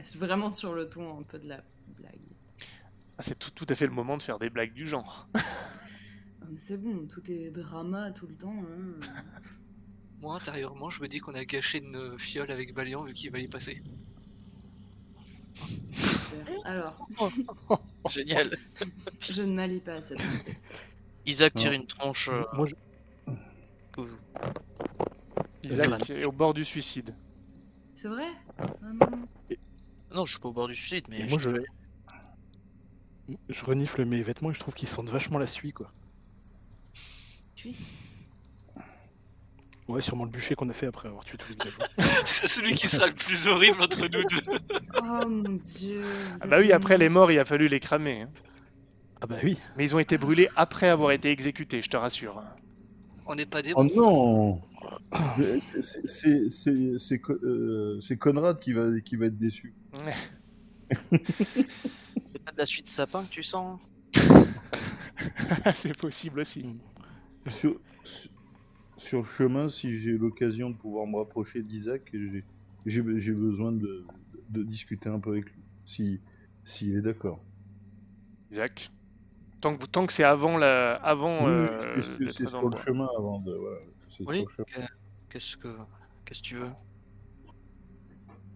C'est 0.04 0.18
vraiment 0.18 0.50
sur 0.50 0.74
le 0.74 0.90
ton 0.90 1.20
un 1.20 1.24
peu 1.24 1.38
de 1.38 1.48
la 1.48 1.62
blague? 1.96 2.36
Ah, 3.18 3.24
C'est 3.24 3.38
tout, 3.38 3.52
tout 3.52 3.66
à 3.70 3.76
fait 3.76 3.86
le 3.86 3.92
moment 3.94 4.18
de 4.18 4.24
faire 4.24 4.40
des 4.40 4.50
blagues 4.50 4.74
du 4.74 4.88
genre. 4.88 5.30
Ah, 6.42 6.46
C'est 6.58 6.78
bon, 6.78 7.08
tout 7.08 7.30
est 7.32 7.52
drama 7.52 8.12
tout 8.12 8.28
le 8.28 8.36
temps. 8.36 8.54
hein. 8.54 9.00
Moi, 10.22 10.36
intérieurement, 10.36 10.90
je 10.90 11.02
me 11.02 11.08
dis 11.08 11.20
qu'on 11.20 11.34
a 11.36 11.44
gâché 11.46 11.80
une 11.80 12.18
fiole 12.18 12.50
avec 12.52 12.74
Balian 12.74 13.04
vu 13.04 13.14
qu'il 13.14 13.32
va 13.32 13.40
y 13.40 13.48
passer. 13.48 13.82
Alors, 16.66 17.08
Génial. 18.10 18.58
je 19.20 19.42
ne 19.44 19.54
m'allie 19.54 19.80
pas 19.80 19.96
à 19.96 20.02
cette 20.02 20.18
pensée. 20.20 20.58
Isaac 21.26 21.54
tire 21.56 21.72
une 21.72 21.86
tronche. 21.88 22.30
euh, 22.30 22.44
Moi, 22.54 22.66
je- 22.68 22.76
que- 23.92 24.18
Isaac 25.64 26.10
est 26.10 26.26
au 26.26 26.32
bord 26.32 26.54
du 26.54 26.66
suicide. 26.66 27.16
C'est 27.96 28.08
vrai 28.08 28.28
non. 28.82 29.26
Non, 30.14 30.26
je 30.26 30.32
suis 30.32 30.40
pas 30.40 30.50
au 30.50 30.54
bord 30.54 30.68
du 30.68 30.76
suicide, 30.76 31.06
mais. 31.10 31.20
Et 31.22 31.28
moi, 31.28 31.40
je- 31.40 31.52
je... 33.30 33.34
je 33.50 33.66
renifle 33.66 34.04
mes 34.06 34.22
vêtements 34.22 34.52
et 34.52 34.54
je 34.54 34.60
trouve 34.60 34.74
qu'ils 34.74 34.88
sentent 34.90 35.10
vachement 35.10 35.40
la 35.40 35.48
suie, 35.48 35.72
quoi. 35.74 35.92
Tu 37.56 37.74
Ouais, 39.88 40.02
sûrement 40.02 40.24
le 40.26 40.30
bûcher 40.30 40.56
qu'on 40.56 40.70
a 40.70 40.74
fait 40.74 40.86
après 40.86 41.10
avoir 41.10 41.26
tué 41.26 41.38
tous 41.38 41.50
les 41.50 41.56
villageois. 41.56 41.86
C'est 42.26 42.48
celui 42.48 42.76
qui 42.76 42.88
sera 42.88 43.08
le 43.08 43.14
plus 43.14 43.48
horrible 43.48 43.82
entre 43.82 44.02
nous 44.02 44.08
deux. 44.08 44.60
Oh 45.02 45.28
mon 45.28 45.50
dieu. 45.58 46.02
Ah 46.40 46.48
bah 46.48 46.58
oui, 46.60 46.72
après 46.72 46.98
les 46.98 47.10
morts, 47.10 47.32
il 47.32 47.40
a 47.40 47.46
fallu 47.46 47.68
les 47.68 47.80
cramer. 47.80 48.22
hein. 48.22 48.30
Ah 49.22 49.28
bah 49.28 49.36
oui. 49.44 49.58
Mais 49.78 49.84
ils 49.84 49.96
ont 49.96 50.00
été 50.00 50.18
brûlés 50.18 50.48
après 50.56 50.88
avoir 50.88 51.12
été 51.12 51.30
exécutés, 51.30 51.82
je 51.82 51.90
te 51.90 51.98
rassure. 51.98 52.42
On 53.26 53.36
n'est 53.36 53.46
pas 53.46 53.62
des 53.62 53.74
Oh 53.76 53.84
non 53.84 54.62
Mais 55.38 55.60
c'est- 55.82 56.06
c'est- 56.08 56.50
C'est 56.50 56.98
c'est 56.98 57.20
Co- 57.20 57.34
euh, 57.44 58.00
c'est 58.02 58.18
Conrad 58.18 58.60
qui 58.60 58.74
va, 58.74 59.00
qui 59.04 59.16
va 59.18 59.26
être 59.28 59.38
déçu. 59.38 59.74
C'est 61.12 62.44
pas 62.46 62.52
de 62.52 62.58
la 62.58 62.66
suite 62.66 62.90
sapin 62.90 63.24
que 63.24 63.30
tu 63.30 63.44
sens 63.44 63.80
C'est 65.76 65.96
possible 65.98 66.40
aussi. 66.42 66.66
Sur, 67.48 67.80
sur- 68.04 68.30
sur 69.02 69.20
le 69.20 69.26
chemin, 69.26 69.68
si 69.68 69.98
j'ai 69.98 70.12
l'occasion 70.18 70.70
de 70.70 70.76
pouvoir 70.76 71.08
me 71.08 71.18
rapprocher 71.18 71.64
d'Isaac, 71.64 72.14
j'ai 72.86 73.32
besoin 73.34 73.72
de, 73.72 74.06
de 74.50 74.64
discuter 74.64 75.10
un 75.10 75.20
peu 75.20 75.32
avec 75.32 75.46
lui, 75.46 75.62
si 75.86 76.20
s'il 76.64 76.96
est 76.96 77.02
d'accord. 77.02 77.44
Isaac? 78.52 78.92
Tant 79.60 79.76
que, 79.76 79.86
tant 79.86 80.06
que 80.06 80.14
c'est 80.14 80.24
avant 80.24 80.58
la, 80.58 80.94
avant. 80.96 81.46
Oui, 81.46 81.50
euh, 81.50 82.02
c'est- 82.02 82.48
sur 82.48 82.70
le 82.70 82.78
chemin 82.78 83.08
avant 83.18 83.40
de. 83.40 83.54
Voilà, 83.54 83.78
Oui. 83.80 83.88
sur 84.08 84.26
le 84.32 84.66
chemin. 84.66 84.88
Qu'est-ce 85.30 85.58
que. 85.58 85.76
Qu'est-ce 86.26 86.42
que 86.42 86.48
tu 86.48 86.56
veux? 86.56 86.70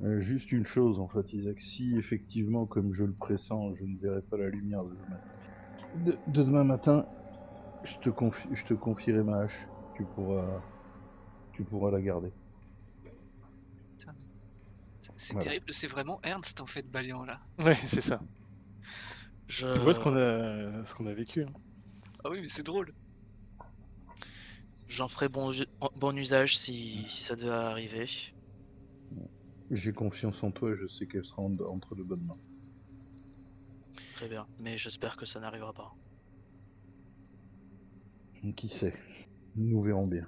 Euh, 0.03 0.19
juste 0.19 0.51
une 0.51 0.65
chose 0.65 0.99
en 0.99 1.07
fait, 1.07 1.33
Isaac. 1.33 1.59
Si 1.61 1.95
effectivement, 1.97 2.65
comme 2.65 2.91
je 2.93 3.03
le 3.05 3.13
pressens, 3.13 3.73
je 3.73 3.85
ne 3.85 3.97
verrai 3.97 4.21
pas 4.21 4.37
la 4.37 4.49
lumière 4.49 4.83
de 4.83 4.91
demain, 4.91 6.05
de, 6.05 6.11
de 6.27 6.43
demain 6.43 6.63
matin, 6.63 7.05
je 7.83 7.95
te, 7.97 8.09
confie, 8.09 8.47
je 8.53 8.63
te 8.63 8.73
confierai 8.73 9.23
ma 9.23 9.39
hache. 9.41 9.67
Tu 9.95 10.03
pourras, 10.03 10.61
tu 11.53 11.63
pourras 11.63 11.91
la 11.91 12.01
garder. 12.01 12.31
C'est- 14.99 15.33
Voilà. 15.33 15.45
terrible, 15.45 15.65
c'est 15.71 15.87
vraiment 15.87 16.19
Ernst 16.23 16.61
en 16.61 16.65
fait, 16.65 16.89
Balian 16.89 17.25
là. 17.25 17.39
Ouais, 17.59 17.77
c'est 17.85 18.01
ça. 18.01 18.19
Je... 19.47 19.71
Tu 19.75 19.79
vois 19.81 19.93
ce 19.93 19.99
qu'on 19.99 20.15
a, 20.15 20.85
ce 20.85 20.95
qu'on 20.95 21.05
a 21.05 21.13
vécu. 21.13 21.43
hein. 21.43 21.53
Ah 22.23 22.29
oui, 22.31 22.37
mais 22.41 22.47
c'est 22.47 22.63
drôle. 22.63 22.91
J'en 24.89 25.07
ferai 25.07 25.29
bon, 25.29 25.51
bon 25.95 26.17
usage 26.17 26.57
si, 26.57 27.05
si 27.07 27.23
ça 27.23 27.35
devait 27.35 27.51
arriver. 27.51 28.07
J'ai 29.71 29.93
confiance 29.93 30.43
en 30.43 30.51
toi 30.51 30.71
et 30.71 30.75
je 30.75 30.87
sais 30.87 31.05
qu'elle 31.05 31.25
sera 31.25 31.43
en- 31.43 31.57
entre 31.59 31.95
de 31.95 32.03
bonnes 32.03 32.25
mains. 32.25 32.37
Très 34.15 34.27
bien. 34.27 34.47
Mais 34.59 34.77
j'espère 34.77 35.17
que 35.17 35.25
ça 35.25 35.39
n'arrivera 35.39 35.73
pas. 35.73 35.93
Qui 38.55 38.69
sait? 38.69 38.93
Nous 39.55 39.81
verrons 39.81 40.07
bien. 40.07 40.25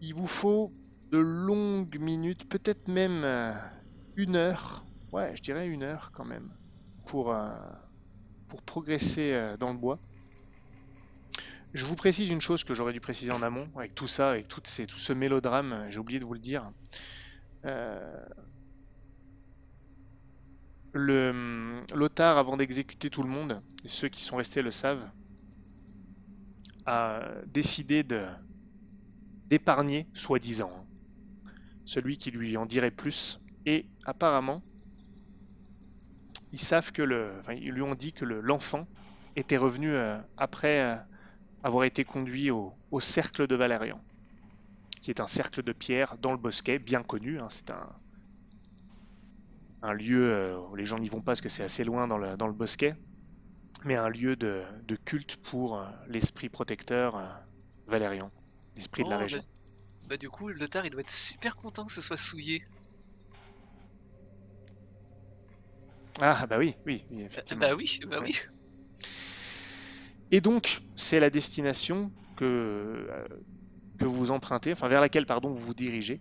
Il 0.00 0.12
vous 0.12 0.26
faut 0.26 0.74
de 1.12 1.18
longues 1.18 1.98
minutes, 2.00 2.44
peut-être 2.48 2.88
même 2.88 3.22
euh, 3.22 3.52
une 4.16 4.34
heure. 4.34 4.84
Ouais, 5.12 5.36
je 5.36 5.42
dirais 5.42 5.68
une 5.68 5.84
heure 5.84 6.10
quand 6.12 6.24
même 6.24 6.52
pour, 7.06 7.32
euh, 7.32 7.54
pour 8.48 8.62
progresser 8.62 9.32
euh, 9.34 9.56
dans 9.56 9.72
le 9.72 9.78
bois. 9.78 10.00
Je 11.72 11.86
vous 11.86 11.96
précise 11.96 12.28
une 12.28 12.42
chose 12.42 12.62
que 12.62 12.74
j'aurais 12.74 12.92
dû 12.92 13.00
préciser 13.00 13.32
en 13.32 13.40
amont, 13.42 13.70
avec 13.74 13.94
tout 13.94 14.06
ça, 14.06 14.30
avec 14.32 14.48
tout, 14.48 14.60
ces- 14.64 14.86
tout 14.86 14.98
ce 14.98 15.14
mélodrame, 15.14 15.86
j'ai 15.88 15.98
oublié 15.98 16.20
de 16.20 16.26
vous 16.26 16.34
le 16.34 16.40
dire. 16.40 16.70
Hum, 20.94 21.86
Lothar, 21.94 22.36
avant 22.36 22.58
d'exécuter 22.58 23.08
tout 23.08 23.22
le 23.22 23.30
monde, 23.30 23.62
et 23.84 23.88
ceux 23.88 24.08
qui 24.10 24.22
sont 24.22 24.36
restés 24.36 24.60
le 24.60 24.70
savent, 24.70 25.10
a 26.88 27.22
décidé 27.46 28.02
de 28.04 28.26
d'épargner, 29.50 30.08
soi-disant, 30.14 30.70
hein, 30.72 30.86
celui 31.84 32.18
qui 32.18 32.30
lui 32.30 32.56
en 32.56 32.66
dirait 32.66 32.90
plus. 32.92 33.40
Et 33.66 33.90
apparemment, 34.06 34.64
ils 36.52 36.60
savent 36.60 36.92
que 36.92 37.00
le, 37.00 37.40
ils 37.56 37.72
lui 37.72 37.80
ont 37.80 37.94
dit 37.94 38.12
que 38.12 38.26
le- 38.26 38.42
l'enfant 38.42 38.86
était 39.34 39.56
revenu 39.56 39.92
euh, 39.94 40.18
après 40.36 40.82
euh, 40.84 40.96
avoir 41.62 41.84
été 41.84 42.04
conduit 42.04 42.50
au, 42.50 42.78
au 42.90 43.00
cercle 43.00 43.46
de 43.48 43.56
Valérian, 43.56 44.02
qui 45.02 45.10
est 45.10 45.20
un 45.20 45.26
cercle 45.26 45.64
de 45.64 45.72
pierre 45.72 46.18
dans 46.18 46.30
le 46.32 46.38
bosquet, 46.38 46.78
bien 46.78 47.02
connu. 47.02 47.40
hein, 47.40 47.48
c'est 47.50 47.70
un, 47.70 47.92
un 49.82 49.92
lieu 49.92 50.32
euh, 50.32 50.60
où 50.68 50.76
les 50.76 50.86
gens 50.86 50.98
n'y 51.00 51.08
vont 51.08 51.18
pas 51.20 51.32
parce 51.32 51.40
que 51.40 51.48
c'est 51.48 51.64
assez 51.64 51.82
loin 51.84 52.06
dans 52.06 52.16
le, 52.18 52.36
dans 52.36 52.46
le 52.46 52.52
bosquet, 52.52 52.94
mais 53.84 53.96
un 53.96 54.08
lieu 54.08 54.36
de, 54.36 54.64
de 54.84 54.96
culte 54.96 55.36
pour 55.38 55.78
euh, 55.78 55.88
l'esprit 56.06 56.48
protecteur 56.48 57.16
euh, 57.16 57.28
Valérian, 57.86 58.30
l'esprit 58.76 59.04
de 59.04 59.10
la 59.10 59.16
Oh, 59.16 59.18
région. 59.18 59.40
bah, 59.40 59.42
bah, 60.02 60.16
du 60.18 60.30
coup, 60.30 60.48
le 60.48 60.68
tard, 60.68 60.86
il 60.86 60.90
doit 60.90 61.00
être 61.02 61.10
super 61.10 61.56
content 61.56 61.86
que 61.86 61.92
ce 61.92 62.02
soit 62.02 62.16
souillé. 62.18 62.62
Ah 66.20 66.46
bah 66.46 66.58
oui, 66.58 66.76
oui, 66.86 67.04
oui, 67.10 67.22
effectivement. 67.22 67.60
Bah 67.60 67.74
oui, 67.74 67.98
bah 68.06 68.20
oui. 68.20 68.34
Et 70.30 70.40
donc, 70.40 70.80
c'est 70.96 71.20
la 71.20 71.30
destination 71.30 72.12
que, 72.36 72.44
euh, 72.44 73.26
que 73.98 74.06
vous 74.06 74.30
empruntez, 74.30 74.72
enfin 74.72 74.88
vers 74.88 75.00
laquelle 75.00 75.26
pardon, 75.26 75.50
vous 75.50 75.66
vous 75.66 75.74
dirigez. 75.74 76.20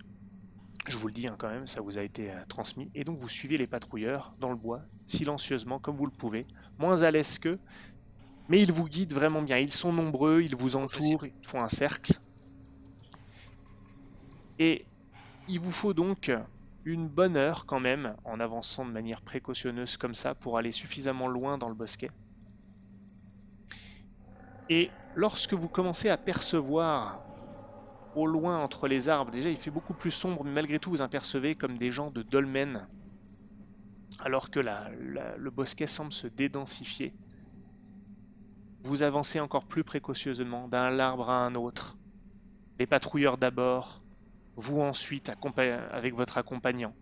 Je 0.88 0.98
vous 0.98 1.08
le 1.08 1.14
dis 1.14 1.28
hein, 1.28 1.36
quand 1.38 1.50
même, 1.50 1.68
ça 1.68 1.82
vous 1.82 1.98
a 1.98 2.02
été 2.02 2.32
euh, 2.32 2.46
transmis. 2.48 2.90
Et 2.96 3.04
donc, 3.04 3.18
vous 3.18 3.28
suivez 3.28 3.58
les 3.58 3.68
patrouilleurs 3.68 4.34
dans 4.40 4.50
le 4.50 4.56
bois, 4.56 4.82
silencieusement, 5.06 5.80
comme 5.80 5.98
vous 5.98 6.06
le 6.06 6.12
pouvez, 6.12 6.48
moins 6.80 7.02
à 7.02 7.12
l'aise 7.12 7.40
qu'eux, 7.40 7.60
mais 8.48 8.62
ils 8.62 8.72
vous 8.72 8.86
guident 8.86 9.14
vraiment 9.14 9.42
bien. 9.42 9.58
Ils 9.58 9.72
sont 9.72 9.92
nombreux, 9.92 10.42
ils 10.42 10.56
vous 10.56 10.78
entourent, 10.78 11.26
ils 11.26 11.48
font 11.48 11.62
un 11.62 11.68
cercle. 11.68 12.14
Et 14.60 14.86
il 15.50 15.60
vous 15.60 15.72
faut 15.72 15.94
donc 15.94 16.32
une 16.86 17.10
bonne 17.10 17.36
heure 17.36 17.66
quand 17.66 17.82
même, 17.82 18.16
en 18.24 18.40
avançant 18.40 18.86
de 18.86 18.92
manière 18.92 19.22
précautionneuse 19.22 19.98
comme 19.98 20.16
ça, 20.16 20.36
pour 20.36 20.58
aller 20.58 20.72
suffisamment 20.72 21.28
loin 21.28 21.58
dans 21.58 21.68
le 21.68 21.76
bosquet. 21.76 22.10
Et 24.70 24.90
lorsque 25.16 25.54
vous 25.54 25.68
commencez 25.68 26.08
à 26.08 26.18
percevoir 26.18 27.22
au 28.18 28.26
loin 28.26 28.62
entre 28.64 28.88
les 28.88 29.10
arbres, 29.10 29.32
déjà 29.32 29.50
il 29.50 29.58
fait 29.58 29.72
beaucoup 29.72 29.94
plus 29.94 30.12
sombre, 30.12 30.44
mais 30.44 30.52
malgré 30.52 30.80
tout 30.80 30.90
vous 30.90 31.02
apercevez 31.02 31.56
comme 31.56 31.78
des 31.78 31.92
gens 31.92 32.10
de 32.12 32.24
dolmen, 32.24 32.88
alors 34.20 34.50
que 34.50 34.60
la- 34.60 34.90
la- 34.98 35.38
le 35.38 35.52
bosquet 35.52 35.88
semble 35.88 36.12
se 36.14 36.28
dédensifier. 36.28 37.14
Vous 38.84 39.04
avancez 39.04 39.40
encore 39.40 39.68
plus 39.68 39.84
précautionneusement 39.84 40.68
d'un 40.68 40.98
arbre 40.98 41.30
à 41.30 41.46
un 41.46 41.54
autre. 41.54 42.00
Les 42.80 42.88
patrouilleurs 42.88 43.38
d'abord, 43.38 44.04
vous 44.56 44.82
ensuite 44.82 45.32
avec 45.56 46.16
votre 46.16 46.38
accompagnant. 46.40 46.96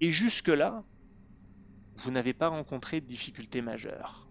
Et 0.00 0.10
jusque-là, 0.10 0.82
vous 1.96 2.10
n'avez 2.10 2.32
pas 2.32 2.48
rencontré 2.48 3.00
de 3.02 3.06
difficultés 3.06 3.60
majeures. 3.60 4.27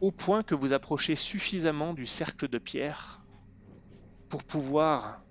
Au 0.00 0.12
point 0.12 0.42
que 0.42 0.54
vous 0.54 0.72
approchez 0.72 1.16
suffisamment 1.16 1.94
du 1.94 2.06
cercle 2.06 2.48
de 2.48 2.58
pierre 2.58 3.26
pour 4.28 4.44
pouvoir 4.44 5.24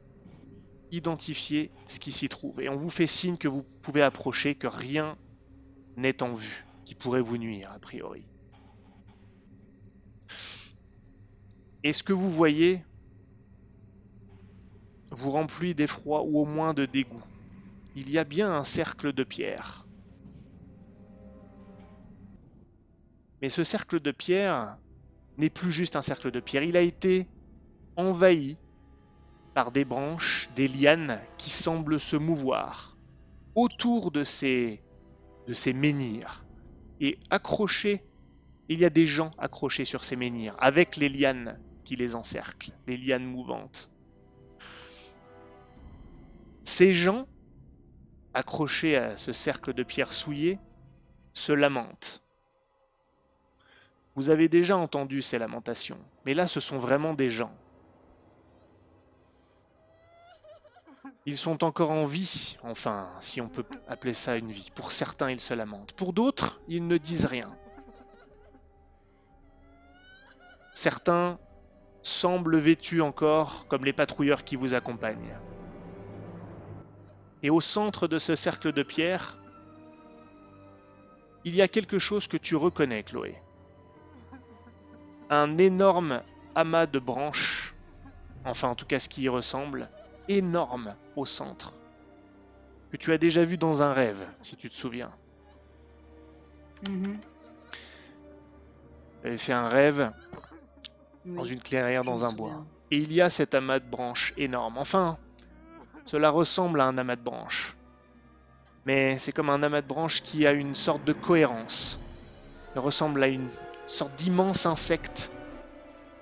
identifier 0.91 1.71
ce 1.87 1.99
qui 1.99 2.11
s'y 2.11 2.29
trouve. 2.29 2.59
Et 2.61 2.69
on 2.69 2.75
vous 2.75 2.89
fait 2.89 3.07
signe 3.07 3.37
que 3.37 3.47
vous 3.47 3.65
pouvez 3.81 4.01
approcher, 4.01 4.55
que 4.55 4.67
rien 4.67 5.17
n'est 5.95 6.23
en 6.23 6.33
vue 6.33 6.65
qui 6.85 6.95
pourrait 6.95 7.21
vous 7.21 7.37
nuire, 7.37 7.71
a 7.71 7.79
priori. 7.79 8.27
Et 11.83 11.93
ce 11.93 12.03
que 12.03 12.13
vous 12.13 12.29
voyez 12.29 12.83
vous 15.11 15.31
remplit 15.31 15.75
d'effroi 15.75 16.23
ou 16.23 16.39
au 16.39 16.45
moins 16.45 16.73
de 16.73 16.85
dégoût? 16.85 17.23
Il 17.95 18.09
y 18.09 18.17
a 18.17 18.23
bien 18.23 18.53
un 18.53 18.63
cercle 18.63 19.13
de 19.13 19.23
pierre. 19.23 19.86
Mais 23.41 23.49
ce 23.49 23.63
cercle 23.63 23.99
de 23.99 24.11
pierre 24.11 24.77
n'est 25.37 25.49
plus 25.49 25.71
juste 25.71 25.95
un 25.95 26.01
cercle 26.01 26.31
de 26.31 26.39
pierre. 26.39 26.63
Il 26.63 26.77
a 26.77 26.81
été 26.81 27.27
envahi 27.95 28.57
par 29.53 29.71
des 29.71 29.85
branches, 29.85 30.49
des 30.55 30.67
lianes 30.67 31.21
qui 31.37 31.49
semblent 31.49 31.99
se 31.99 32.15
mouvoir 32.15 32.97
autour 33.55 34.11
de 34.11 34.23
ces, 34.23 34.83
de 35.47 35.53
ces 35.53 35.73
menhirs. 35.73 36.45
Et 36.99 37.19
accrochés, 37.29 38.03
il 38.69 38.79
y 38.79 38.85
a 38.85 38.89
des 38.89 39.07
gens 39.07 39.31
accrochés 39.37 39.85
sur 39.85 40.03
ces 40.03 40.15
menhirs, 40.15 40.55
avec 40.59 40.95
les 40.95 41.09
lianes 41.09 41.59
qui 41.83 41.95
les 41.95 42.15
encerclent, 42.15 42.71
les 42.85 42.97
lianes 42.97 43.25
mouvantes. 43.25 43.89
Ces 46.63 46.93
gens, 46.93 47.27
accrochés 48.33 48.97
à 48.97 49.17
ce 49.17 49.31
cercle 49.31 49.73
de 49.73 49.83
pierre 49.83 50.13
souillé, 50.13 50.59
se 51.33 51.53
lamentent. 51.53 52.26
Vous 54.17 54.31
avez 54.31 54.49
déjà 54.49 54.75
entendu 54.75 55.21
ces 55.21 55.37
lamentations, 55.37 55.99
mais 56.25 56.33
là 56.33 56.47
ce 56.47 56.59
sont 56.59 56.79
vraiment 56.79 57.13
des 57.13 57.29
gens. 57.29 57.55
Ils 61.27 61.37
sont 61.37 61.63
encore 61.63 61.91
en 61.91 62.07
vie, 62.07 62.57
enfin, 62.63 63.11
si 63.21 63.41
on 63.41 63.47
peut 63.47 63.65
appeler 63.87 64.15
ça 64.15 64.35
une 64.35 64.51
vie. 64.51 64.71
Pour 64.73 64.91
certains, 64.91 65.29
ils 65.29 65.39
se 65.39 65.53
lamentent. 65.53 65.91
Pour 65.91 66.13
d'autres, 66.13 66.59
ils 66.67 66.87
ne 66.87 66.97
disent 66.97 67.27
rien. 67.27 67.55
Certains 70.73 71.37
semblent 72.01 72.57
vêtus 72.57 73.01
encore 73.01 73.67
comme 73.67 73.85
les 73.85 73.93
patrouilleurs 73.93 74.43
qui 74.43 74.55
vous 74.55 74.73
accompagnent. 74.73 75.37
Et 77.43 77.51
au 77.51 77.61
centre 77.61 78.07
de 78.07 78.17
ce 78.17 78.35
cercle 78.35 78.71
de 78.71 78.81
pierre, 78.81 79.37
il 81.45 81.53
y 81.53 81.61
a 81.61 81.67
quelque 81.67 81.99
chose 81.99 82.25
que 82.25 82.37
tu 82.37 82.55
reconnais, 82.55 83.03
Chloé 83.03 83.39
un 85.29 85.57
énorme 85.57 86.21
amas 86.55 86.85
de 86.85 86.99
branches, 86.99 87.73
enfin 88.45 88.69
en 88.69 88.75
tout 88.75 88.85
cas 88.85 88.99
ce 88.99 89.09
qui 89.09 89.23
y 89.23 89.29
ressemble, 89.29 89.89
énorme 90.27 90.95
au 91.15 91.25
centre, 91.25 91.73
que 92.91 92.97
tu 92.97 93.11
as 93.11 93.17
déjà 93.17 93.45
vu 93.45 93.57
dans 93.57 93.81
un 93.81 93.93
rêve, 93.93 94.27
si 94.41 94.55
tu 94.55 94.69
te 94.69 94.75
souviens. 94.75 95.11
Mhm. 96.83 97.19
Tu 99.21 99.27
avais 99.27 99.37
fait 99.37 99.53
un 99.53 99.67
rêve 99.67 100.11
dans 101.25 101.43
une 101.43 101.61
clairière 101.61 102.03
dans 102.03 102.23
un 102.23 102.31
bois. 102.31 102.65
Et 102.91 102.97
il 102.97 103.11
y 103.11 103.21
a 103.21 103.29
cet 103.29 103.53
amas 103.53 103.79
de 103.79 103.89
branches 103.89 104.33
énorme. 104.37 104.77
Enfin, 104.77 105.17
cela 106.05 106.29
ressemble 106.29 106.79
à 106.79 106.85
un 106.85 106.97
amas 106.97 107.17
de 107.17 107.23
branches. 107.23 107.75
Mais 108.85 109.19
c'est 109.19 109.33
comme 109.33 109.49
un 109.49 109.61
amas 109.63 109.81
de 109.81 109.87
branches 109.87 110.23
qui 110.23 110.47
a 110.47 110.53
une 110.53 110.73
sorte 110.73 111.03
de 111.03 111.11
cohérence. 111.11 111.99
Il 112.75 112.79
ressemble 112.79 113.21
à 113.23 113.27
une 113.27 113.49
sorte 113.87 114.15
d'immense 114.15 114.65
insecte 114.65 115.31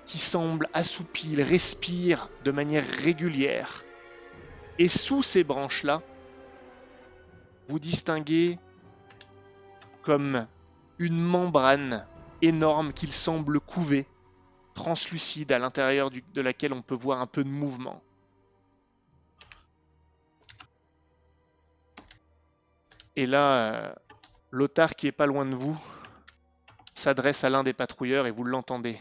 qui 0.06 0.18
semble 0.18 0.68
assoupi, 0.72 1.32
il 1.32 1.42
respire 1.42 2.28
de 2.44 2.52
manière 2.52 2.84
régulière. 3.02 3.84
Et 4.78 4.88
sous 4.88 5.22
ces 5.22 5.42
branches-là, 5.42 6.00
vous 7.68 7.78
distinguez 7.78 8.58
comme 10.02 10.46
une 10.98 11.20
membrane 11.20 12.06
énorme 12.40 12.92
qu'il 12.92 13.12
semble 13.12 13.58
couver, 13.58 14.06
translucide 14.74 15.50
à 15.50 15.58
l'intérieur 15.58 16.10
de 16.10 16.40
laquelle 16.40 16.72
on 16.72 16.82
peut 16.82 16.94
voir 16.94 17.20
un 17.20 17.26
peu 17.26 17.42
de 17.42 17.48
mouvement. 17.48 18.00
Et 23.16 23.26
là, 23.26 23.74
euh, 23.74 23.94
Lothar, 24.50 24.94
qui 24.94 25.06
est 25.06 25.12
pas 25.12 25.26
loin 25.26 25.46
de 25.46 25.54
vous, 25.54 25.76
s'adresse 26.98 27.44
à 27.44 27.50
l'un 27.50 27.62
des 27.62 27.74
patrouilleurs 27.74 28.26
et 28.26 28.30
vous 28.30 28.44
l'entendez. 28.44 28.98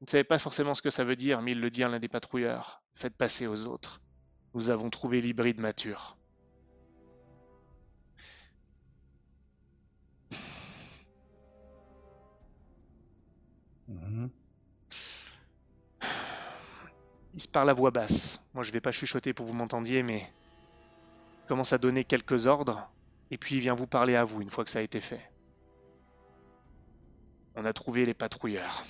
Vous 0.00 0.06
ne 0.06 0.10
savez 0.10 0.24
pas 0.24 0.38
forcément 0.38 0.74
ce 0.74 0.82
que 0.82 0.90
ça 0.90 1.04
veut 1.04 1.16
dire, 1.16 1.40
mais 1.40 1.52
il 1.52 1.60
le 1.60 1.70
dit 1.70 1.84
à 1.84 1.88
l'un 1.88 2.00
des 2.00 2.08
patrouilleurs. 2.08 2.82
Faites 2.94 3.14
passer 3.16 3.46
aux 3.46 3.66
autres. 3.66 4.00
Nous 4.54 4.70
avons 4.70 4.90
trouvé 4.90 5.20
l'hybride 5.20 5.60
mature. 5.60 6.16
Mhm. 13.88 14.30
il 17.34 17.40
se 17.40 17.48
parle 17.48 17.70
à 17.70 17.74
voix 17.74 17.90
basse. 17.90 18.40
Moi, 18.54 18.62
je 18.62 18.72
vais 18.72 18.80
pas 18.80 18.92
chuchoter 18.92 19.32
pour 19.32 19.46
que 19.46 19.50
vous 19.50 19.56
m'entendiez, 19.56 20.02
mais 20.02 20.30
il 21.44 21.48
commence 21.48 21.72
à 21.72 21.78
donner 21.78 22.04
quelques 22.04 22.46
ordres, 22.46 22.90
et 23.30 23.38
puis 23.38 23.56
il 23.56 23.60
vient 23.60 23.74
vous 23.74 23.86
parler 23.86 24.16
à 24.16 24.24
vous 24.24 24.42
une 24.42 24.50
fois 24.50 24.64
que 24.64 24.70
ça 24.70 24.80
a 24.80 24.82
été 24.82 25.00
fait. 25.00 25.31
On 27.54 27.64
a 27.64 27.72
trouvé 27.72 28.06
les 28.06 28.14
patrouilleurs. 28.14 28.84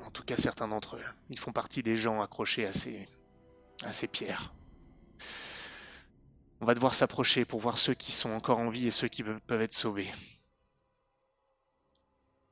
En 0.00 0.10
tout 0.10 0.22
cas, 0.24 0.36
certains 0.36 0.68
d'entre 0.68 0.96
eux. 0.96 1.04
Ils 1.30 1.38
font 1.38 1.52
partie 1.52 1.82
des 1.82 1.96
gens 1.96 2.20
accrochés 2.22 2.66
à 2.66 2.72
ces, 2.72 3.08
à 3.82 3.92
ces 3.92 4.08
pierres. 4.08 4.52
On 6.60 6.66
va 6.66 6.74
devoir 6.74 6.94
s'approcher 6.94 7.44
pour 7.44 7.60
voir 7.60 7.78
ceux 7.78 7.94
qui 7.94 8.12
sont 8.12 8.30
encore 8.30 8.58
en 8.58 8.68
vie 8.68 8.86
et 8.86 8.90
ceux 8.92 9.08
qui 9.08 9.22
pe- 9.24 9.38
peuvent 9.46 9.62
être 9.62 9.74
sauvés. 9.74 10.10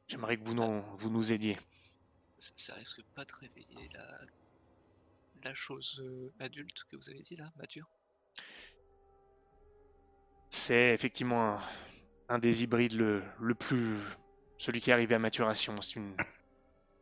J'aimerais 0.09 0.37
que 0.37 0.45
vous, 0.45 0.55
nous- 0.55 0.83
vous 0.97 1.11
nous 1.11 1.33
aidiez. 1.33 1.57
Ça, 2.39 2.53
ça 2.57 2.75
risque 2.75 3.03
pas 3.15 3.25
de 3.25 3.33
réveiller 3.35 3.89
la, 3.93 4.21
la 5.45 5.55
chose 5.55 6.01
euh, 6.05 6.33
adulte 6.41 6.85
que 6.91 6.97
vous 6.97 7.11
avez 7.11 7.21
dit 7.21 7.37
là, 7.37 7.53
mature. 7.57 7.89
C'est 10.51 10.95
effectivement 10.95 11.55
un, 11.55 11.61
un 12.31 12.39
des 12.39 12.63
hybrides 12.63 12.95
le, 12.95 13.23
le 13.41 13.55
plus. 13.55 13.99
celui 14.57 14.81
qui 14.81 14.91
est 14.91 14.93
arrivé 14.93 15.15
à 15.17 15.19
maturation. 15.19 15.75
C'est 15.83 15.97
une, 15.97 16.15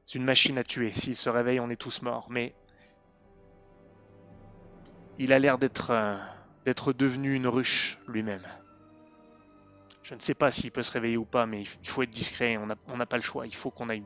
c'est 0.05 0.19
une 0.19 0.25
machine 0.25 0.59
à 0.59 0.65
tuer. 0.65 0.91
S'il 0.91 1.15
se 1.15 1.29
réveille, 1.29 1.61
on 1.61 1.71
est 1.71 1.77
tous 1.77 2.03
morts. 2.03 2.27
Mais. 2.31 2.55
Il 5.19 5.33
a 5.33 5.39
l'air 5.39 5.59
d'être 5.59 5.91
euh, 5.91 6.17
d'être 6.65 6.93
devenu 6.93 7.35
une 7.35 7.47
ruche 7.47 7.99
lui-même. 8.09 8.47
Je 10.03 10.15
ne 10.15 10.21
sais 10.21 10.35
pas 10.35 10.51
s'il 10.51 10.71
peut 10.71 10.83
se 10.83 10.93
réveiller 10.93 11.19
ou 11.19 11.27
pas, 11.27 11.45
mais 11.45 11.65
il 11.83 11.89
faut 11.89 12.03
être 12.03 12.11
discret. 12.11 12.57
On 12.57 12.67
n'a 12.67 12.77
on 12.87 12.99
pas 12.99 13.17
le 13.17 13.23
choix. 13.23 13.47
Il 13.47 13.55
faut 13.55 13.71
qu'on 13.71 13.91
aille. 13.91 14.05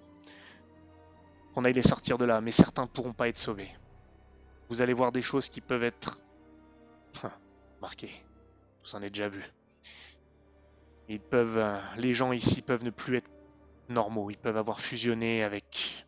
qu'on 1.55 1.64
aille 1.64 1.75
les 1.75 1.83
sortir 1.83 2.18
de 2.18 2.25
là. 2.25 2.41
Mais 2.41 2.51
certains 2.51 2.83
ne 2.83 2.89
pourront 2.89 3.12
pas 3.12 3.29
être 3.29 3.39
sauvés. 3.39 3.70
Vous 4.68 4.83
allez 4.83 4.95
voir 4.95 5.12
des 5.12 5.23
choses 5.23 5.49
qui 5.49 5.61
peuvent 5.61 5.85
être. 5.85 6.18
Marquées. 7.81 8.25
Vous 8.83 8.97
en 8.97 8.99
avez 8.99 9.11
déjà 9.11 9.29
vu. 9.29 9.45
Ils 11.09 11.21
peuvent, 11.21 11.59
euh, 11.59 11.81
les 11.97 12.15
gens 12.15 12.33
ici 12.33 12.63
peuvent 12.63 12.85
ne 12.85 12.91
plus 12.91 13.17
être 13.17 13.31
normaux. 13.89 14.31
Ils 14.31 14.39
peuvent 14.39 14.57
avoir 14.57 14.81
fusionné 14.81 15.43
avec 15.43 16.07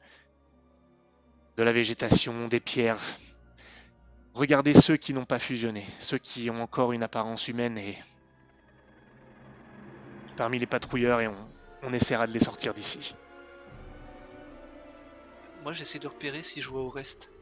de 1.57 1.63
la 1.63 1.73
végétation, 1.73 2.49
des 2.49 2.61
pierres. 2.61 3.01
Regardez 4.35 4.75
ceux 4.75 4.97
qui 4.97 5.15
n'ont 5.15 5.25
pas 5.25 5.39
fusionné, 5.39 5.87
ceux 6.01 6.19
qui 6.19 6.51
ont 6.51 6.63
encore 6.63 6.93
une 6.93 7.03
apparence 7.03 7.49
humaine 7.49 7.79
et 7.79 7.97
parmi 10.37 10.59
les 10.59 10.67
patrouilleurs 10.67 11.21
et 11.21 11.29
on, 11.29 11.55
on 11.83 11.93
essaiera 11.93 12.27
de 12.27 12.33
les 12.33 12.41
sortir 12.41 12.75
d'ici. 12.75 13.15
Moi, 15.61 15.73
j'essaie 15.73 15.99
de 15.99 16.09
repérer 16.09 16.43
si 16.43 16.61
je 16.63 16.69
vois 16.69 16.83
au 16.83 16.89
reste. 16.89 17.34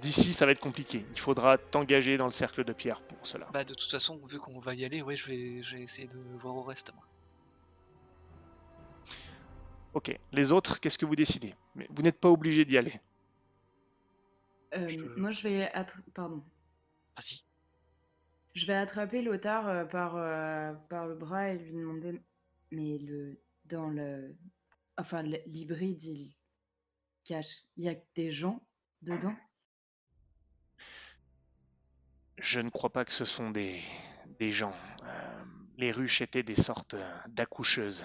D'ici, 0.00 0.32
ça 0.34 0.44
va 0.46 0.52
être 0.52 0.60
compliqué. 0.60 1.04
Il 1.12 1.18
faudra 1.18 1.56
t'engager 1.58 2.16
dans 2.18 2.26
le 2.26 2.30
cercle 2.30 2.64
de 2.64 2.72
pierre 2.72 3.00
pour 3.02 3.26
cela. 3.26 3.48
Bah, 3.52 3.64
de 3.64 3.72
toute 3.74 3.90
façon, 3.90 4.18
vu 4.26 4.38
qu'on 4.38 4.58
va 4.58 4.74
y 4.74 4.84
aller, 4.84 5.00
ouais, 5.02 5.16
je 5.16 5.26
vais, 5.26 5.62
je 5.62 5.76
vais 5.76 5.82
essayer 5.82 6.06
de 6.06 6.18
voir 6.38 6.56
au 6.56 6.62
reste, 6.62 6.92
moi. 6.94 7.04
Ok. 9.94 10.18
Les 10.32 10.52
autres, 10.52 10.78
qu'est-ce 10.80 10.98
que 10.98 11.06
vous 11.06 11.16
décidez? 11.16 11.54
Mais 11.74 11.86
vous 11.90 12.02
n'êtes 12.02 12.20
pas 12.20 12.28
obligé 12.30 12.64
d'y 12.66 12.76
aller. 12.76 13.00
Euh, 14.74 14.88
Je- 14.88 15.20
Moi, 15.20 15.30
je 15.30 15.42
vais. 15.42 15.64
attr- 15.74 16.02
Pardon. 16.12 16.44
Ah 17.16 17.22
si. 17.22 17.42
Je 18.54 18.66
vais 18.66 18.74
attraper 18.74 19.22
Lothar 19.22 19.68
euh, 19.68 19.84
par, 19.84 20.16
euh, 20.16 20.72
par 20.90 21.06
le 21.06 21.14
bras 21.14 21.48
et 21.48 21.58
lui 21.58 21.72
demander. 21.72 22.20
Mais 22.70 22.98
le. 22.98 23.38
Dans 23.64 23.88
le. 23.88 24.36
Enfin, 24.98 25.22
l'hybride, 25.22 26.02
il 26.04 26.34
cache. 27.24 27.62
Il 27.76 27.84
y 27.84 27.88
a 27.88 27.94
des 28.14 28.30
gens 28.30 28.60
dedans? 29.02 29.34
Je 32.38 32.60
ne 32.60 32.68
crois 32.70 32.90
pas 32.90 33.04
que 33.04 33.12
ce 33.12 33.24
sont 33.24 33.50
des, 33.50 33.82
des 34.38 34.52
gens. 34.52 34.74
Euh, 35.04 35.44
les 35.78 35.92
ruches 35.92 36.20
étaient 36.20 36.42
des 36.42 36.56
sortes 36.56 36.94
euh, 36.94 37.18
d'accoucheuses. 37.28 38.04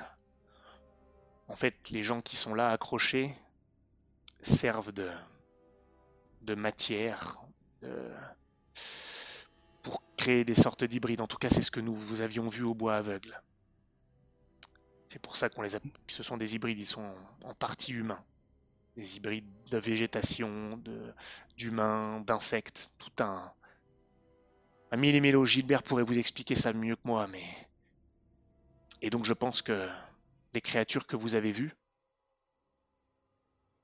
En 1.48 1.56
fait, 1.56 1.90
les 1.90 2.04
gens 2.04 2.22
qui 2.22 2.36
sont 2.36 2.54
là 2.54 2.72
accrochés 2.72 3.36
servent 4.42 4.92
de, 4.94 5.10
de 6.42 6.56
matière 6.56 7.40
de- 7.82 8.12
pour 9.84 10.04
créer 10.18 10.44
des 10.46 10.56
sortes 10.56 10.84
d'hybrides. 10.84 11.22
En 11.22 11.28
tout 11.28 11.38
cas, 11.38 11.50
c'est 11.50 11.62
ce 11.62 11.72
que 11.72 11.80
nous 11.80 11.96
vous 11.96 12.22
avions 12.22 12.48
vu 12.48 12.64
au 12.64 12.74
bois 12.74 12.96
aveugle. 12.96 13.42
C'est 15.08 15.20
pour 15.22 15.36
ça 15.36 15.50
qu'on 15.50 15.62
les 15.62 15.76
a. 15.76 15.80
Ce 16.08 16.24
sont 16.24 16.38
des 16.38 16.56
hybrides, 16.56 16.80
ils 16.80 16.88
sont 16.88 17.14
en, 17.44 17.54
partie 17.54 17.92
humains. 17.92 18.24
Des 18.96 19.18
hybrides 19.18 19.46
de 19.70 19.78
végétation, 19.78 20.78
de- 20.78 21.14
d'humains, 21.58 22.22
d'insectes, 22.22 22.92
tout 22.98 23.24
un, 23.24 23.52
mille 24.98 25.16
et 25.16 25.22
mélo, 25.22 25.46
Gilbert 25.46 25.84
pourrait 25.84 26.04
vous 26.04 26.18
expliquer 26.18 26.56
ça 26.56 26.74
mieux 26.74 26.96
que 26.96 27.02
moi, 27.06 27.28
mais. 27.28 27.44
Et 29.02 29.10
donc 29.10 29.26
je 29.26 29.34
pense 29.34 29.62
que 29.62 29.89
les 30.54 30.62
créatures 30.62 31.08
que 31.08 31.16
vous 31.16 31.36
avez 31.36 31.52
vues, 31.52 31.74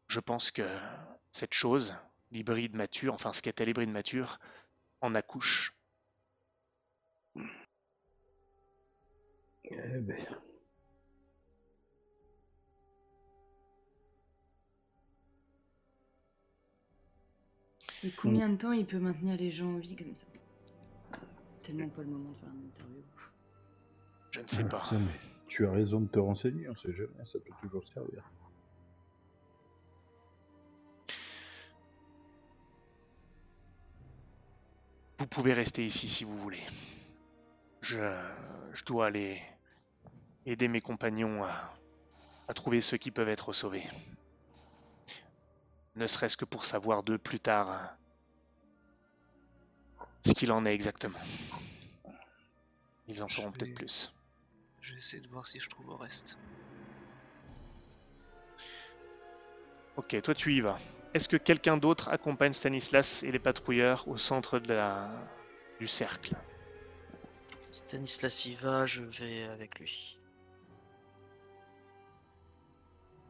je 0.07 0.19
pense 0.19 0.51
que 0.51 0.67
cette 1.31 1.53
chose, 1.53 1.95
l'hybride 2.31 2.75
mature, 2.75 3.13
enfin 3.13 3.33
ce 3.33 3.41
qu'était 3.41 3.65
l'hybride 3.65 3.89
mature, 3.89 4.39
en 5.01 5.15
accouche. 5.15 5.73
Eh 9.63 9.99
ben, 10.01 10.25
Et 18.03 18.11
combien 18.11 18.49
de 18.49 18.57
temps 18.57 18.71
il 18.71 18.85
peut 18.85 18.99
maintenir 18.99 19.37
les 19.37 19.51
gens 19.51 19.73
en 19.73 19.79
vie 19.79 19.95
comme 19.95 20.15
ça? 20.15 20.25
Tellement 21.67 21.89
pas 21.89 22.01
le 22.01 22.07
moment 22.07 22.31
de 22.31 22.37
faire 22.37 22.49
une 22.49 22.67
interview. 22.67 23.03
Je 24.31 24.39
ne 24.39 24.47
sais 24.47 24.63
pas. 24.63 24.83
putain, 24.83 24.99
mais 24.99 25.19
tu 25.49 25.67
as 25.67 25.71
raison 25.71 25.99
de 25.99 26.07
te 26.07 26.17
renseigner, 26.17 26.69
on 26.69 26.75
sait 26.77 26.93
jamais, 26.93 27.25
ça 27.25 27.39
peut 27.39 27.51
toujours 27.61 27.85
servir. 27.85 28.23
Vous 35.19 35.27
pouvez 35.27 35.51
rester 35.51 35.85
ici 35.85 36.07
si 36.07 36.23
vous 36.23 36.37
voulez. 36.37 36.63
Je, 37.81 37.99
je 38.71 38.85
dois 38.85 39.07
aller 39.07 39.37
aider 40.45 40.69
mes 40.69 40.79
compagnons 40.79 41.43
à, 41.43 41.73
à 42.47 42.53
trouver 42.53 42.79
ceux 42.79 42.95
qui 42.97 43.11
peuvent 43.11 43.27
être 43.27 43.51
sauvés. 43.51 43.83
Ne 45.97 46.07
serait-ce 46.07 46.37
que 46.37 46.45
pour 46.45 46.63
savoir 46.63 47.03
d'eux 47.03 47.17
plus 47.17 47.41
tard 47.41 47.97
ce 50.25 50.33
qu'il 50.33 50.51
en 50.51 50.65
est 50.65 50.73
exactement. 50.73 51.19
Ils 53.07 53.23
en 53.23 53.29
sauront 53.29 53.51
peut-être 53.51 53.75
plus. 53.75 54.13
Je 54.81 54.93
vais 54.93 54.99
essayer 54.99 55.21
de 55.21 55.27
voir 55.29 55.47
si 55.47 55.59
je 55.59 55.69
trouve 55.69 55.89
au 55.89 55.97
reste. 55.97 56.37
Ok, 59.95 60.21
toi 60.21 60.35
tu 60.35 60.53
y 60.53 60.61
vas. 60.61 60.77
Est-ce 61.13 61.27
que 61.27 61.37
quelqu'un 61.37 61.77
d'autre 61.77 62.09
accompagne 62.09 62.53
Stanislas 62.53 63.23
et 63.23 63.31
les 63.31 63.39
patrouilleurs 63.39 64.07
au 64.07 64.17
centre 64.17 64.59
de 64.59 64.73
la... 64.73 65.09
du 65.79 65.87
cercle? 65.87 66.35
Stanislas 67.71 68.45
y 68.45 68.55
va, 68.55 68.85
je 68.85 69.03
vais 69.03 69.43
avec 69.43 69.79
lui. 69.79 70.17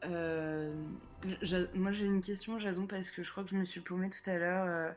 Euh, 0.03 0.73
moi 1.73 1.91
j'ai 1.91 2.05
une 2.05 2.21
question, 2.21 2.59
Jason, 2.59 2.85
parce 2.87 3.09
que 3.11 3.23
je 3.23 3.31
crois 3.31 3.43
que 3.43 3.49
je 3.49 3.55
me 3.55 3.65
suis 3.65 3.81
paumée 3.81 4.09
tout 4.09 4.29
à 4.29 4.37
l'heure. 4.37 4.95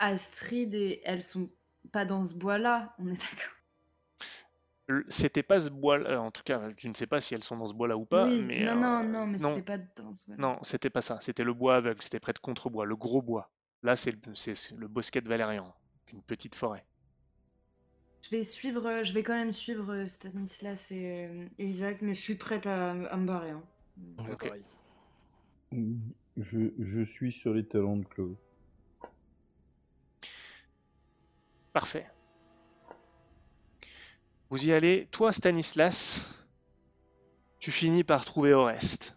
Euh. 0.00 0.04
Astrid 0.04 0.74
et 0.74 1.00
elles 1.04 1.22
sont 1.22 1.48
pas 1.92 2.04
dans 2.04 2.24
ce 2.24 2.34
bois-là, 2.34 2.94
on 2.98 3.06
est 3.08 3.10
d'accord. 3.10 5.04
C'était 5.08 5.42
pas 5.42 5.58
ce 5.58 5.70
bois 5.70 5.98
là 5.98 6.22
en 6.22 6.30
tout 6.30 6.44
cas, 6.44 6.70
je 6.76 6.88
ne 6.88 6.94
sais 6.94 7.08
pas 7.08 7.20
si 7.20 7.34
elles 7.34 7.42
sont 7.42 7.56
dans 7.56 7.66
ce 7.66 7.74
bois 7.74 7.88
là 7.88 7.96
ou 7.96 8.04
pas, 8.04 8.26
oui, 8.26 8.40
mais. 8.40 8.64
non, 8.64 8.70
euh, 8.70 8.74
non, 8.74 9.02
non, 9.02 9.26
mais 9.26 9.38
c'était 9.38 9.62
pas 9.62 9.78
dans 9.78 10.12
ce 10.12 10.26
bois 10.26 10.36
Non, 10.38 10.58
c'était 10.62 10.90
pas 10.90 11.02
ça, 11.02 11.18
c'était 11.20 11.42
le 11.44 11.54
bois 11.54 11.76
aveugle, 11.76 12.00
c'était 12.00 12.20
près 12.20 12.32
de 12.32 12.38
Contrebois, 12.38 12.84
le 12.86 12.94
gros 12.94 13.20
bois. 13.20 13.50
Là, 13.82 13.94
c'est 13.94 14.10
le, 14.10 14.88
bosquet 14.88 15.20
de 15.20 15.28
Valérian, 15.28 15.74
une 16.12 16.22
petite 16.22 16.54
forêt. 16.54 16.84
Je 18.22 18.30
vais 18.30 18.42
suivre, 18.42 18.86
euh, 18.86 19.04
je 19.04 19.12
vais 19.12 19.22
quand 19.22 19.34
même 19.34 19.52
suivre 19.52 19.92
euh, 19.92 20.06
Stanislas 20.06 20.90
et 20.90 21.26
euh, 21.26 21.46
Isaac, 21.58 21.98
mais 22.02 22.14
je 22.14 22.20
suis 22.20 22.34
prête 22.34 22.66
à, 22.66 22.90
à 22.90 23.16
me 23.16 23.26
barrer. 23.26 23.50
hein. 23.50 23.62
Je 26.36 27.04
suis 27.04 27.30
sur 27.32 27.54
les 27.54 27.64
talons 27.64 27.98
de 27.98 28.04
Claude. 28.04 28.36
Parfait. 31.76 32.10
Vous 34.48 34.66
y 34.66 34.72
allez. 34.72 35.08
Toi, 35.10 35.30
Stanislas, 35.30 36.26
tu 37.58 37.70
finis 37.70 38.02
par 38.02 38.24
trouver 38.24 38.54
Oreste. 38.54 39.14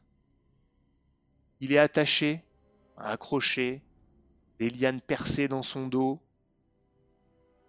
Il 1.61 1.71
est 1.71 1.77
attaché, 1.77 2.43
accroché, 2.97 3.81
des 4.59 4.69
lianes 4.69 4.99
percées 4.99 5.47
dans 5.47 5.63
son 5.63 5.87
dos. 5.87 6.19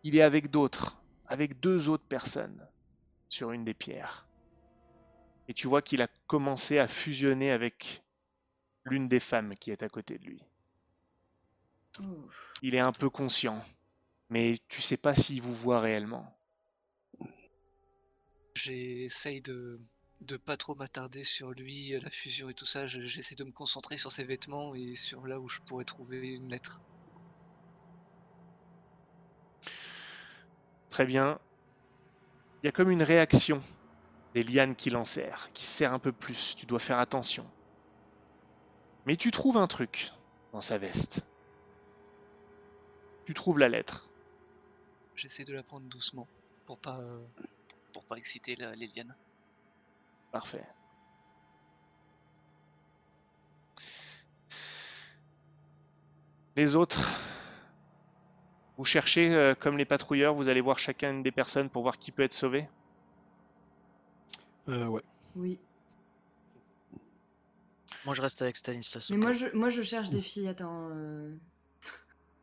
Il 0.03 0.17
est 0.17 0.23
avec 0.23 0.51
d'autres, 0.51 1.01
avec 1.29 1.61
deux 1.61 1.89
autres 1.89 2.09
personnes, 2.09 2.67
sur 3.29 3.53
une 3.53 3.65
des 3.65 3.75
pierres. 3.75 4.27
Et 5.47 5.55
tu 5.55 5.69
vois 5.69 5.83
qu'il 5.83 6.03
a 6.03 6.09
commencé 6.27 6.81
à 6.81 6.89
fusionner 6.89 7.53
avec 7.53 8.03
l'une 8.83 9.07
des 9.07 9.21
femmes 9.21 9.55
qui 9.55 9.71
est 9.71 9.85
à 9.85 9.89
côté 9.89 10.19
de 10.19 10.25
lui. 10.25 10.43
Ouf. 12.01 12.55
Il 12.63 12.75
est 12.75 12.81
un 12.81 12.93
peu 12.93 13.09
conscient, 13.09 13.65
mais 14.31 14.59
tu 14.69 14.81
sais 14.81 14.97
pas 14.97 15.15
s'il 15.15 15.43
vous 15.43 15.55
voit 15.55 15.79
réellement. 15.81 16.35
J'essaye 18.55 19.43
de 19.43 19.81
de 20.21 20.37
pas 20.37 20.57
trop 20.57 20.77
m'attarder 20.77 21.25
sur 21.25 21.51
lui, 21.51 21.99
la 22.01 22.11
fusion 22.11 22.49
et 22.49 22.55
tout 22.55 22.65
ça. 22.65 22.87
Je- 22.87 23.01
J'essaie 23.03 23.35
de 23.35 23.43
me 23.43 23.51
concentrer 23.51 23.97
sur 23.97 24.13
ses 24.13 24.23
vêtements 24.23 24.73
et 24.77 24.95
sur 24.95 25.27
là 25.27 25.41
où 25.41 25.49
je 25.49 25.59
pourrais 25.67 25.85
trouver 25.85 26.29
une 26.29 26.49
lettre. 26.49 26.81
Très 30.89 31.07
bien. 31.07 31.39
Il 32.63 32.67
y 32.67 32.69
a 32.71 32.73
comme 32.73 32.91
une 32.91 33.03
réaction 33.03 33.63
des 34.35 34.43
lianes 34.43 34.77
qui 34.77 34.91
l'enserrent, 34.91 35.51
qui 35.55 35.65
se 35.67 35.73
serrent 35.73 35.95
un 35.95 35.99
peu 36.01 36.13
plus. 36.13 36.55
Tu 36.57 36.67
dois 36.67 36.81
faire 36.81 36.99
attention. 37.01 37.53
Mais 39.05 39.19
tu 39.19 39.31
trouves 39.31 39.59
un 39.59 39.67
truc 39.67 40.11
dans 40.53 40.63
sa 40.63 40.79
veste. 40.79 41.21
Tu 43.25 43.33
trouves 43.33 43.59
la 43.59 43.71
lettre. 43.71 44.10
J'essaie 45.21 45.45
de 45.45 45.53
la 45.53 45.63
prendre 45.63 45.87
doucement 45.87 46.27
pour 46.65 46.79
pas 46.79 46.99
euh, 46.99 47.21
pour 47.93 48.03
pas 48.07 48.17
exciter 48.17 48.57
la- 48.57 48.75
les 48.75 48.87
lianes. 48.87 49.15
Parfait. 50.31 50.65
Les 56.57 56.75
autres, 56.75 56.99
vous 58.79 58.87
cherchez 58.87 59.35
euh, 59.35 59.55
comme 59.55 59.77
les 59.77 59.85
patrouilleurs, 59.85 60.35
vous 60.35 60.49
allez 60.49 60.63
voir 60.63 60.79
chacun 60.79 61.21
des 61.21 61.31
personnes 61.33 61.69
pour 61.69 61.83
voir 61.83 61.99
qui 61.99 62.13
peut 62.13 62.23
être 62.23 62.33
sauvé? 62.33 62.67
Euh, 64.69 64.87
ouais. 64.87 65.03
Oui. 65.35 65.59
Moi, 68.07 68.15
je 68.15 68.23
reste 68.23 68.41
avec 68.41 68.57
Stanislas. 68.57 69.11
Mais 69.11 69.19
moi 69.19 69.33
je, 69.33 69.47
moi, 69.55 69.69
je 69.69 69.83
cherche 69.83 70.09
des 70.09 70.23
filles. 70.23 70.49
Attends. 70.49 70.89
euh, 70.93 71.37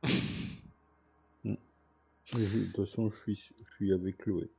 De 2.33 2.45
toute 2.45 2.75
façon, 2.85 3.09
je 3.09 3.17
suis, 3.19 3.49
je 3.65 3.73
suis 3.73 3.93
avec 3.93 4.17
Chloé. 4.17 4.51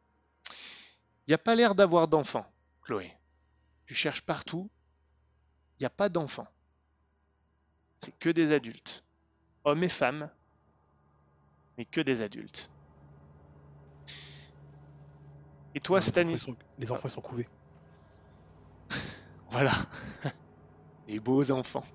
Il 1.27 1.31
n'y 1.31 1.35
a 1.35 1.39
pas 1.39 1.55
l'air 1.55 1.75
d'avoir 1.75 2.09
d'enfants, 2.09 2.51
Chloé. 2.83 3.12
Tu 3.87 3.95
cherches 3.95 4.23
partout, 4.23 4.71
il 5.79 5.83
n'y 5.83 5.87
a 5.87 5.91
pas 5.91 6.09
d'enfants. 6.09 6.49
C'est 8.01 8.19
que 8.19 8.31
des 8.31 8.53
adultes. 8.53 9.05
Hommes 9.64 9.85
et 9.85 9.89
femmes, 9.89 10.31
mais 11.77 11.87
que 11.87 12.01
des 12.01 12.21
adultes. 12.23 12.71
Et 15.75 15.81
toi, 15.81 16.01
les 16.01 16.09
enfants, 16.09 16.29
ils 16.31 16.37
Stanis, 16.37 16.39
sont- 16.39 16.57
Les 16.79 16.91
enfants 16.91 17.09
ils 17.09 17.12
sont 17.12 17.23
couvés. 17.23 17.49
Voilà. 19.51 19.73
Des 21.07 21.21
beaux 21.21 21.51
enfants. 21.51 21.87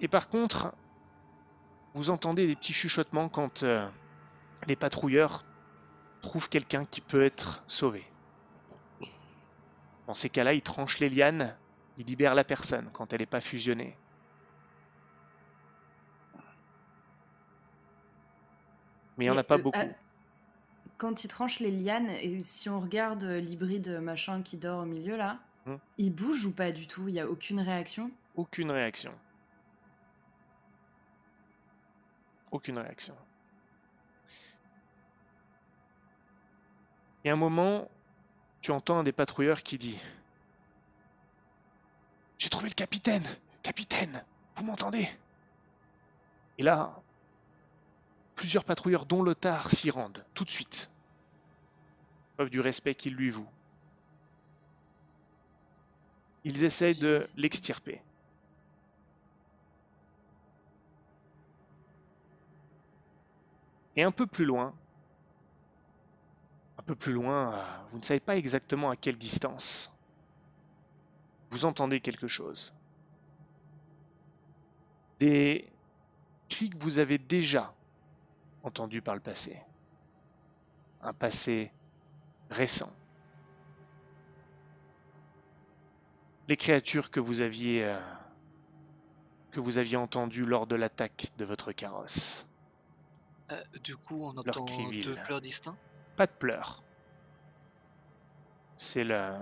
Et 0.00 0.08
par 0.08 0.28
contre, 0.28 0.76
vous 1.94 2.10
entendez 2.10 2.46
des 2.46 2.56
petits 2.56 2.72
chuchotements 2.72 3.28
quand 3.28 3.62
euh, 3.62 3.88
les 4.66 4.76
patrouilleurs 4.76 5.44
trouvent 6.22 6.48
quelqu'un 6.48 6.84
qui 6.84 7.00
peut 7.00 7.22
être 7.22 7.62
sauvé. 7.66 8.04
Dans 10.06 10.14
ces 10.14 10.28
cas-là, 10.28 10.54
ils 10.54 10.62
tranchent 10.62 10.98
les 10.98 11.08
lianes, 11.08 11.56
ils 11.98 12.06
libèrent 12.06 12.34
la 12.34 12.44
personne 12.44 12.90
quand 12.92 13.12
elle 13.12 13.20
n'est 13.20 13.26
pas 13.26 13.40
fusionnée. 13.40 13.96
Mais 19.16 19.26
il 19.26 19.28
n'y 19.30 19.34
en 19.34 19.38
a 19.38 19.44
pas 19.44 19.58
euh, 19.58 19.62
beaucoup. 19.62 19.78
ah, 19.78 19.86
quand 20.98 21.24
ils 21.24 21.28
tranchent 21.28 21.60
les 21.60 21.70
lianes, 21.70 22.10
et 22.10 22.40
si 22.40 22.68
on 22.68 22.80
regarde 22.80 23.24
euh, 23.24 23.40
l'hybride 23.40 24.00
machin 24.00 24.42
qui 24.42 24.56
dort 24.56 24.82
au 24.82 24.86
milieu 24.86 25.16
là, 25.16 25.38
Hmm. 25.66 25.76
il 25.98 26.10
bouge 26.14 26.46
ou 26.46 26.52
pas 26.52 26.72
du 26.72 26.86
tout? 26.86 27.08
Il 27.08 27.12
n'y 27.14 27.20
a 27.20 27.28
aucune 27.28 27.60
réaction? 27.60 28.10
Aucune 28.34 28.70
réaction. 28.72 29.12
Aucune 32.50 32.78
réaction. 32.78 33.16
Et 37.24 37.30
à 37.30 37.34
un 37.34 37.36
moment, 37.36 37.88
tu 38.60 38.70
entends 38.70 38.98
un 38.98 39.04
des 39.04 39.12
patrouilleurs 39.12 39.62
qui 39.62 39.78
dit 39.78 39.98
J'ai 42.38 42.48
trouvé 42.48 42.68
le 42.68 42.74
capitaine 42.74 43.26
Capitaine 43.62 44.24
Vous 44.56 44.64
m'entendez? 44.64 45.08
Et 46.58 46.62
là, 46.62 47.00
plusieurs 48.34 48.64
patrouilleurs, 48.64 49.06
dont 49.06 49.22
Lothar, 49.22 49.70
s'y 49.70 49.90
rendent 49.90 50.24
tout 50.34 50.44
de 50.44 50.50
suite. 50.50 50.90
Preuve 52.36 52.50
du 52.50 52.60
respect 52.60 52.94
qu'ils 52.94 53.14
lui 53.14 53.30
vouent. 53.30 53.50
Ils 56.44 56.64
essayent 56.64 56.94
de 56.94 57.26
l'extirper. 57.36 58.00
Et 64.00 64.02
un 64.02 64.12
peu 64.12 64.26
plus 64.26 64.46
loin, 64.46 64.74
un 66.78 66.82
peu 66.82 66.94
plus 66.94 67.12
loin, 67.12 67.52
euh, 67.52 67.62
vous 67.90 67.98
ne 67.98 68.02
savez 68.02 68.18
pas 68.18 68.38
exactement 68.38 68.88
à 68.88 68.96
quelle 68.96 69.18
distance, 69.18 69.94
vous 71.50 71.66
entendez 71.66 72.00
quelque 72.00 72.26
chose. 72.26 72.72
Des 75.18 75.70
cris 76.48 76.70
que 76.70 76.78
vous 76.78 76.98
avez 76.98 77.18
déjà 77.18 77.74
entendus 78.62 79.02
par 79.02 79.14
le 79.14 79.20
passé. 79.20 79.60
Un 81.02 81.12
passé 81.12 81.70
récent. 82.48 82.94
Les 86.48 86.56
créatures 86.56 87.10
que 87.10 87.20
vous 87.20 87.42
aviez 87.42 87.84
euh, 87.84 88.00
que 89.50 89.60
vous 89.60 89.76
aviez 89.76 89.98
entendues 89.98 90.46
lors 90.46 90.66
de 90.66 90.74
l'attaque 90.74 91.32
de 91.36 91.44
votre 91.44 91.72
carrosse. 91.72 92.46
Euh, 93.50 93.62
du 93.82 93.96
coup, 93.96 94.24
on 94.24 94.36
entend 94.36 94.64
deux 94.90 95.16
pleurs 95.24 95.40
distincts. 95.40 95.76
Pas 96.16 96.26
de 96.26 96.32
pleurs. 96.32 96.82
C'est 98.76 99.04
le, 99.04 99.36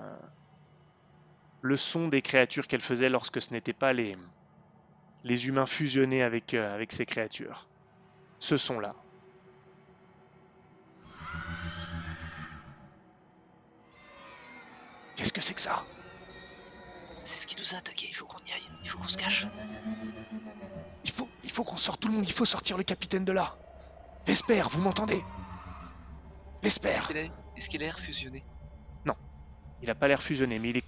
le 1.62 1.76
son 1.76 2.08
des 2.08 2.22
créatures 2.22 2.66
qu'elle 2.66 2.80
faisait 2.80 3.08
lorsque 3.08 3.40
ce 3.40 3.52
n'était 3.52 3.72
pas 3.72 3.92
les, 3.92 4.16
les 5.24 5.46
humains 5.46 5.66
fusionnés 5.66 6.22
avec, 6.22 6.54
euh, 6.54 6.74
avec 6.74 6.92
ces 6.92 7.06
créatures. 7.06 7.68
Ce 8.40 8.56
son-là. 8.56 8.94
Qu'est-ce 15.16 15.32
que 15.32 15.40
c'est 15.40 15.54
que 15.54 15.60
ça? 15.60 15.86
C'est 17.24 17.42
ce 17.42 17.46
qui 17.46 17.56
nous 17.60 17.74
a 17.74 17.78
attaqués, 17.78 18.06
il 18.08 18.14
faut 18.14 18.26
qu'on 18.26 18.38
y 18.38 18.52
aille, 18.52 18.70
il 18.82 18.88
faut 18.88 18.98
qu'on 18.98 19.08
se 19.08 19.18
cache. 19.18 19.46
Il 21.04 21.10
faut, 21.10 21.28
il 21.42 21.50
faut 21.50 21.64
qu'on 21.64 21.76
sorte 21.76 22.00
tout 22.00 22.08
le 22.08 22.14
monde, 22.14 22.26
il 22.26 22.32
faut 22.32 22.44
sortir 22.44 22.78
le 22.78 22.84
capitaine 22.84 23.24
de 23.24 23.32
là. 23.32 23.56
Vesper, 24.28 24.62
vous 24.70 24.82
m'entendez? 24.82 25.24
Vesper 26.62 26.90
Est-ce 27.56 27.70
qu'il 27.70 27.82
a, 27.82 27.86
l'air 27.86 27.98
fusionné? 27.98 28.44
Il 29.80 29.86
n'a 29.86 29.94
pas 29.94 30.06
l'air 30.06 30.22
fusionné, 30.22 30.58
mais 30.58 30.68
il 30.68 30.76
est 30.76 30.84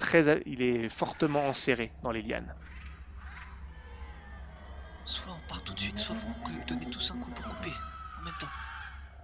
très, 0.00 0.42
il 0.46 0.62
est 0.62 0.88
fortement 0.88 1.44
enserré 1.44 1.92
dans 2.02 2.10
les 2.10 2.22
lianes. 2.22 2.52
Soit 5.04 5.32
on 5.32 5.46
part 5.46 5.62
tout 5.62 5.74
de 5.74 5.78
suite, 5.78 5.98
soit 5.98 6.16
vous 6.16 6.32
que- 6.42 6.66
donnez 6.66 6.90
tous 6.90 7.12
un 7.12 7.18
coup 7.20 7.30
pour 7.30 7.46
couper. 7.46 7.72
En 8.18 8.22
même 8.22 8.34
temps. 8.40 8.48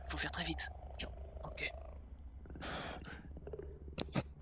Il 0.07 0.11
faut 0.11 0.19
faire 0.19 0.31
très 0.31 0.45
vite. 0.45 0.71
Ok. 1.43 1.73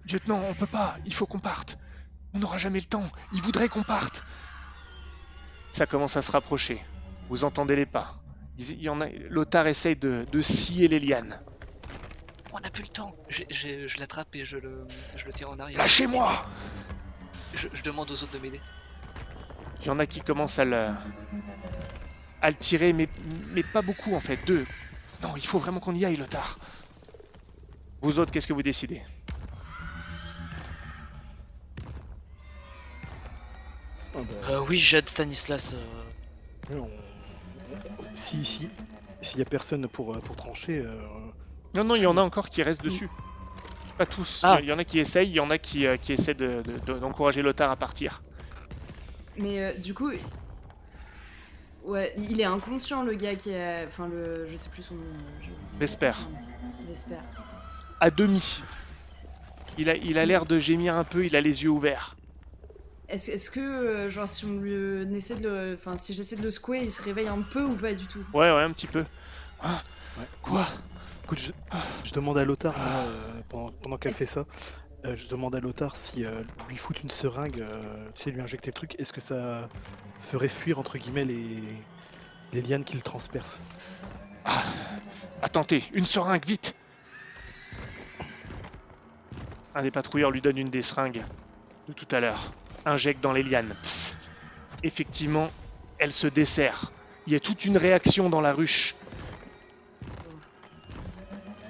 Lieutenant, 0.05 0.43
on 0.43 0.55
peut 0.55 0.67
pas, 0.67 0.99
il 1.07 1.15
faut 1.15 1.27
qu'on 1.27 1.39
parte. 1.39 1.79
On 2.35 2.41
n'aura 2.41 2.59
jamais 2.59 2.81
le 2.81 2.87
temps, 2.87 3.09
il 3.33 3.41
voudrait 3.41 3.71
qu'on 3.71 3.83
parte. 3.83 4.25
Ça 5.73 5.87
commence 5.87 6.19
à 6.19 6.23
se 6.23 6.33
rapprocher. 6.33 6.85
Vous 7.31 7.45
entendez 7.45 7.77
les 7.77 7.87
pas. 7.87 8.26
Il 8.59 8.71
il 8.73 8.83
y 8.83 8.89
en 8.89 9.01
a, 9.01 9.09
Lothar 9.29 9.67
essaye 9.67 9.97
de, 9.97 10.25
de 10.31 10.43
scier 10.43 10.89
les 10.89 11.01
lianes. 11.01 11.41
On 12.53 12.61
n'a 12.61 12.71
plus 12.71 12.83
le 12.85 12.89
temps. 12.89 13.15
Je 13.29 13.99
l'attrape 14.01 14.35
et 14.35 14.45
je 14.45 14.57
le, 14.57 14.87
je 15.15 15.27
le 15.27 15.33
tire 15.33 15.51
en 15.51 15.59
arrière. 15.59 15.79
Lâchez-moi 15.79 16.47
Je, 17.55 17.69
je 17.73 17.83
demande 17.83 18.11
aux 18.11 18.23
autres 18.23 18.33
de 18.33 18.39
m'aider. 18.39 18.61
Il 19.81 19.87
y 19.87 19.91
en 19.91 19.99
a 19.99 20.07
qui 20.07 20.21
commencent 20.21 20.59
à 20.59 20.65
le, 20.65 20.89
à 22.41 22.49
le 22.51 22.57
tirer, 22.57 22.93
mais, 22.93 23.09
mais 23.51 23.63
pas 23.63 23.83
beaucoup 23.83 24.15
en 24.15 24.21
fait. 24.21 24.39
Deux. 24.47 24.67
Non, 25.23 25.35
il 25.37 25.47
faut 25.47 25.59
vraiment 25.59 25.81
qu'on 25.81 25.95
y 25.95 26.05
aille, 26.05 26.17
Lothar. 26.17 26.59
Vous 28.01 28.19
autres, 28.19 28.33
qu'est-ce 28.33 28.47
que 28.47 28.53
vous 28.53 28.63
décidez? 28.63 29.03
Ah 34.15 34.19
bah, 34.19 34.49
Euh, 34.49 34.65
oui, 34.67 34.79
j'aide 34.79 35.09
Stanislas. 35.09 35.75
euh, 36.71 36.81
Si, 38.15 38.45
si, 38.45 38.69
s'il 39.21 39.39
y 39.39 39.43
a 39.43 39.45
personne 39.45 39.87
pour, 39.89 40.15
euh, 40.15 40.19
pour 40.21 40.37
trancher, 40.37 40.79
euh, 40.79 40.99
Non, 41.75 41.85
non, 41.85 41.95
il 41.95 42.03
y 42.03 42.07
en 42.07 42.17
a 42.17 42.23
encore 42.23 42.49
qui 42.49 42.63
restent 42.63 42.83
dessus. 42.83 43.09
Pas 43.99 44.07
tous. 44.07 44.41
Ah. 44.45 44.59
Il 44.63 44.67
y 44.69 44.73
en 44.73 44.79
a 44.79 44.85
qui 44.85 44.99
essayent, 44.99 45.29
il 45.29 45.35
y 45.35 45.41
en 45.41 45.51
a 45.51 45.59
qui, 45.59 45.87
euh, 45.87 45.97
qui 45.97 46.13
essaient 46.13 46.35
de- 46.35 46.63
de- 46.63 46.79
de- 46.93 46.99
d'encourager 46.99 47.43
Lothar 47.43 47.71
à 47.71 47.77
partir. 47.77 48.23
Mais 49.39 49.61
euh, 49.61 49.73
du 49.75 49.95
coup, 49.95 50.11
ouais, 51.85 52.15
il 52.17 52.41
est 52.41 52.45
inconscient 52.45 53.03
le 53.03 53.15
gars 53.15 53.37
qui 53.37 53.51
est, 53.51 53.87
enfin 53.87 54.09
le, 54.09 54.47
je 54.51 54.57
sais 54.57 54.69
plus 54.71 54.83
son 54.83 54.95
nom. 54.95 55.03
je- 55.43 55.79
Vesper. 55.79 56.13
Vesper. 56.89 57.17
à 58.01 58.11
demi. 58.11 58.61
Il 59.79 59.89
a, 59.91 59.97
il 59.97 60.19
a 60.19 60.25
l'air 60.27 60.47
de 60.47 60.59
gémir 60.59 60.95
un 60.97 61.05
peu, 61.05 61.25
il 61.27 61.37
a 61.37 61.41
les 61.41 61.63
yeux 61.65 61.71
ouverts. 61.71 62.16
Est-ce 63.09 63.31
est-ce 63.31 63.51
que, 63.51 63.61
euh, 63.61 64.09
genre, 64.11 64.29
si 64.29 64.45
on 64.45 64.59
lui 64.59 64.75
on 65.07 65.15
essaie 65.15 65.37
de 65.37 65.49
le... 65.49 65.75
Enfin, 65.75 65.97
si 65.97 66.13
j'essaie 66.15 66.37
de 66.37 66.43
le 66.43 66.51
secouer, 66.51 66.81
il 66.83 66.91
se 66.91 67.03
réveille 67.03 67.29
un 67.29 67.43
peu 67.43 67.63
ou 67.63 67.75
pas 67.77 67.95
du 67.95 68.07
tout? 68.07 68.25
Ouais, 68.35 68.51
ouais, 68.53 68.63
un 68.63 68.73
petit 68.73 68.89
peu. 68.89 69.05
Ah, 69.61 69.83
Ouais. 70.19 70.25
Quoi? 70.43 70.67
Écoute, 71.25 71.39
je, 71.39 71.53
je 72.05 72.13
demande 72.13 72.39
à 72.39 72.45
Lothar, 72.45 72.73
moi, 72.79 72.87
euh, 72.87 73.41
pendant, 73.49 73.73
pendant 73.83 73.97
qu'elle 73.99 74.15
fait 74.15 74.27
ça, 74.27 74.45
euh, 75.05 75.15
je 75.17 75.27
demande 75.29 75.55
à 75.55 75.61
Lothar 75.61 75.97
si 75.97 76.25
euh, 76.25 76.41
lui 76.69 76.77
foutre 76.77 77.01
une 77.03 77.11
seringue, 77.11 77.61
euh, 77.61 78.09
tu 78.15 78.23
sais, 78.23 78.31
lui 78.31 78.41
injecter 78.41 78.69
le 78.69 78.73
truc, 78.75 78.95
est-ce 78.99 79.13
que 79.13 79.21
ça 79.21 79.69
ferait 80.21 80.49
fuir, 80.49 80.79
entre 80.79 80.99
guillemets, 80.99 81.25
les, 81.25 81.63
les 82.53 82.63
lianes 82.63 82.85
qui 82.85 82.95
le 82.97 83.03
transpercent 83.03 83.59
Attendez, 85.43 85.83
une 85.93 86.07
seringue, 86.07 86.47
vite 86.47 86.75
Un 89.75 89.83
des 89.83 89.91
patrouilleurs 89.91 90.31
lui 90.31 90.41
donne 90.41 90.59
une 90.59 90.71
des 90.71 90.83
seringues 90.83 91.25
de 91.89 91.93
tout 91.93 92.07
à 92.13 92.21
l'heure. 92.21 92.53
Injecte 92.87 93.21
dans 93.21 93.33
les 93.33 93.43
lianes. 93.43 93.75
Pff. 93.83 94.17
Effectivement, 94.85 95.51
elle 95.99 96.13
se 96.13 96.29
dessert. 96.29 96.93
Il 97.27 97.33
y 97.33 97.37
a 97.37 97.41
toute 97.41 97.65
une 97.65 97.77
réaction 97.77 98.31
dans 98.31 98.41
la 98.41 98.53
ruche. 98.53 98.95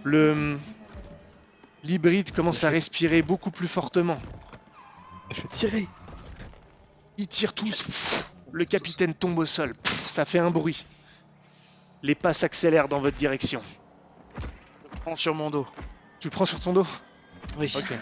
Le 0.04 0.58
l'hybride 1.84 2.32
commence 2.32 2.64
à 2.64 2.68
respirer 2.68 3.22
beaucoup 3.22 3.50
plus 3.50 3.66
fortement. 3.66 4.20
Je 5.34 5.40
vais 5.40 5.48
tirer 5.48 5.88
Ils 7.16 7.26
tirent 7.26 7.54
tous. 7.54 7.82
Pff. 7.82 8.32
Le 8.52 8.66
capitaine 8.66 9.14
tombe 9.14 9.38
au 9.38 9.46
sol. 9.46 9.74
Pff. 9.74 10.08
Ça 10.08 10.26
fait 10.26 10.38
un 10.38 10.50
bruit. 10.50 10.84
Les 12.02 12.14
pas 12.14 12.34
s'accélèrent 12.34 12.88
dans 12.88 13.00
votre 13.00 13.16
direction. 13.16 13.62
Je 14.92 15.00
prends 15.00 15.16
sur 15.16 15.34
mon 15.34 15.48
dos. 15.48 15.66
Tu 16.20 16.28
le 16.28 16.32
prends 16.32 16.46
sur 16.46 16.60
ton 16.60 16.74
dos? 16.74 16.86
Oui. 17.56 17.72
Ok. 17.74 17.94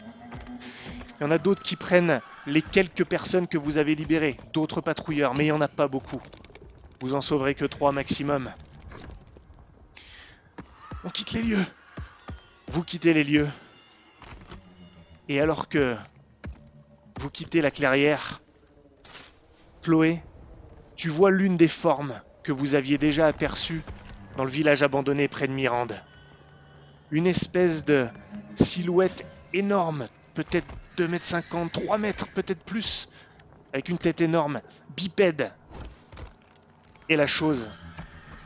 Il 1.21 1.23
y 1.23 1.25
en 1.25 1.31
a 1.31 1.39
d'autres 1.39 1.63
qui 1.63 1.77
prennent 1.77 2.21
les 2.47 2.63
quelques 2.63 3.05
personnes 3.05 3.49
que 3.49 3.59
vous 3.59 3.79
avez 3.79 3.95
libérées, 3.95 4.39
d'autres 4.53 4.81
patrouilleurs, 4.81 5.35
mais 5.35 5.45
il 5.45 5.49
n'y 5.49 5.53
en 5.53 5.61
a 5.61 5.69
pas 5.69 5.89
beaucoup. 5.89 6.23
Vous 7.01 7.15
en 7.15 7.21
sauverez 7.21 7.55
que 7.55 7.65
trois 7.65 7.93
maximum. 7.93 8.51
On 11.05 11.11
quitte 11.11 11.33
les 11.33 11.43
lieux. 11.43 11.67
Vous 12.69 12.83
quittez 12.83 13.15
les 13.15 13.25
lieux. 13.25 13.49
Et 15.29 15.41
alors 15.41 15.69
que 15.69 15.97
vous 17.21 17.31
quittez 17.31 17.63
la 17.63 17.71
clairière, 17.71 18.41
Chloé, 19.83 20.23
tu 20.97 21.09
vois 21.09 21.31
l'une 21.31 21.57
des 21.57 21.69
formes 21.69 22.21
que 22.43 22.53
vous 22.53 22.75
aviez 22.75 22.99
déjà 22.99 23.27
aperçues 23.27 23.83
dans 24.37 24.45
le 24.45 24.51
village 24.51 24.83
abandonné 24.83 25.29
près 25.29 25.49
de 25.49 25.53
Mirande. 25.53 26.01
Une 27.11 27.27
espèce 27.27 27.85
de 27.85 28.07
silhouette 28.55 29.25
énorme, 29.53 30.09
peut-être 30.35 30.67
2 30.97 31.09
mètres 31.09 31.27
50, 31.27 31.73
3 31.73 31.99
mètres, 31.99 32.29
peut-être 32.29 32.63
plus, 32.65 33.09
avec 33.73 33.89
une 33.89 33.99
tête 33.99 34.21
énorme, 34.21 34.61
bipède. 34.97 35.53
Et 37.09 37.17
la 37.17 37.27
chose 37.27 37.69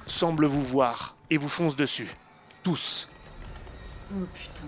semble 0.06 0.46
vous 0.46 0.62
voir 0.62 1.16
et 1.30 1.36
vous 1.36 1.48
fonce 1.48 1.76
dessus. 1.76 2.08
Tous. 2.62 3.08
Oh 4.12 4.24
putain. 4.34 4.66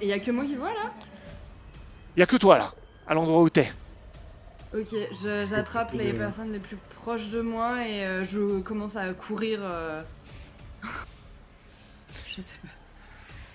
Et 0.00 0.08
y 0.08 0.12
a 0.12 0.18
que 0.18 0.30
moi 0.30 0.44
qui 0.44 0.52
le 0.52 0.58
vois 0.58 0.74
là? 0.74 0.92
Y 2.16 2.22
a 2.22 2.26
que 2.26 2.36
toi 2.36 2.58
là, 2.58 2.72
à 3.06 3.14
l'endroit 3.14 3.42
où 3.42 3.48
t'es. 3.48 3.72
Ok, 4.74 4.88
je- 4.90 5.46
j'attrape 5.46 5.92
les 5.92 6.12
personnes 6.12 6.50
les 6.52 6.58
plus 6.58 6.76
proches 6.96 7.28
de 7.28 7.40
moi 7.40 7.86
et 7.86 8.04
euh, 8.04 8.24
je 8.24 8.58
commence 8.60 8.96
à 8.96 9.12
courir. 9.14 9.60
euh, 9.62 10.02
je 12.28 12.42
sais 12.42 12.56
pas. 12.62 12.68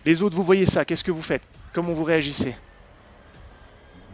Les 0.05 0.23
autres, 0.23 0.35
vous 0.37 0.43
voyez 0.43 0.65
ça, 0.65 0.85
qu'est-ce 0.85 1.03
que 1.03 1.11
vous 1.11 1.21
faites? 1.21 1.43
Comment 1.73 1.93
vous 1.93 2.03
réagissez? 2.03 2.55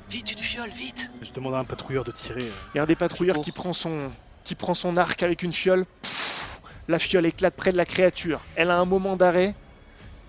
Vite, 0.10 0.32
une 0.34 0.40
fiole, 0.40 0.70
vite 0.70 1.12
Je 1.22 1.32
demande 1.32 1.56
à 1.56 1.58
un 1.60 1.64
patrouilleur 1.64 2.04
de 2.04 2.12
tirer. 2.12 2.44
euh. 2.48 2.52
Il 2.74 2.78
y 2.78 2.80
a 2.80 2.84
un 2.84 2.88
des 2.88 2.96
patrouilleurs 2.96 3.42
qui 3.42 3.52
prend 3.52 3.74
son, 3.74 4.12
qui 4.44 4.56
prend 4.56 4.74
son 4.74 4.98
arc 4.98 5.24
avec 5.24 5.42
une 5.42 5.54
fiole. 5.54 5.86
Pfff, 6.02 6.62
la 6.88 7.00
fiole 7.00 7.26
éclate 7.26 7.56
près 7.56 7.72
de 7.72 7.78
la 7.78 7.86
créature. 7.86 8.42
Elle 8.56 8.70
a 8.72 8.78
un 8.78 8.86
moment 8.86 9.16
d'arrêt. 9.16 9.56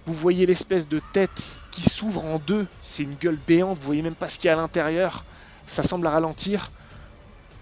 Vous 0.06 0.14
voyez 0.14 0.46
l'espèce 0.46 0.88
de 0.88 1.00
tête 1.12 1.60
qui 1.72 1.82
s'ouvre 1.82 2.24
en 2.24 2.38
deux. 2.38 2.66
C'est 2.80 3.02
une 3.02 3.16
gueule 3.16 3.38
béante. 3.46 3.76
Vous 3.78 3.84
voyez 3.86 4.02
même 4.02 4.14
pas 4.14 4.28
ce 4.28 4.38
qu'il 4.38 4.46
y 4.48 4.50
a 4.50 4.54
à 4.54 4.56
l'intérieur. 4.56 5.24
Ça 5.66 5.82
semble 5.82 6.06
ralentir. 6.06 6.70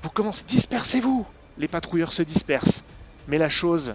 Vous 0.02 0.10
commencez. 0.10 0.44
Dispersez-vous 0.44 1.26
Les 1.58 1.68
patrouilleurs 1.68 2.12
se 2.12 2.22
dispersent. 2.22 2.84
Mais 3.28 3.38
la 3.38 3.48
chose 3.48 3.94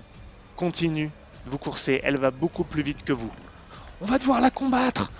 continue. 0.58 1.12
Vous 1.46 1.60
coursez. 1.60 2.02
Elle 2.04 2.18
va 2.18 2.32
beaucoup 2.32 2.64
plus 2.64 2.82
vite 2.82 3.06
que 3.06 3.14
vous. 3.14 3.32
On 4.02 4.06
va 4.06 4.18
devoir 4.18 4.42
la 4.42 4.50
combattre. 4.50 5.12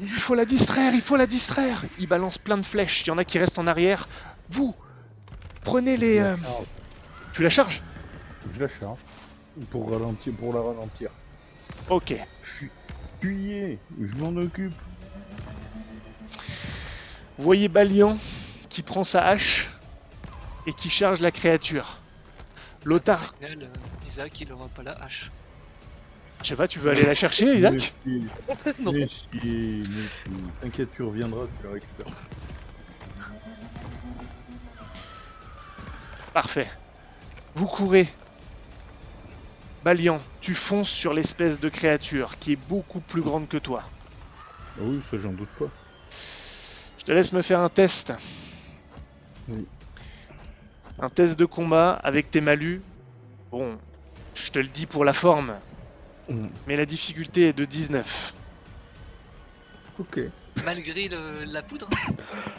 Il 0.00 0.08
faut 0.18 0.34
la 0.34 0.44
distraire, 0.44 0.94
il 0.94 1.00
faut 1.00 1.16
la 1.16 1.26
distraire. 1.26 1.84
Il 1.98 2.06
balance 2.08 2.38
plein 2.38 2.56
de 2.58 2.62
flèches. 2.64 3.02
Il 3.02 3.08
y 3.08 3.10
en 3.10 3.18
a 3.18 3.24
qui 3.24 3.38
restent 3.38 3.58
en 3.58 3.66
arrière. 3.66 4.08
Vous, 4.48 4.74
prenez 5.62 5.96
les. 5.96 6.18
euh, 6.18 6.34
Alors, 6.36 6.64
Tu 7.32 7.42
la 7.42 7.50
charges? 7.50 7.82
Je 8.50 8.60
la 8.60 8.68
charge 8.68 8.98
pour 9.70 9.90
ralentir, 9.90 10.32
pour 10.34 10.52
la 10.52 10.60
ralentir. 10.60 11.10
Ok. 11.88 12.14
Fu- 12.42 12.70
Fuyez, 13.20 13.78
je 14.02 14.14
m'en 14.16 14.36
occupe. 14.40 14.72
Vous 17.38 17.44
voyez 17.44 17.68
Balian 17.68 18.16
qui 18.68 18.82
prend 18.82 19.04
sa 19.04 19.26
hache 19.26 19.70
et 20.66 20.72
qui 20.72 20.90
charge 20.90 21.20
la 21.20 21.30
créature. 21.30 21.98
Lothar, 22.84 23.34
euh, 23.42 23.54
Isaac, 24.06 24.40
il 24.40 24.52
aura 24.52 24.68
pas 24.68 24.82
la 24.82 24.92
hache. 24.92 25.30
Je 26.44 26.50
sais 26.50 26.56
pas, 26.56 26.68
tu 26.68 26.78
veux 26.78 26.90
aller 26.90 27.04
la 27.04 27.14
chercher, 27.14 27.54
Isaac 27.54 27.94
Mais 28.04 28.20
si, 28.20 28.72
Non. 28.80 28.92
mais 28.92 29.06
si, 29.08 29.28
mais 29.42 29.82
si. 29.82 30.30
T'inquiète, 30.60 30.90
tu 30.94 31.02
reviendras, 31.02 31.46
tu 31.60 31.66
la 31.66 31.72
récupères. 31.72 32.06
Parfait. 36.34 36.68
Vous 37.54 37.66
courez. 37.66 38.08
Balian, 39.84 40.20
tu 40.40 40.54
fonces 40.54 40.90
sur 40.90 41.14
l'espèce 41.14 41.60
de 41.60 41.68
créature 41.68 42.38
qui 42.38 42.52
est 42.52 42.68
beaucoup 42.68 43.00
plus 43.00 43.22
grande 43.22 43.48
que 43.48 43.56
toi. 43.58 43.82
Ah 44.78 44.82
oui, 44.82 45.00
ça 45.00 45.16
j'en 45.16 45.32
doute 45.32 45.48
pas. 45.58 45.66
Je 46.98 47.04
te 47.04 47.12
laisse 47.12 47.32
me 47.32 47.42
faire 47.42 47.60
un 47.60 47.68
test. 47.68 48.12
Oui. 49.48 49.64
Un 50.98 51.10
test 51.10 51.38
de 51.38 51.44
combat 51.44 51.92
avec 51.92 52.30
tes 52.30 52.40
malus. 52.40 52.80
Bon, 53.50 53.78
je 54.34 54.50
te 54.50 54.58
le 54.58 54.68
dis 54.68 54.86
pour 54.86 55.04
la 55.04 55.12
forme, 55.12 55.54
Mm. 56.28 56.46
mais 56.66 56.76
la 56.76 56.86
difficulté 56.86 57.48
est 57.48 57.52
de 57.52 57.64
19, 57.64 58.34
Ok. 60.00 60.20
Malgré 60.64 61.08
le- 61.08 61.44
la 61.52 61.62
poudre 61.62 61.88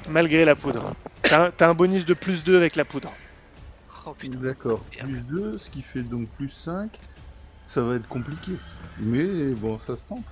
malgré 0.08 0.46
la 0.46 0.56
poudre. 0.56 0.94
T'as 1.24 1.48
un- 1.48 1.52
t'as 1.52 1.70
un 1.70 1.74
bonus 1.74 2.06
de 2.06 2.14
plus 2.14 2.44
2 2.44 2.56
avec 2.58 2.76
la 2.76 2.86
poudre. 2.86 3.12
Oh 4.06 4.14
putain. 4.14 4.40
D'accord. 4.40 4.86
Merde. 4.96 5.10
Plus 5.10 5.22
2, 5.24 5.58
ce 5.58 5.70
qui 5.70 5.82
fait 5.82 6.02
donc 6.04 6.28
plus 6.30 6.50
5. 6.50 6.98
Ça 7.68 7.82
va 7.82 7.96
être 7.96 8.08
compliqué. 8.08 8.54
Mais 9.00 9.52
bon, 9.54 9.80
ça 9.80 9.98
se 9.98 10.04
tente. 10.04 10.24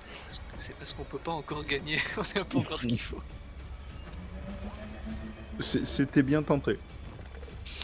C'est 0.00 0.16
parce 0.26 0.38
que- 0.38 0.44
C'est 0.56 0.74
parce 0.76 0.92
qu'on 0.94 1.04
peut 1.04 1.18
pas 1.18 1.32
encore 1.32 1.64
gagner, 1.64 1.98
on 2.16 2.38
n'a 2.38 2.44
pas 2.44 2.58
encore 2.58 2.78
ce 2.78 2.86
qu'il 2.86 3.00
faut. 3.00 3.20
C'est- 5.60 5.84
C'était 5.84 6.22
bien 6.22 6.42
tenté. 6.42 6.78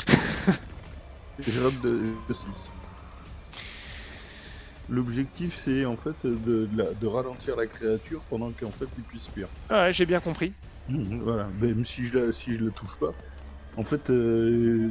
Rate 1.39 1.81
de, 1.83 2.15
6. 2.31 2.71
L'objectif, 4.91 5.59
c'est 5.65 5.85
en 5.87 5.97
fait 5.97 6.15
de, 6.25 6.67
de 6.67 6.69
la- 6.77 6.93
de 6.93 7.07
ralentir 7.07 7.57
la 7.57 7.67
créature 7.67 8.21
pendant 8.29 8.51
qu'en 8.51 8.71
fait 8.71 8.87
il 8.99 9.05
puisse 9.05 9.27
fuir. 9.29 9.49
Ah 9.71 9.85
ouais, 9.85 9.93
j'ai 9.93 10.05
bien 10.07 10.21
compris. 10.21 10.53
Mhm, 10.89 11.23
Voilà, 11.23 11.49
même 11.61 11.85
si 11.85 12.05
je 12.07 12.19
la, 12.19 12.33
si 12.33 12.53
je 12.55 12.59
le 12.65 12.71
touche 12.71 12.97
pas. 12.99 13.13
En 13.77 13.83
fait, 13.85 14.11
euh, 14.11 14.91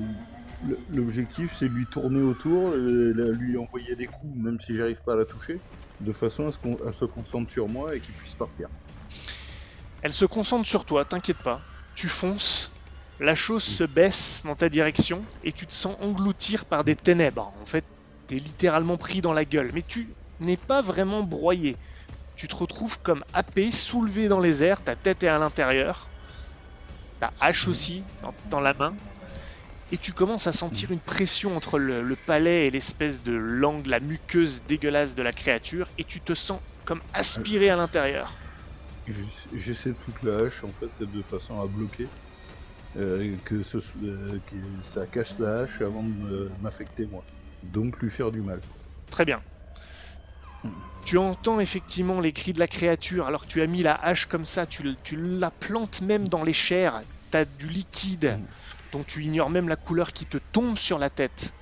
l'objectif 0.93 1.55
c'est 1.59 1.67
lui 1.67 1.85
tourner 1.85 2.21
autour, 2.21 2.69
euh, 2.71 3.13
la- 3.15 3.31
lui 3.37 3.55
envoyer 3.57 3.95
des 3.95 4.07
coups, 4.07 4.35
même 4.35 4.59
si 4.59 4.75
j'arrive 4.75 5.01
pas 5.03 5.13
à 5.13 5.15
la 5.17 5.25
toucher, 5.25 5.59
de 6.01 6.11
façon 6.11 6.47
à 6.47 6.51
ce 6.51 6.57
qu'on 6.57 6.77
elle 6.85 6.93
se 6.93 7.05
concentre 7.05 7.51
sur 7.51 7.67
moi 7.69 7.95
et 7.95 7.99
qu'il 7.99 8.15
puisse 8.15 8.33
partir. 8.33 8.67
Elle 10.01 10.11
se 10.13 10.25
concentre 10.25 10.65
sur 10.67 10.85
toi, 10.85 11.05
t'inquiète 11.05 11.37
pas. 11.37 11.61
Tu 11.95 12.07
fonces, 12.07 12.71
la 13.19 13.35
chose 13.35 13.63
se 13.63 13.83
baisse 13.83 14.41
dans 14.45 14.55
ta 14.55 14.67
direction 14.69 15.23
et 15.43 15.51
tu 15.51 15.65
te 15.67 15.73
sens 15.73 15.95
engloutir 16.01 16.65
par 16.65 16.83
des 16.83 16.95
ténèbres. 16.95 17.53
En 17.61 17.65
fait, 17.65 17.85
t'es 18.27 18.35
littéralement 18.35 18.97
pris 18.97 19.21
dans 19.21 19.33
la 19.33 19.45
gueule, 19.45 19.71
mais 19.73 19.83
tu 19.83 20.15
n'es 20.39 20.57
pas 20.57 20.81
vraiment 20.81 21.23
broyé. 21.23 21.75
Tu 22.35 22.47
te 22.47 22.55
retrouves 22.55 22.99
comme 23.01 23.23
happé, 23.33 23.71
soulevé 23.71 24.27
dans 24.27 24.39
les 24.39 24.63
airs, 24.63 24.83
ta 24.83 24.95
tête 24.95 25.23
est 25.23 25.27
à 25.27 25.37
l'intérieur, 25.37 26.09
ta 27.19 27.31
hache 27.39 27.67
aussi 27.67 28.03
dans, 28.49 28.59
la 28.59 28.73
main, 28.73 28.95
et 29.91 29.97
tu 29.97 30.13
commences 30.13 30.47
à 30.47 30.51
sentir 30.51 30.91
une 30.91 30.99
pression 30.99 31.55
entre 31.55 31.77
le, 31.77 32.15
palais 32.15 32.67
et 32.67 32.71
l'espèce 32.71 33.21
de 33.23 33.33
langue, 33.33 33.85
la 33.87 33.99
muqueuse 33.99 34.63
dégueulasse 34.63 35.15
de 35.15 35.23
la 35.23 35.31
créature, 35.31 35.87
et 35.97 36.03
tu 36.03 36.19
te 36.21 36.33
sens 36.33 36.59
comme 36.85 37.01
aspiré 37.13 37.69
à 37.69 37.75
l'intérieur. 37.75 38.33
J'ess- 39.07 39.47
J'essaie 39.53 39.91
de 39.91 39.97
foutre 39.97 40.25
la 40.25 40.37
hache 40.45 40.63
en 40.63 40.71
fait 40.71 41.01
de 41.01 41.21
façon 41.23 41.59
à 41.59 41.67
bloquer. 41.67 42.07
euh, 42.95 43.35
que, 43.43 43.55
euh, 43.55 44.39
que 44.45 44.83
ça 44.83 45.07
cache 45.07 45.39
la 45.39 45.61
hache 45.61 45.81
avant 45.81 46.03
de 46.03 46.51
m'affecter 46.61 47.07
moi. 47.07 47.25
Donc 47.71 47.99
lui 47.99 48.09
faire 48.09 48.31
du 48.31 48.41
mal. 48.41 48.59
Très 49.09 49.25
bien. 49.25 49.41
Tu 51.05 51.17
entends 51.17 51.59
effectivement 51.59 52.21
les 52.21 52.31
cris 52.31 52.53
de 52.53 52.59
la 52.59 52.67
créature 52.67 53.27
alors 53.27 53.45
tu 53.45 53.61
as 53.61 53.67
mis 53.67 53.83
la 53.83 53.93
hache 53.93 54.25
comme 54.25 54.45
ça, 54.45 54.65
tu, 54.65 54.95
la 55.15 55.51
plantes 55.51 56.01
même 56.01 56.27
dans 56.27 56.43
les 56.43 56.53
chairs, 56.53 57.01
t'as 57.31 57.45
du 57.45 57.67
liquide 57.67 58.39
dont 58.91 59.03
tu 59.03 59.23
ignores 59.23 59.49
même 59.49 59.67
la 59.67 59.75
couleur 59.75 60.13
qui 60.13 60.25
te 60.25 60.37
tombe 60.37 60.77
sur 60.77 60.99
la 60.99 61.09
tête, 61.09 61.53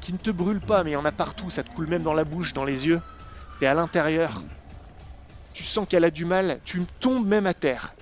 qui 0.00 0.12
ne 0.12 0.18
te 0.18 0.30
brûle 0.30 0.60
pas 0.60 0.82
mais 0.82 0.92
il 0.92 0.94
y 0.94 0.96
en 0.96 1.04
a 1.04 1.12
partout, 1.12 1.50
ça 1.50 1.62
te 1.62 1.70
coule 1.74 1.88
même 1.88 2.02
dans 2.02 2.14
la 2.14 2.24
bouche, 2.24 2.54
dans 2.54 2.64
les 2.64 2.86
yeux, 2.86 3.02
t'es 3.58 3.66
à 3.66 3.74
l'intérieur, 3.74 4.40
tu 5.52 5.62
sens 5.62 5.86
qu'elle 5.86 6.04
a 6.04 6.10
du 6.10 6.24
mal, 6.24 6.60
tu 6.64 6.82
tombes 7.00 7.26
même 7.26 7.46
à 7.46 7.54
terre, 7.54 7.92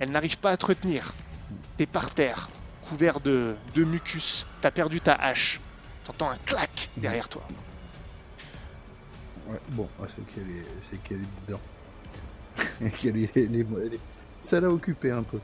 elle 0.00 0.10
n'arrive 0.10 0.38
pas 0.38 0.50
à 0.50 0.56
te 0.56 0.66
retenir, 0.66 1.14
t'es 1.76 1.86
par 1.86 2.10
terre, 2.10 2.48
couvert 2.88 3.20
de 3.20 3.56
mucus, 3.76 4.46
t'as 4.60 4.72
perdu 4.72 5.00
ta 5.00 5.14
hache, 5.14 5.60
t'entends 6.04 6.30
un 6.30 6.36
clac 6.46 6.90
derrière 6.96 7.28
toi. 7.28 7.42
Ouais, 9.48 9.58
bon, 9.70 9.88
ah, 10.02 10.06
c'est 10.08 10.34
qu'elle 10.34 10.50
est, 10.56 10.64
c'est 10.90 11.02
qu'elle 11.02 11.18
est 11.18 11.46
dedans. 11.46 11.60
qu'elle 12.98 13.16
est, 13.18 13.36
elle 13.36 13.54
est- 13.56 13.66
elle 13.86 13.94
est- 13.94 14.00
Ça 14.40 14.60
l'a 14.60 14.68
occupé 14.68 15.10
un 15.10 15.22
peu. 15.22 15.38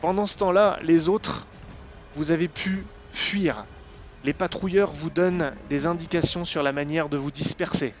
Pendant 0.00 0.26
ce 0.26 0.36
temps-là, 0.38 0.78
les 0.82 1.08
autres, 1.08 1.46
vous 2.14 2.30
avez 2.30 2.48
pu 2.48 2.84
fuir. 3.12 3.64
Les 4.24 4.32
patrouilleurs 4.34 4.92
vous 4.92 5.10
donnent 5.10 5.52
des 5.70 5.86
indications 5.86 6.44
sur 6.44 6.62
la 6.62 6.72
manière 6.72 7.08
de 7.08 7.16
vous 7.16 7.30
disperser. 7.30 7.94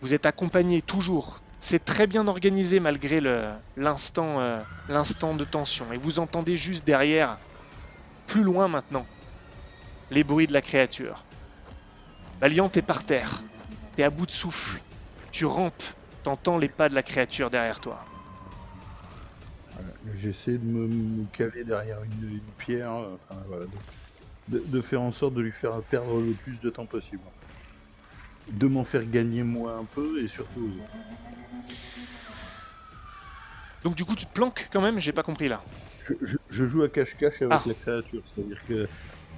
Vous 0.00 0.12
êtes 0.14 0.26
accompagnés 0.26 0.82
toujours. 0.82 1.40
C'est 1.60 1.84
très 1.84 2.06
bien 2.06 2.28
organisé 2.28 2.78
malgré 2.78 3.20
le- 3.20 3.48
l'instant 3.76 4.38
euh, 4.40 4.60
l'instant 4.88 5.34
de 5.34 5.44
tension. 5.44 5.92
Et 5.92 5.96
vous 5.96 6.18
entendez 6.20 6.56
juste 6.56 6.84
derrière, 6.86 7.38
plus 8.26 8.42
loin 8.42 8.68
maintenant, 8.68 9.06
les 10.10 10.24
bruits 10.24 10.46
de 10.46 10.52
la 10.52 10.62
créature. 10.62 11.24
Valiant, 12.40 12.68
t'es 12.68 12.82
par 12.82 13.04
terre. 13.04 13.42
T'es 13.96 14.02
à 14.04 14.10
bout 14.10 14.26
de 14.26 14.30
souffle. 14.30 14.80
Tu 15.32 15.44
rampes. 15.44 15.82
T'entends 16.22 16.58
les 16.58 16.68
pas 16.68 16.88
de 16.88 16.94
la 16.94 17.02
créature 17.02 17.50
derrière 17.50 17.80
toi. 17.80 18.04
Voilà. 19.72 19.88
J'essaie 20.16 20.58
de 20.58 20.64
me, 20.64 20.86
me 20.86 21.24
caler 21.32 21.64
derrière 21.64 21.98
une, 22.02 22.30
une 22.34 22.40
pierre, 22.58 22.90
enfin, 22.90 23.40
voilà, 23.48 23.64
de, 24.48 24.58
de- 24.58 24.64
de 24.66 24.80
faire 24.80 25.00
en 25.02 25.10
sorte 25.10 25.34
de 25.34 25.40
lui 25.42 25.52
faire 25.52 25.80
perdre 25.82 26.20
le 26.20 26.32
plus 26.32 26.60
de 26.60 26.70
temps 26.70 26.86
possible. 26.86 27.22
De 28.50 28.66
m'en 28.66 28.84
faire 28.84 29.04
gagner 29.04 29.42
moi 29.42 29.76
un 29.76 29.84
peu 29.84 30.22
et 30.22 30.28
surtout 30.28 30.60
aux 30.60 30.82
autres. 30.82 31.74
Donc 33.84 33.94
du 33.94 34.04
coup, 34.04 34.14
tu 34.16 34.26
te 34.26 34.32
planques 34.32 34.68
quand 34.72 34.80
même 34.80 34.98
J'ai 34.98 35.12
pas 35.12 35.22
compris 35.22 35.48
là. 35.48 35.62
Je, 36.04 36.14
je- 36.22 36.36
je 36.50 36.64
joue 36.66 36.82
à 36.82 36.88
cache-cache 36.88 37.42
avec 37.42 37.52
Ah. 37.52 37.62
la 37.66 37.74
créature, 37.74 38.22
c'est-à-dire 38.34 38.58
que 38.66 38.88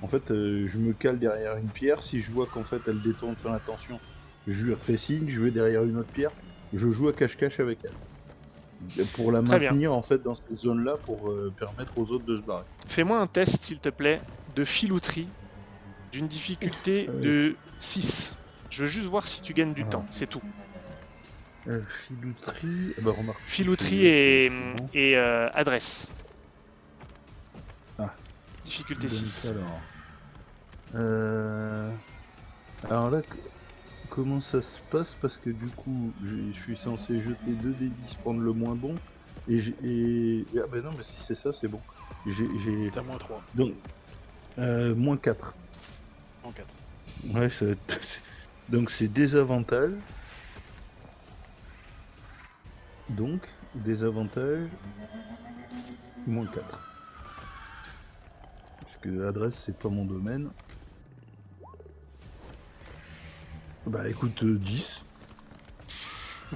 en 0.03 0.09
fait 0.09 0.31
euh, 0.31 0.67
je 0.69 0.79
me 0.79 0.93
cale 0.93 1.19
derrière 1.19 1.57
une 1.57 1.69
pierre, 1.69 2.03
si 2.03 2.21
je 2.21 2.31
vois 2.33 2.47
qu'en 2.47 2.65
fait 2.65 2.81
elle 2.87 3.01
détourne 3.03 3.35
son 3.43 3.53
attention, 3.53 4.01
je 4.47 4.65
lui 4.67 4.75
refais 4.75 4.97
signe, 4.97 5.29
je 5.29 5.41
vais 5.43 5.51
derrière 5.51 5.85
une 5.85 5.97
autre 5.99 6.11
pierre, 6.13 6.31
je 6.73 6.89
joue 6.91 7.09
à 7.09 7.13
cache-cache 7.13 7.61
avec 7.61 7.79
elle. 7.85 9.05
Pour 9.13 9.31
la 9.31 9.43
Très 9.43 9.59
bien. 9.59 9.71
maintenir 9.71 9.93
en 9.93 10.01
fait 10.01 10.23
dans 10.23 10.35
cette 10.35 10.57
zone-là 10.57 10.97
pour 11.05 11.31
euh, 11.31 11.53
permettre 11.59 11.99
aux 11.99 12.13
autres 12.13 12.25
de 12.25 12.37
se 12.37 12.41
barrer. 12.43 12.65
Fais-moi 12.87 13.21
un 13.21 13.27
test, 13.27 13.63
s'il 13.63 13.79
te 13.79 13.91
plaît, 13.91 14.21
de 14.57 14.65
filouterie 14.65 15.29
d'une 16.13 16.27
difficulté 16.27 17.05
Ah 17.09 17.13
oui. 17.15 17.23
de 17.27 17.57
6. 17.79 18.35
Je 18.71 18.83
veux 18.83 18.89
juste 18.89 19.07
voir 19.09 19.27
si 19.29 19.43
tu 19.43 19.53
gagnes 19.53 19.75
du 19.75 19.83
Ah. 19.83 19.91
temps, 19.91 20.07
c'est 20.11 20.27
tout. 20.29 20.41
Euh, 21.69 21.83
filouterie, 21.91 22.95
eh 22.97 23.03
ben, 23.03 23.11
remarque. 23.11 23.39
Filouterie 23.47 24.01
c'est- 24.01 24.51
et, 24.95 25.17
euh, 25.19 25.51
adresse. 25.53 26.09
Ah. 27.99 28.15
Difficulté 28.65 29.09
Donc, 29.09 29.17
6. 29.17 29.49
Alors, 29.51 29.81
Euh, 30.95 31.91
alors 32.89 33.11
là, 33.11 33.21
comment 34.09 34.41
ça 34.41 34.61
se 34.61 34.81
passe? 34.91 35.15
Parce 35.15 35.37
que 35.39 35.51
du 35.51 35.67
coup, 35.67 36.13
je 36.23 36.53
suis 36.53 36.77
censé 36.77 37.21
jeter 37.21 37.53
2 37.53 37.71
d 37.73 37.91
10, 38.07 38.15
prendre 38.17 38.41
le 38.41 38.53
moins 38.53 38.75
bon. 38.75 38.95
Et, 39.49 39.59
j'ai- 39.59 39.77
et... 39.85 40.45
Ah 40.59 40.67
ben 40.71 40.83
non, 40.83 40.91
mais 40.97 41.03
si 41.03 41.19
c'est 41.21 41.35
ça, 41.35 41.53
c'est 41.53 41.69
bon. 41.69 41.81
J'ai... 42.27 42.47
T'as 42.93 43.03
moins 43.03 43.17
3 43.19 43.43
Donc, 43.55 43.73
euh, 44.59 44.95
moins 44.95 45.17
4. 45.17 45.55
en 46.45 46.53
4. 46.53 46.67
Ouais, 47.35 47.49
ça... 47.51 47.67
donc 48.69 48.91
c'est 48.91 49.09
désavantage. 49.09 49.93
Donc, 53.09 53.49
désavantage, 53.75 54.69
moins 56.27 56.47
4. 56.47 56.65
Parce 58.83 58.97
que 59.01 59.27
adresse, 59.27 59.55
c'est 59.57 59.77
pas 59.77 59.89
mon 59.89 60.05
domaine. 60.05 60.51
Bah 63.91 64.09
écoute, 64.09 64.43
euh, 64.45 64.57
10. 64.57 65.05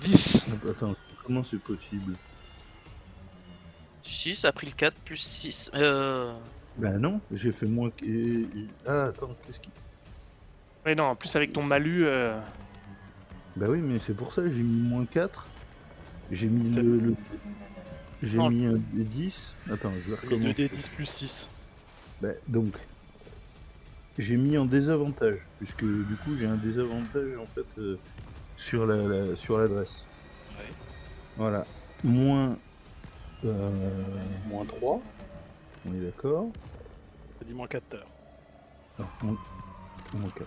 10. 0.01 0.47
Attends, 0.71 0.95
comment 1.25 1.43
c'est 1.43 1.59
possible? 1.59 2.15
6 4.03 4.45
a 4.45 4.53
pris 4.53 4.69
le 4.69 4.73
4 4.73 4.95
plus 5.05 5.17
6. 5.17 5.71
Euh... 5.75 6.33
Bah 6.79 6.93
non, 6.93 7.21
j'ai 7.33 7.51
fait 7.53 7.67
moins... 7.67 7.91
que- 7.91 8.47
Ah 8.87 9.05
attends, 9.07 9.35
qu'est-ce 9.47 9.59
qui... 9.61 9.69
Mais 10.87 10.95
non, 10.95 11.05
en 11.05 11.17
plus 11.17 11.35
avec 11.35 11.53
ton 11.53 11.63
malus, 11.63 12.05
euh, 12.05 12.39
Bah 13.57 13.67
oui, 13.69 13.81
mais 13.81 13.99
c'est 13.99 14.15
pour 14.15 14.33
ça, 14.33 14.43
j'ai 14.47 14.63
mis 14.63 14.89
moins 14.89 15.05
4. 15.07 15.47
J'ai 16.31 16.47
mis 16.49 16.71
le... 16.75 16.99
le- 17.01 17.17
J'ai 18.23 18.39
mis 18.39 18.67
un 18.67 18.75
des 18.93 19.05
10. 19.05 19.57
Attends, 19.73 19.93
je 20.03 20.11
vais 20.13 20.17
J'ai 20.23 20.37
mis 20.37 20.47
recommencer. 20.53 20.69
2d10 20.69 20.91
plus 20.91 21.07
6. 21.07 21.49
Bah, 22.23 22.29
donc, 22.47 22.75
j'ai 24.19 24.37
mis 24.37 24.57
en 24.59 24.65
désavantage, 24.65 25.39
puisque 25.59 25.85
du 25.85 26.17
coup 26.25 26.37
j'ai 26.39 26.47
un 26.47 26.57
désavantage 26.57 27.37
en 27.41 27.47
fait 27.47 27.67
euh, 27.79 27.99
sur 28.57 28.87
la, 28.87 28.97
la- 28.97 29.37
sur 29.37 29.59
l'adresse. 29.59 30.07
Ouais. 30.59 30.73
Voilà. 31.37 31.65
Moins, 32.05 32.57
euh, 33.45 33.71
moins 34.49 34.65
3. 34.65 35.01
On 35.87 35.95
est 35.95 36.01
d'accord. 36.01 36.47
T'as 37.39 37.45
dit 37.47 37.53
moins 37.55 37.67
4 37.67 37.95
heures. 37.95 38.07
Non, 38.99 39.07
moins, 39.23 39.37
moins 40.15 40.31
4. 40.31 40.47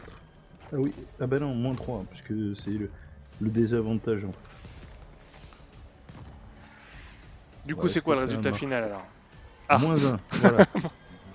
Ah 0.72 0.76
oui, 0.78 0.94
ah 1.20 1.28
bah 1.28 1.40
non, 1.40 1.54
moins 1.54 1.76
3, 1.76 2.04
puisque 2.10 2.34
c'est 2.56 2.72
le, 2.72 2.90
le 3.42 3.50
désavantage 3.50 4.24
en 4.26 4.32
fait. 4.32 4.40
du 7.66 7.76
coup 7.76 7.84
Ouais, 7.84 7.90
c'est 7.90 8.02
quoi 8.02 8.16
le 8.16 8.22
résultat 8.22 8.54
final 8.54 8.84
alors? 8.86 9.06
Ah. 9.70 9.78
Moins 9.80 10.06
1, 10.06 10.20
voilà. 10.32 10.66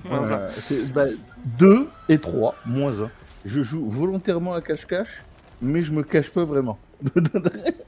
Moins 0.04 0.18
Voilà, 0.20 0.60
c'est- 0.60 0.84
bah, 0.92 1.06
2 1.44 1.90
et 2.08 2.18
3, 2.18 2.60
moins 2.64 3.00
1. 3.00 3.10
Je 3.44 3.62
joue 3.62 3.88
volontairement 3.88 4.54
à 4.54 4.62
cache-cache, 4.62 5.26
mais 5.60 5.82
je 5.82 5.92
me 5.92 6.02
cache 6.02 6.30
pas 6.32 6.44
vraiment. 6.44 6.80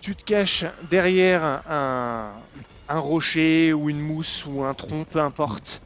Tu 0.00 0.14
te 0.14 0.22
caches 0.22 0.64
derrière 0.82 1.42
un, 1.66 2.48
un 2.88 2.98
rocher 3.00 3.72
ou 3.72 3.90
une 3.90 4.00
mousse 4.00 4.46
ou 4.46 4.62
un 4.62 4.74
tronc, 4.74 5.04
peu 5.04 5.20
importe. 5.20 5.82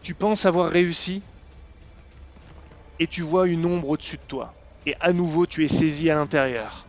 Tu 0.00 0.14
penses 0.14 0.46
avoir 0.46 0.70
réussi 0.70 1.22
et 2.98 3.06
tu 3.06 3.22
vois 3.22 3.48
une 3.48 3.64
ombre 3.64 3.88
au-dessus 3.88 4.16
de 4.18 4.22
toi. 4.28 4.54
Et 4.84 4.94
à 5.00 5.12
nouveau, 5.14 5.46
tu 5.46 5.64
es 5.64 5.68
saisi 5.68 6.10
à 6.10 6.14
l'intérieur. 6.14 6.88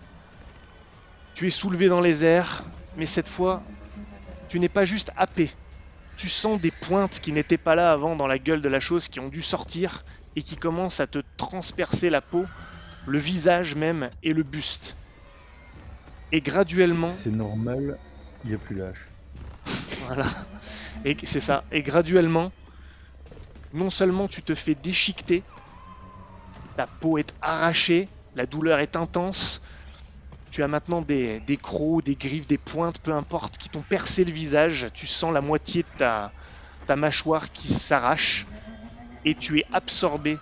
Tu 1.33 1.47
es 1.47 1.49
soulevé 1.49 1.87
dans 1.87 2.01
les 2.01 2.25
airs, 2.25 2.65
mais 2.95 3.05
cette 3.05 3.29
fois, 3.29 3.63
tu 4.49 4.59
n'es 4.59 4.69
pas 4.69 4.85
juste 4.85 5.11
happé. 5.15 5.49
Tu 6.15 6.29
sens 6.29 6.59
des 6.59 6.71
pointes 6.71 7.19
qui 7.19 7.31
n'étaient 7.31 7.57
pas 7.57 7.75
là 7.75 7.91
avant 7.91 8.15
dans 8.15 8.27
la 8.27 8.39
gueule 8.39 8.61
de 8.61 8.69
la 8.69 8.79
chose, 8.79 9.07
qui 9.07 9.19
ont 9.19 9.29
dû 9.29 9.41
sortir 9.41 10.03
et 10.35 10.41
qui 10.41 10.55
commencent 10.55 10.99
à 10.99 11.07
te 11.07 11.19
transpercer 11.37 12.09
la 12.09 12.21
peau, 12.21 12.45
le 13.05 13.19
visage 13.19 13.75
même 13.75 14.09
et 14.23 14.33
le 14.33 14.43
buste. 14.43 14.95
Et 16.31 16.41
graduellement, 16.41 17.11
C'est 17.23 17.31
normal, 17.31 17.97
il 18.43 18.49
n'y 18.49 18.55
a 18.55 18.59
plus 18.59 18.75
l'âge. 18.75 19.07
voilà. 20.05 20.25
Et 21.05 21.15
c'est 21.23 21.39
ça. 21.39 21.63
Et 21.71 21.81
graduellement, 21.81 22.51
non 23.73 23.89
seulement 23.89 24.27
tu 24.27 24.41
te 24.41 24.55
fais 24.55 24.75
déchiqueter, 24.75 25.43
ta 26.75 26.87
peau 26.87 27.17
est 27.17 27.33
arrachée, 27.41 28.09
la 28.35 28.45
douleur 28.45 28.79
est 28.79 28.95
intense. 28.95 29.61
Tu 30.57 30.63
as 30.63 30.67
maintenant 30.67 31.03
des, 31.03 31.39
des 31.41 31.55
crocs, 31.55 32.03
des 32.03 32.15
griffes, 32.15 32.47
des 32.47 32.57
pointes, 32.57 32.97
peu 32.97 33.11
importe, 33.11 33.59
qui 33.59 33.69
t'ont 33.69 33.83
percé 33.83 34.25
le 34.25 34.31
visage. 34.31 34.87
Tu 34.91 35.05
sens 35.05 35.31
la 35.31 35.39
moitié 35.39 35.83
de 35.83 35.87
ta, 35.99 36.33
ta 36.87 36.95
mâchoire 36.95 37.51
qui 37.51 37.67
s'arrache. 37.67 38.47
Et 39.23 39.35
tu 39.35 39.59
es 39.59 39.65
absorbé 39.71 40.39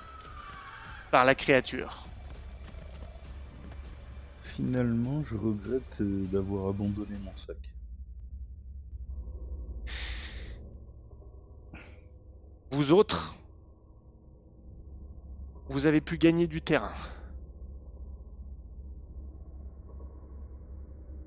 par 1.11 1.25
la 1.25 1.35
créature. 1.35 2.07
Finalement, 4.39 5.21
je 5.21 5.35
regrette 5.35 5.99
euh, 5.99 6.25
d'avoir 6.27 6.69
abandonné 6.69 7.17
mon 7.17 7.35
sac. 7.35 7.57
Vous 12.71 12.93
autres, 12.93 13.35
vous 15.67 15.87
avez 15.87 15.99
pu 15.99 16.17
gagner 16.17 16.47
du 16.47 16.61
terrain. 16.61 16.93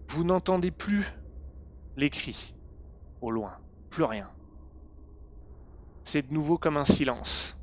Vous 0.08 0.24
n'entendez 0.24 0.72
plus 0.72 1.06
les 1.96 2.10
cris 2.10 2.54
au 3.20 3.30
loin, 3.30 3.58
plus 3.90 4.04
rien. 4.04 4.32
c'est 6.02 6.26
de 6.26 6.32
nouveau 6.34 6.58
comme 6.58 6.76
un 6.76 6.84
silence. 6.84 7.56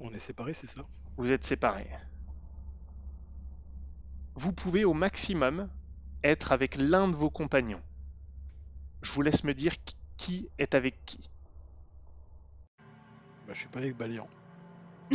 On 0.00 0.12
est 0.12 0.18
séparés, 0.18 0.52
c'est 0.52 0.66
ça? 0.66 0.84
Vous 1.16 1.32
êtes 1.32 1.44
séparés. 1.44 1.88
Vous 4.34 4.52
pouvez 4.52 4.84
au 4.84 4.92
maximum 4.92 5.70
être 6.22 6.52
avec 6.52 6.76
l'un 6.76 7.08
de 7.08 7.16
vos 7.16 7.30
compagnons. 7.30 7.82
Je 9.02 9.12
vous 9.12 9.22
laisse 9.22 9.44
me 9.44 9.54
dire 9.54 9.74
qui- 9.84 9.96
qui 10.16 10.48
est 10.58 10.74
avec 10.74 10.94
qui. 11.06 11.28
bah, 13.46 13.52
Je 13.54 13.60
suis 13.60 13.68
pas 13.68 13.78
avec 13.80 13.96
Balian. 13.96 14.28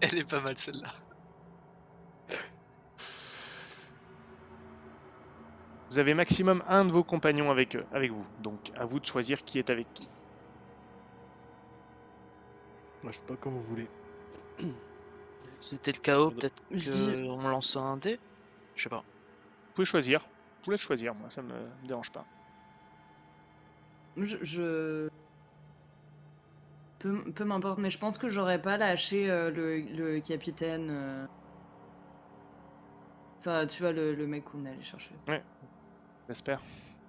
Elle 0.00 0.18
est 0.18 0.28
pas 0.28 0.40
mal 0.40 0.56
celle-là. 0.56 0.92
Vous 5.90 5.98
avez 5.98 6.14
maximum 6.14 6.62
un 6.68 6.84
de 6.84 6.92
vos 6.92 7.02
compagnons 7.02 7.50
avec 7.50 7.76
eux, 7.76 7.84
avec 7.92 8.10
vous. 8.12 8.24
Donc 8.42 8.58
à 8.76 8.84
vous 8.84 9.00
de 9.00 9.06
choisir 9.06 9.44
qui 9.44 9.58
est 9.58 9.70
avec 9.70 9.92
qui. 9.94 10.06
Moi, 13.02 13.12
je 13.12 13.18
sais 13.18 13.24
pas 13.26 13.36
comme 13.36 13.54
vous 13.54 13.62
voulez. 13.62 13.88
C'était 15.60 15.92
le 15.92 15.98
chaos, 15.98 16.30
peut-être 16.30 16.62
dis- 16.70 17.06
qu'on 17.06 17.48
lance 17.48 17.76
un 17.76 17.96
dé? 17.96 18.18
Je 18.76 18.82
sais 18.84 18.88
pas. 18.88 19.02
Vous 19.02 19.72
pouvez 19.74 19.86
choisir. 19.86 20.20
Vous 20.20 20.64
pouvez 20.64 20.76
choisir, 20.76 21.14
moi, 21.14 21.30
ça 21.30 21.42
me 21.42 21.54
dérange 21.86 22.10
pas. 22.10 22.24
Je. 24.18 24.36
je- 24.42 25.08
Peu, 26.98 27.32
peu 27.32 27.44
m'importe, 27.44 27.78
mais 27.78 27.90
je 27.90 27.98
pense 27.98 28.18
que 28.18 28.28
j'aurais 28.28 28.60
pas 28.60 28.76
lâché 28.76 29.30
euh, 29.30 29.50
le, 29.50 29.80
le 29.80 30.20
capitaine. 30.20 30.90
euh. 30.90 31.24
Enfin, 33.40 33.66
tu 33.68 33.82
vois, 33.82 33.92
le, 33.92 34.14
le 34.14 34.26
mec 34.26 34.44
qu'on 34.44 34.64
allait 34.66 34.82
chercher. 34.82 35.14
J'espère. 36.28 36.60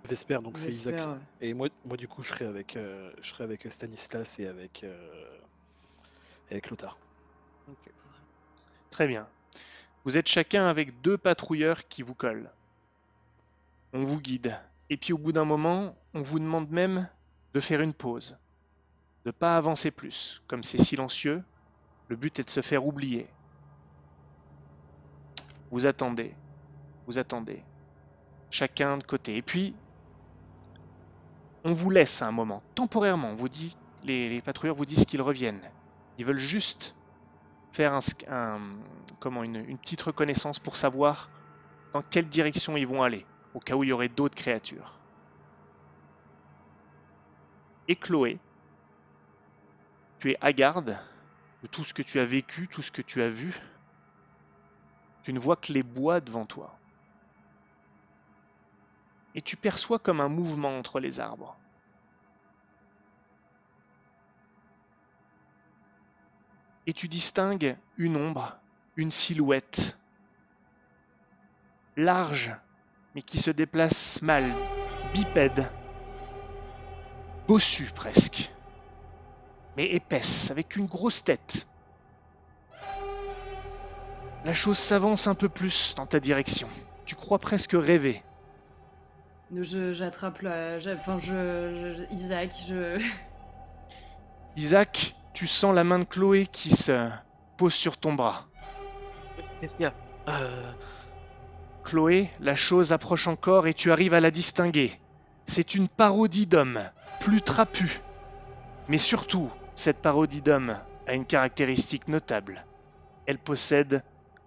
Vesper, 0.07 0.37
donc 0.41 0.57
c'est 0.57 0.69
Isaac. 0.69 0.93
J'espère, 0.95 1.13
ouais. 1.15 1.19
Et 1.41 1.53
moi, 1.53 1.69
moi, 1.83 1.97
du 1.97 2.07
coup, 2.07 2.21
je 2.23 2.29
serai 2.29 2.45
avec, 2.45 2.77
euh, 2.77 3.11
je 3.21 3.29
serai 3.29 3.43
avec 3.43 3.67
Stanislas 3.69 4.39
et 4.39 4.47
avec, 4.47 4.83
euh, 4.83 5.41
et 6.49 6.53
avec 6.53 6.69
Lothar. 6.69 6.97
Très 8.91 9.07
bien. 9.07 9.27
Vous 10.05 10.17
êtes 10.17 10.27
chacun 10.27 10.67
avec 10.67 11.01
deux 11.01 11.17
patrouilleurs 11.17 11.87
qui 11.87 12.01
vous 12.03 12.15
collent. 12.15 12.51
On 13.93 14.03
vous 14.03 14.21
guide. 14.21 14.57
Et 14.89 14.97
puis 14.97 15.13
au 15.13 15.17
bout 15.17 15.31
d'un 15.31 15.45
moment, 15.45 15.95
on 16.13 16.21
vous 16.21 16.39
demande 16.39 16.69
même 16.69 17.07
de 17.53 17.59
faire 17.59 17.81
une 17.81 17.93
pause. 17.93 18.37
De 19.25 19.31
pas 19.31 19.57
avancer 19.57 19.91
plus. 19.91 20.41
Comme 20.47 20.63
c'est 20.63 20.77
silencieux, 20.77 21.43
le 22.07 22.15
but 22.15 22.39
est 22.39 22.43
de 22.43 22.49
se 22.49 22.61
faire 22.61 22.85
oublier. 22.85 23.27
Vous 25.71 25.85
attendez. 25.85 26.33
Vous 27.05 27.17
attendez. 27.17 27.63
Chacun 28.49 28.97
de 28.97 29.03
côté. 29.03 29.35
Et 29.35 29.41
puis, 29.41 29.75
on 31.63 31.73
vous 31.73 31.89
laisse 31.89 32.21
un 32.21 32.31
moment. 32.31 32.63
Temporairement, 32.73 33.33
vous 33.33 33.49
dit, 33.49 33.75
les, 34.03 34.41
patrouilleurs 34.41 34.75
vous 34.75 34.85
disent 34.85 35.05
qu'ils 35.05 35.21
reviennent. 35.21 35.61
Ils 36.17 36.25
veulent 36.25 36.37
juste 36.37 36.95
faire 37.71 37.99
un, 38.27 38.59
comment, 39.19 39.43
une 39.43 39.77
petite 39.77 40.01
reconnaissance 40.01 40.57
pour 40.57 40.75
savoir 40.75 41.29
dans 41.93 42.01
quelle 42.01 42.27
direction 42.27 42.77
ils 42.77 42.87
vont 42.87 43.03
aller, 43.03 43.25
au 43.59 43.61
cas 43.61 43.75
où 43.75 43.83
il 43.83 43.89
y 43.89 43.91
aurait 43.91 44.07
d'autres 44.07 44.37
créatures. 44.37 44.97
Et 47.89 47.97
Chloé, 47.97 48.39
tu 50.19 50.31
es 50.31 50.37
hagarde 50.39 50.97
de 51.61 51.67
tout 51.67 51.83
ce 51.83 51.93
que 51.93 52.01
tu 52.01 52.21
as 52.21 52.25
vécu, 52.25 52.69
tout 52.69 52.81
ce 52.81 52.89
que 52.89 53.01
tu 53.01 53.21
as 53.21 53.27
vu. 53.27 53.53
Tu 55.23 55.33
ne 55.33 55.39
vois 55.39 55.57
que 55.57 55.73
les 55.73 55.83
bois 55.83 56.21
devant 56.21 56.45
toi. 56.45 56.79
Et 59.35 59.41
tu 59.41 59.57
perçois 59.57 59.99
comme 59.99 60.21
un 60.21 60.29
mouvement 60.29 60.77
entre 60.79 61.01
les 61.01 61.19
arbres. 61.19 61.57
et 66.87 66.93
tu 66.93 67.07
distingues 67.07 67.77
une 67.97 68.15
ombre, 68.15 68.57
une 68.95 69.11
silhouette, 69.11 69.95
large, 71.95 72.55
mais 73.19 73.23
qui 73.23 73.37
se 73.37 73.51
déplace 73.51 74.21
mal, 74.21 74.45
bipède, 75.13 75.69
bossue 77.49 77.91
presque, 77.93 78.49
mais 79.75 79.87
épaisse, 79.87 80.51
avec 80.51 80.77
une 80.77 80.85
grosse 80.85 81.25
tête. 81.25 81.67
La 84.45 84.53
chose 84.53 84.77
s'avance 84.77 85.27
un 85.27 85.35
peu 85.35 85.49
plus 85.49 85.95
dans 85.95 86.05
ta 86.05 86.21
direction. 86.21 86.69
Tu 87.05 87.15
crois 87.15 87.39
presque 87.39 87.73
rêver. 87.73 88.23
Je- 89.53 89.91
J'attrape 89.91 90.41
la. 90.41 90.79
j'a- 90.79 90.93
Enfin, 90.93 91.19
je, 91.19 91.25
je- 91.27 92.13
Isaac, 92.15 92.53
je. 92.69 93.01
Isaac, 94.55 95.13
tu 95.33 95.45
sens 95.45 95.75
la 95.75 95.83
main 95.83 95.99
de 95.99 96.05
Chloé 96.05 96.45
qui 96.47 96.69
se 96.73 97.09
pose 97.57 97.73
sur 97.73 97.97
ton 97.97 98.13
bras. 98.13 98.45
Qu'est-ce 99.59 99.75
qu'il 99.75 99.83
y 99.83 99.87
a? 99.89 99.93
Euh, 100.29 100.71
Chloé, 101.89 102.29
la 102.39 102.55
chose 102.55 102.91
approche 102.91 103.25
encore 103.25 103.65
et 103.65 103.73
tu 103.73 103.91
arrives 103.91 104.13
à 104.13 104.19
la 104.19 104.29
distinguer. 104.29 104.93
C'est 105.47 105.73
une 105.73 105.87
parodie 105.87 106.45
d'homme, 106.45 106.87
plus 107.19 107.41
trapue. 107.41 108.03
Mais 108.87 108.99
surtout, 108.99 109.51
cette 109.73 109.97
parodie 109.97 110.41
d'homme 110.41 110.79
a 111.07 111.15
une 111.15 111.25
caractéristique 111.25 112.07
notable. 112.07 112.63
Elle 113.25 113.39
possède 113.39 114.03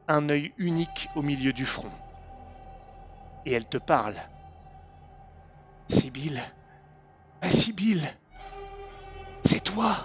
un 0.07 0.28
œil 0.28 0.55
unique 0.57 1.09
au 1.16 1.22
milieu 1.22 1.53
du 1.53 1.66
front. 1.66 1.90
Et 3.45 3.51
elle 3.51 3.66
te 3.66 3.78
parle. 3.78 4.14
Sibylle. 5.90 6.40
Ah, 7.40 7.51
Sibylle. 7.51 8.09
C'est 9.45 9.64
toi. 9.64 9.97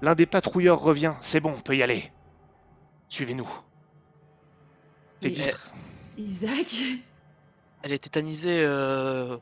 L'un 0.00 0.14
des 0.14 0.24
patrouilleurs 0.24 0.80
revient. 0.80 1.12
C'est 1.20 1.40
bon, 1.40 1.52
on 1.54 1.60
peut 1.60 1.76
y 1.76 1.82
aller. 1.82 2.10
Suivez-nous. 3.10 3.50
Isaac 6.18 6.68
Elle 7.82 7.92
est 7.92 7.98
tétanisée. 7.98 8.62
Euh, 8.64 9.36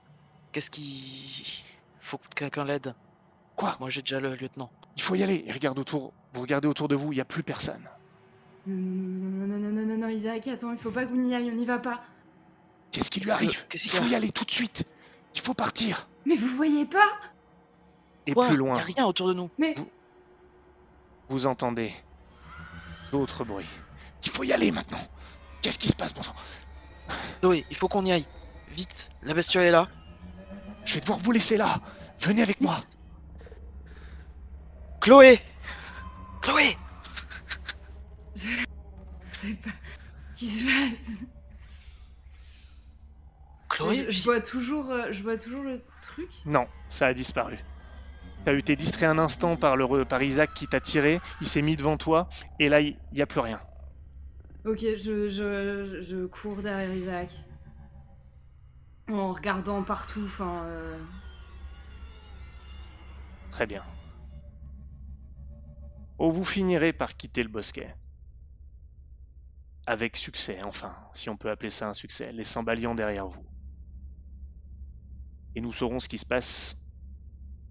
qu'est-ce 0.50 0.70
qui. 0.70 1.64
Faut 2.00 2.18
que 2.18 2.28
quelqu'un 2.34 2.64
l'aide? 2.64 2.94
Quoi? 3.56 3.76
Moi 3.78 3.88
j'ai 3.88 4.02
déjà 4.02 4.20
le 4.20 4.34
lieutenant. 4.34 4.70
Il 4.96 5.02
faut 5.02 5.14
y 5.14 5.22
aller. 5.22 5.44
Regarde 5.52 5.78
autour. 5.78 6.12
Vous 6.32 6.40
regardez 6.40 6.66
autour 6.66 6.88
de 6.88 6.94
vous, 6.94 7.12
il 7.12 7.16
n'y 7.16 7.20
a 7.20 7.26
plus 7.26 7.42
personne. 7.42 7.88
Non, 8.66 8.76
non, 8.76 9.46
non, 9.46 9.58
non, 9.58 9.72
non, 9.72 9.86
non, 9.86 9.98
non, 9.98 10.08
Isaac, 10.08 10.46
attends, 10.48 10.72
il 10.72 10.78
faut 10.78 10.90
pas 10.90 11.04
qu'on 11.04 11.22
y 11.24 11.34
aille, 11.34 11.50
on 11.50 11.54
n'y 11.54 11.66
va 11.66 11.78
pas. 11.78 12.00
Qu'est-ce 12.90 13.10
qui 13.10 13.20
lui 13.20 13.30
arrive? 13.30 13.64
Il 13.72 13.90
faut 13.90 14.06
y 14.06 14.14
aller 14.14 14.30
tout 14.30 14.44
de 14.44 14.50
suite. 14.50 14.84
Il 15.34 15.40
faut 15.40 15.54
partir. 15.54 16.08
Mais 16.26 16.36
vous 16.36 16.56
voyez 16.56 16.84
pas? 16.84 17.08
Et 18.26 18.34
plus 18.34 18.56
loin. 18.56 18.76
Il 18.76 18.80
a 18.80 18.84
rien 18.84 19.06
autour 19.06 19.28
de 19.28 19.34
nous. 19.34 19.50
Mais. 19.58 19.74
Vous 21.28 21.46
entendez 21.46 21.92
d'autres 23.10 23.44
bruits. 23.44 23.66
Il 24.24 24.30
faut 24.30 24.44
y 24.44 24.52
aller 24.52 24.70
maintenant. 24.70 25.00
Qu'est-ce 25.62 25.78
qui 25.78 25.88
se 25.88 25.96
passe, 25.96 26.12
bon 26.12 26.22
sang? 26.22 26.34
Chloé, 27.40 27.64
il 27.70 27.76
faut 27.76 27.88
qu'on 27.88 28.04
y 28.04 28.12
aille. 28.12 28.26
Vite, 28.68 29.10
la 29.22 29.32
bestiole 29.34 29.64
est 29.64 29.70
là. 29.70 29.88
Je 30.84 30.94
vais 30.94 31.00
devoir 31.00 31.18
vous 31.18 31.32
laisser 31.32 31.56
là. 31.56 31.80
Venez 32.20 32.42
avec 32.42 32.60
moi. 32.60 32.76
Chloé 35.00 35.40
Chloé 36.40 36.76
Je 38.36 38.42
sais 39.32 39.54
pas. 39.54 39.70
Qu'est-ce 40.36 40.38
qui 40.38 40.46
se 40.46 40.64
passe 40.64 41.24
Chloé? 43.68 44.06
Je, 44.06 44.10
je 44.10 44.24
vois 44.24 44.40
toujours, 44.40 44.90
euh, 44.90 45.08
je 45.10 45.22
vois 45.22 45.36
toujours 45.36 45.62
le 45.62 45.82
truc. 46.02 46.28
Non, 46.44 46.66
ça 46.88 47.06
a 47.06 47.14
disparu. 47.14 47.58
T'as 48.44 48.54
été 48.54 48.74
distrait 48.74 49.06
un 49.06 49.18
instant 49.18 49.56
par, 49.56 49.76
le, 49.76 49.84
re- 49.84 50.04
par 50.04 50.22
Isaac 50.22 50.52
qui 50.54 50.66
t'a 50.66 50.80
tiré. 50.80 51.20
Il 51.40 51.46
s'est 51.46 51.62
mis 51.62 51.76
devant 51.76 51.96
toi. 51.96 52.28
Et 52.58 52.68
là, 52.68 52.80
il 52.80 52.96
n'y 53.12 53.22
a 53.22 53.26
plus 53.26 53.40
rien. 53.40 53.60
Ok, 54.64 54.78
je, 54.80 55.28
je, 55.28 56.26
cours 56.26 56.62
derrière 56.62 56.94
Isaac. 56.94 57.30
En 59.08 59.32
regardant 59.32 59.82
partout, 59.82 60.22
enfin. 60.24 60.64
euh, 60.66 60.98
Très 63.50 63.66
bien. 63.66 63.84
Oh, 66.18 66.30
vous 66.30 66.44
finirez 66.44 66.92
par 66.92 67.16
quitter 67.16 67.42
le 67.42 67.48
bosquet. 67.48 67.94
Avec 69.86 70.16
succès, 70.16 70.62
enfin, 70.62 70.94
si 71.12 71.28
on 71.28 71.36
peut 71.36 71.50
appeler 71.50 71.70
ça 71.70 71.88
un 71.88 71.94
succès, 71.94 72.30
laissant 72.30 72.62
Balian 72.62 72.94
derrière 72.94 73.26
vous. 73.26 73.44
Et 75.56 75.60
nous 75.60 75.72
saurons 75.72 75.98
ce 75.98 76.08
qui 76.08 76.18
se 76.18 76.24
passe 76.26 76.76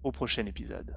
au 0.02 0.12
prochain 0.12 0.44
épisode. 0.44 0.94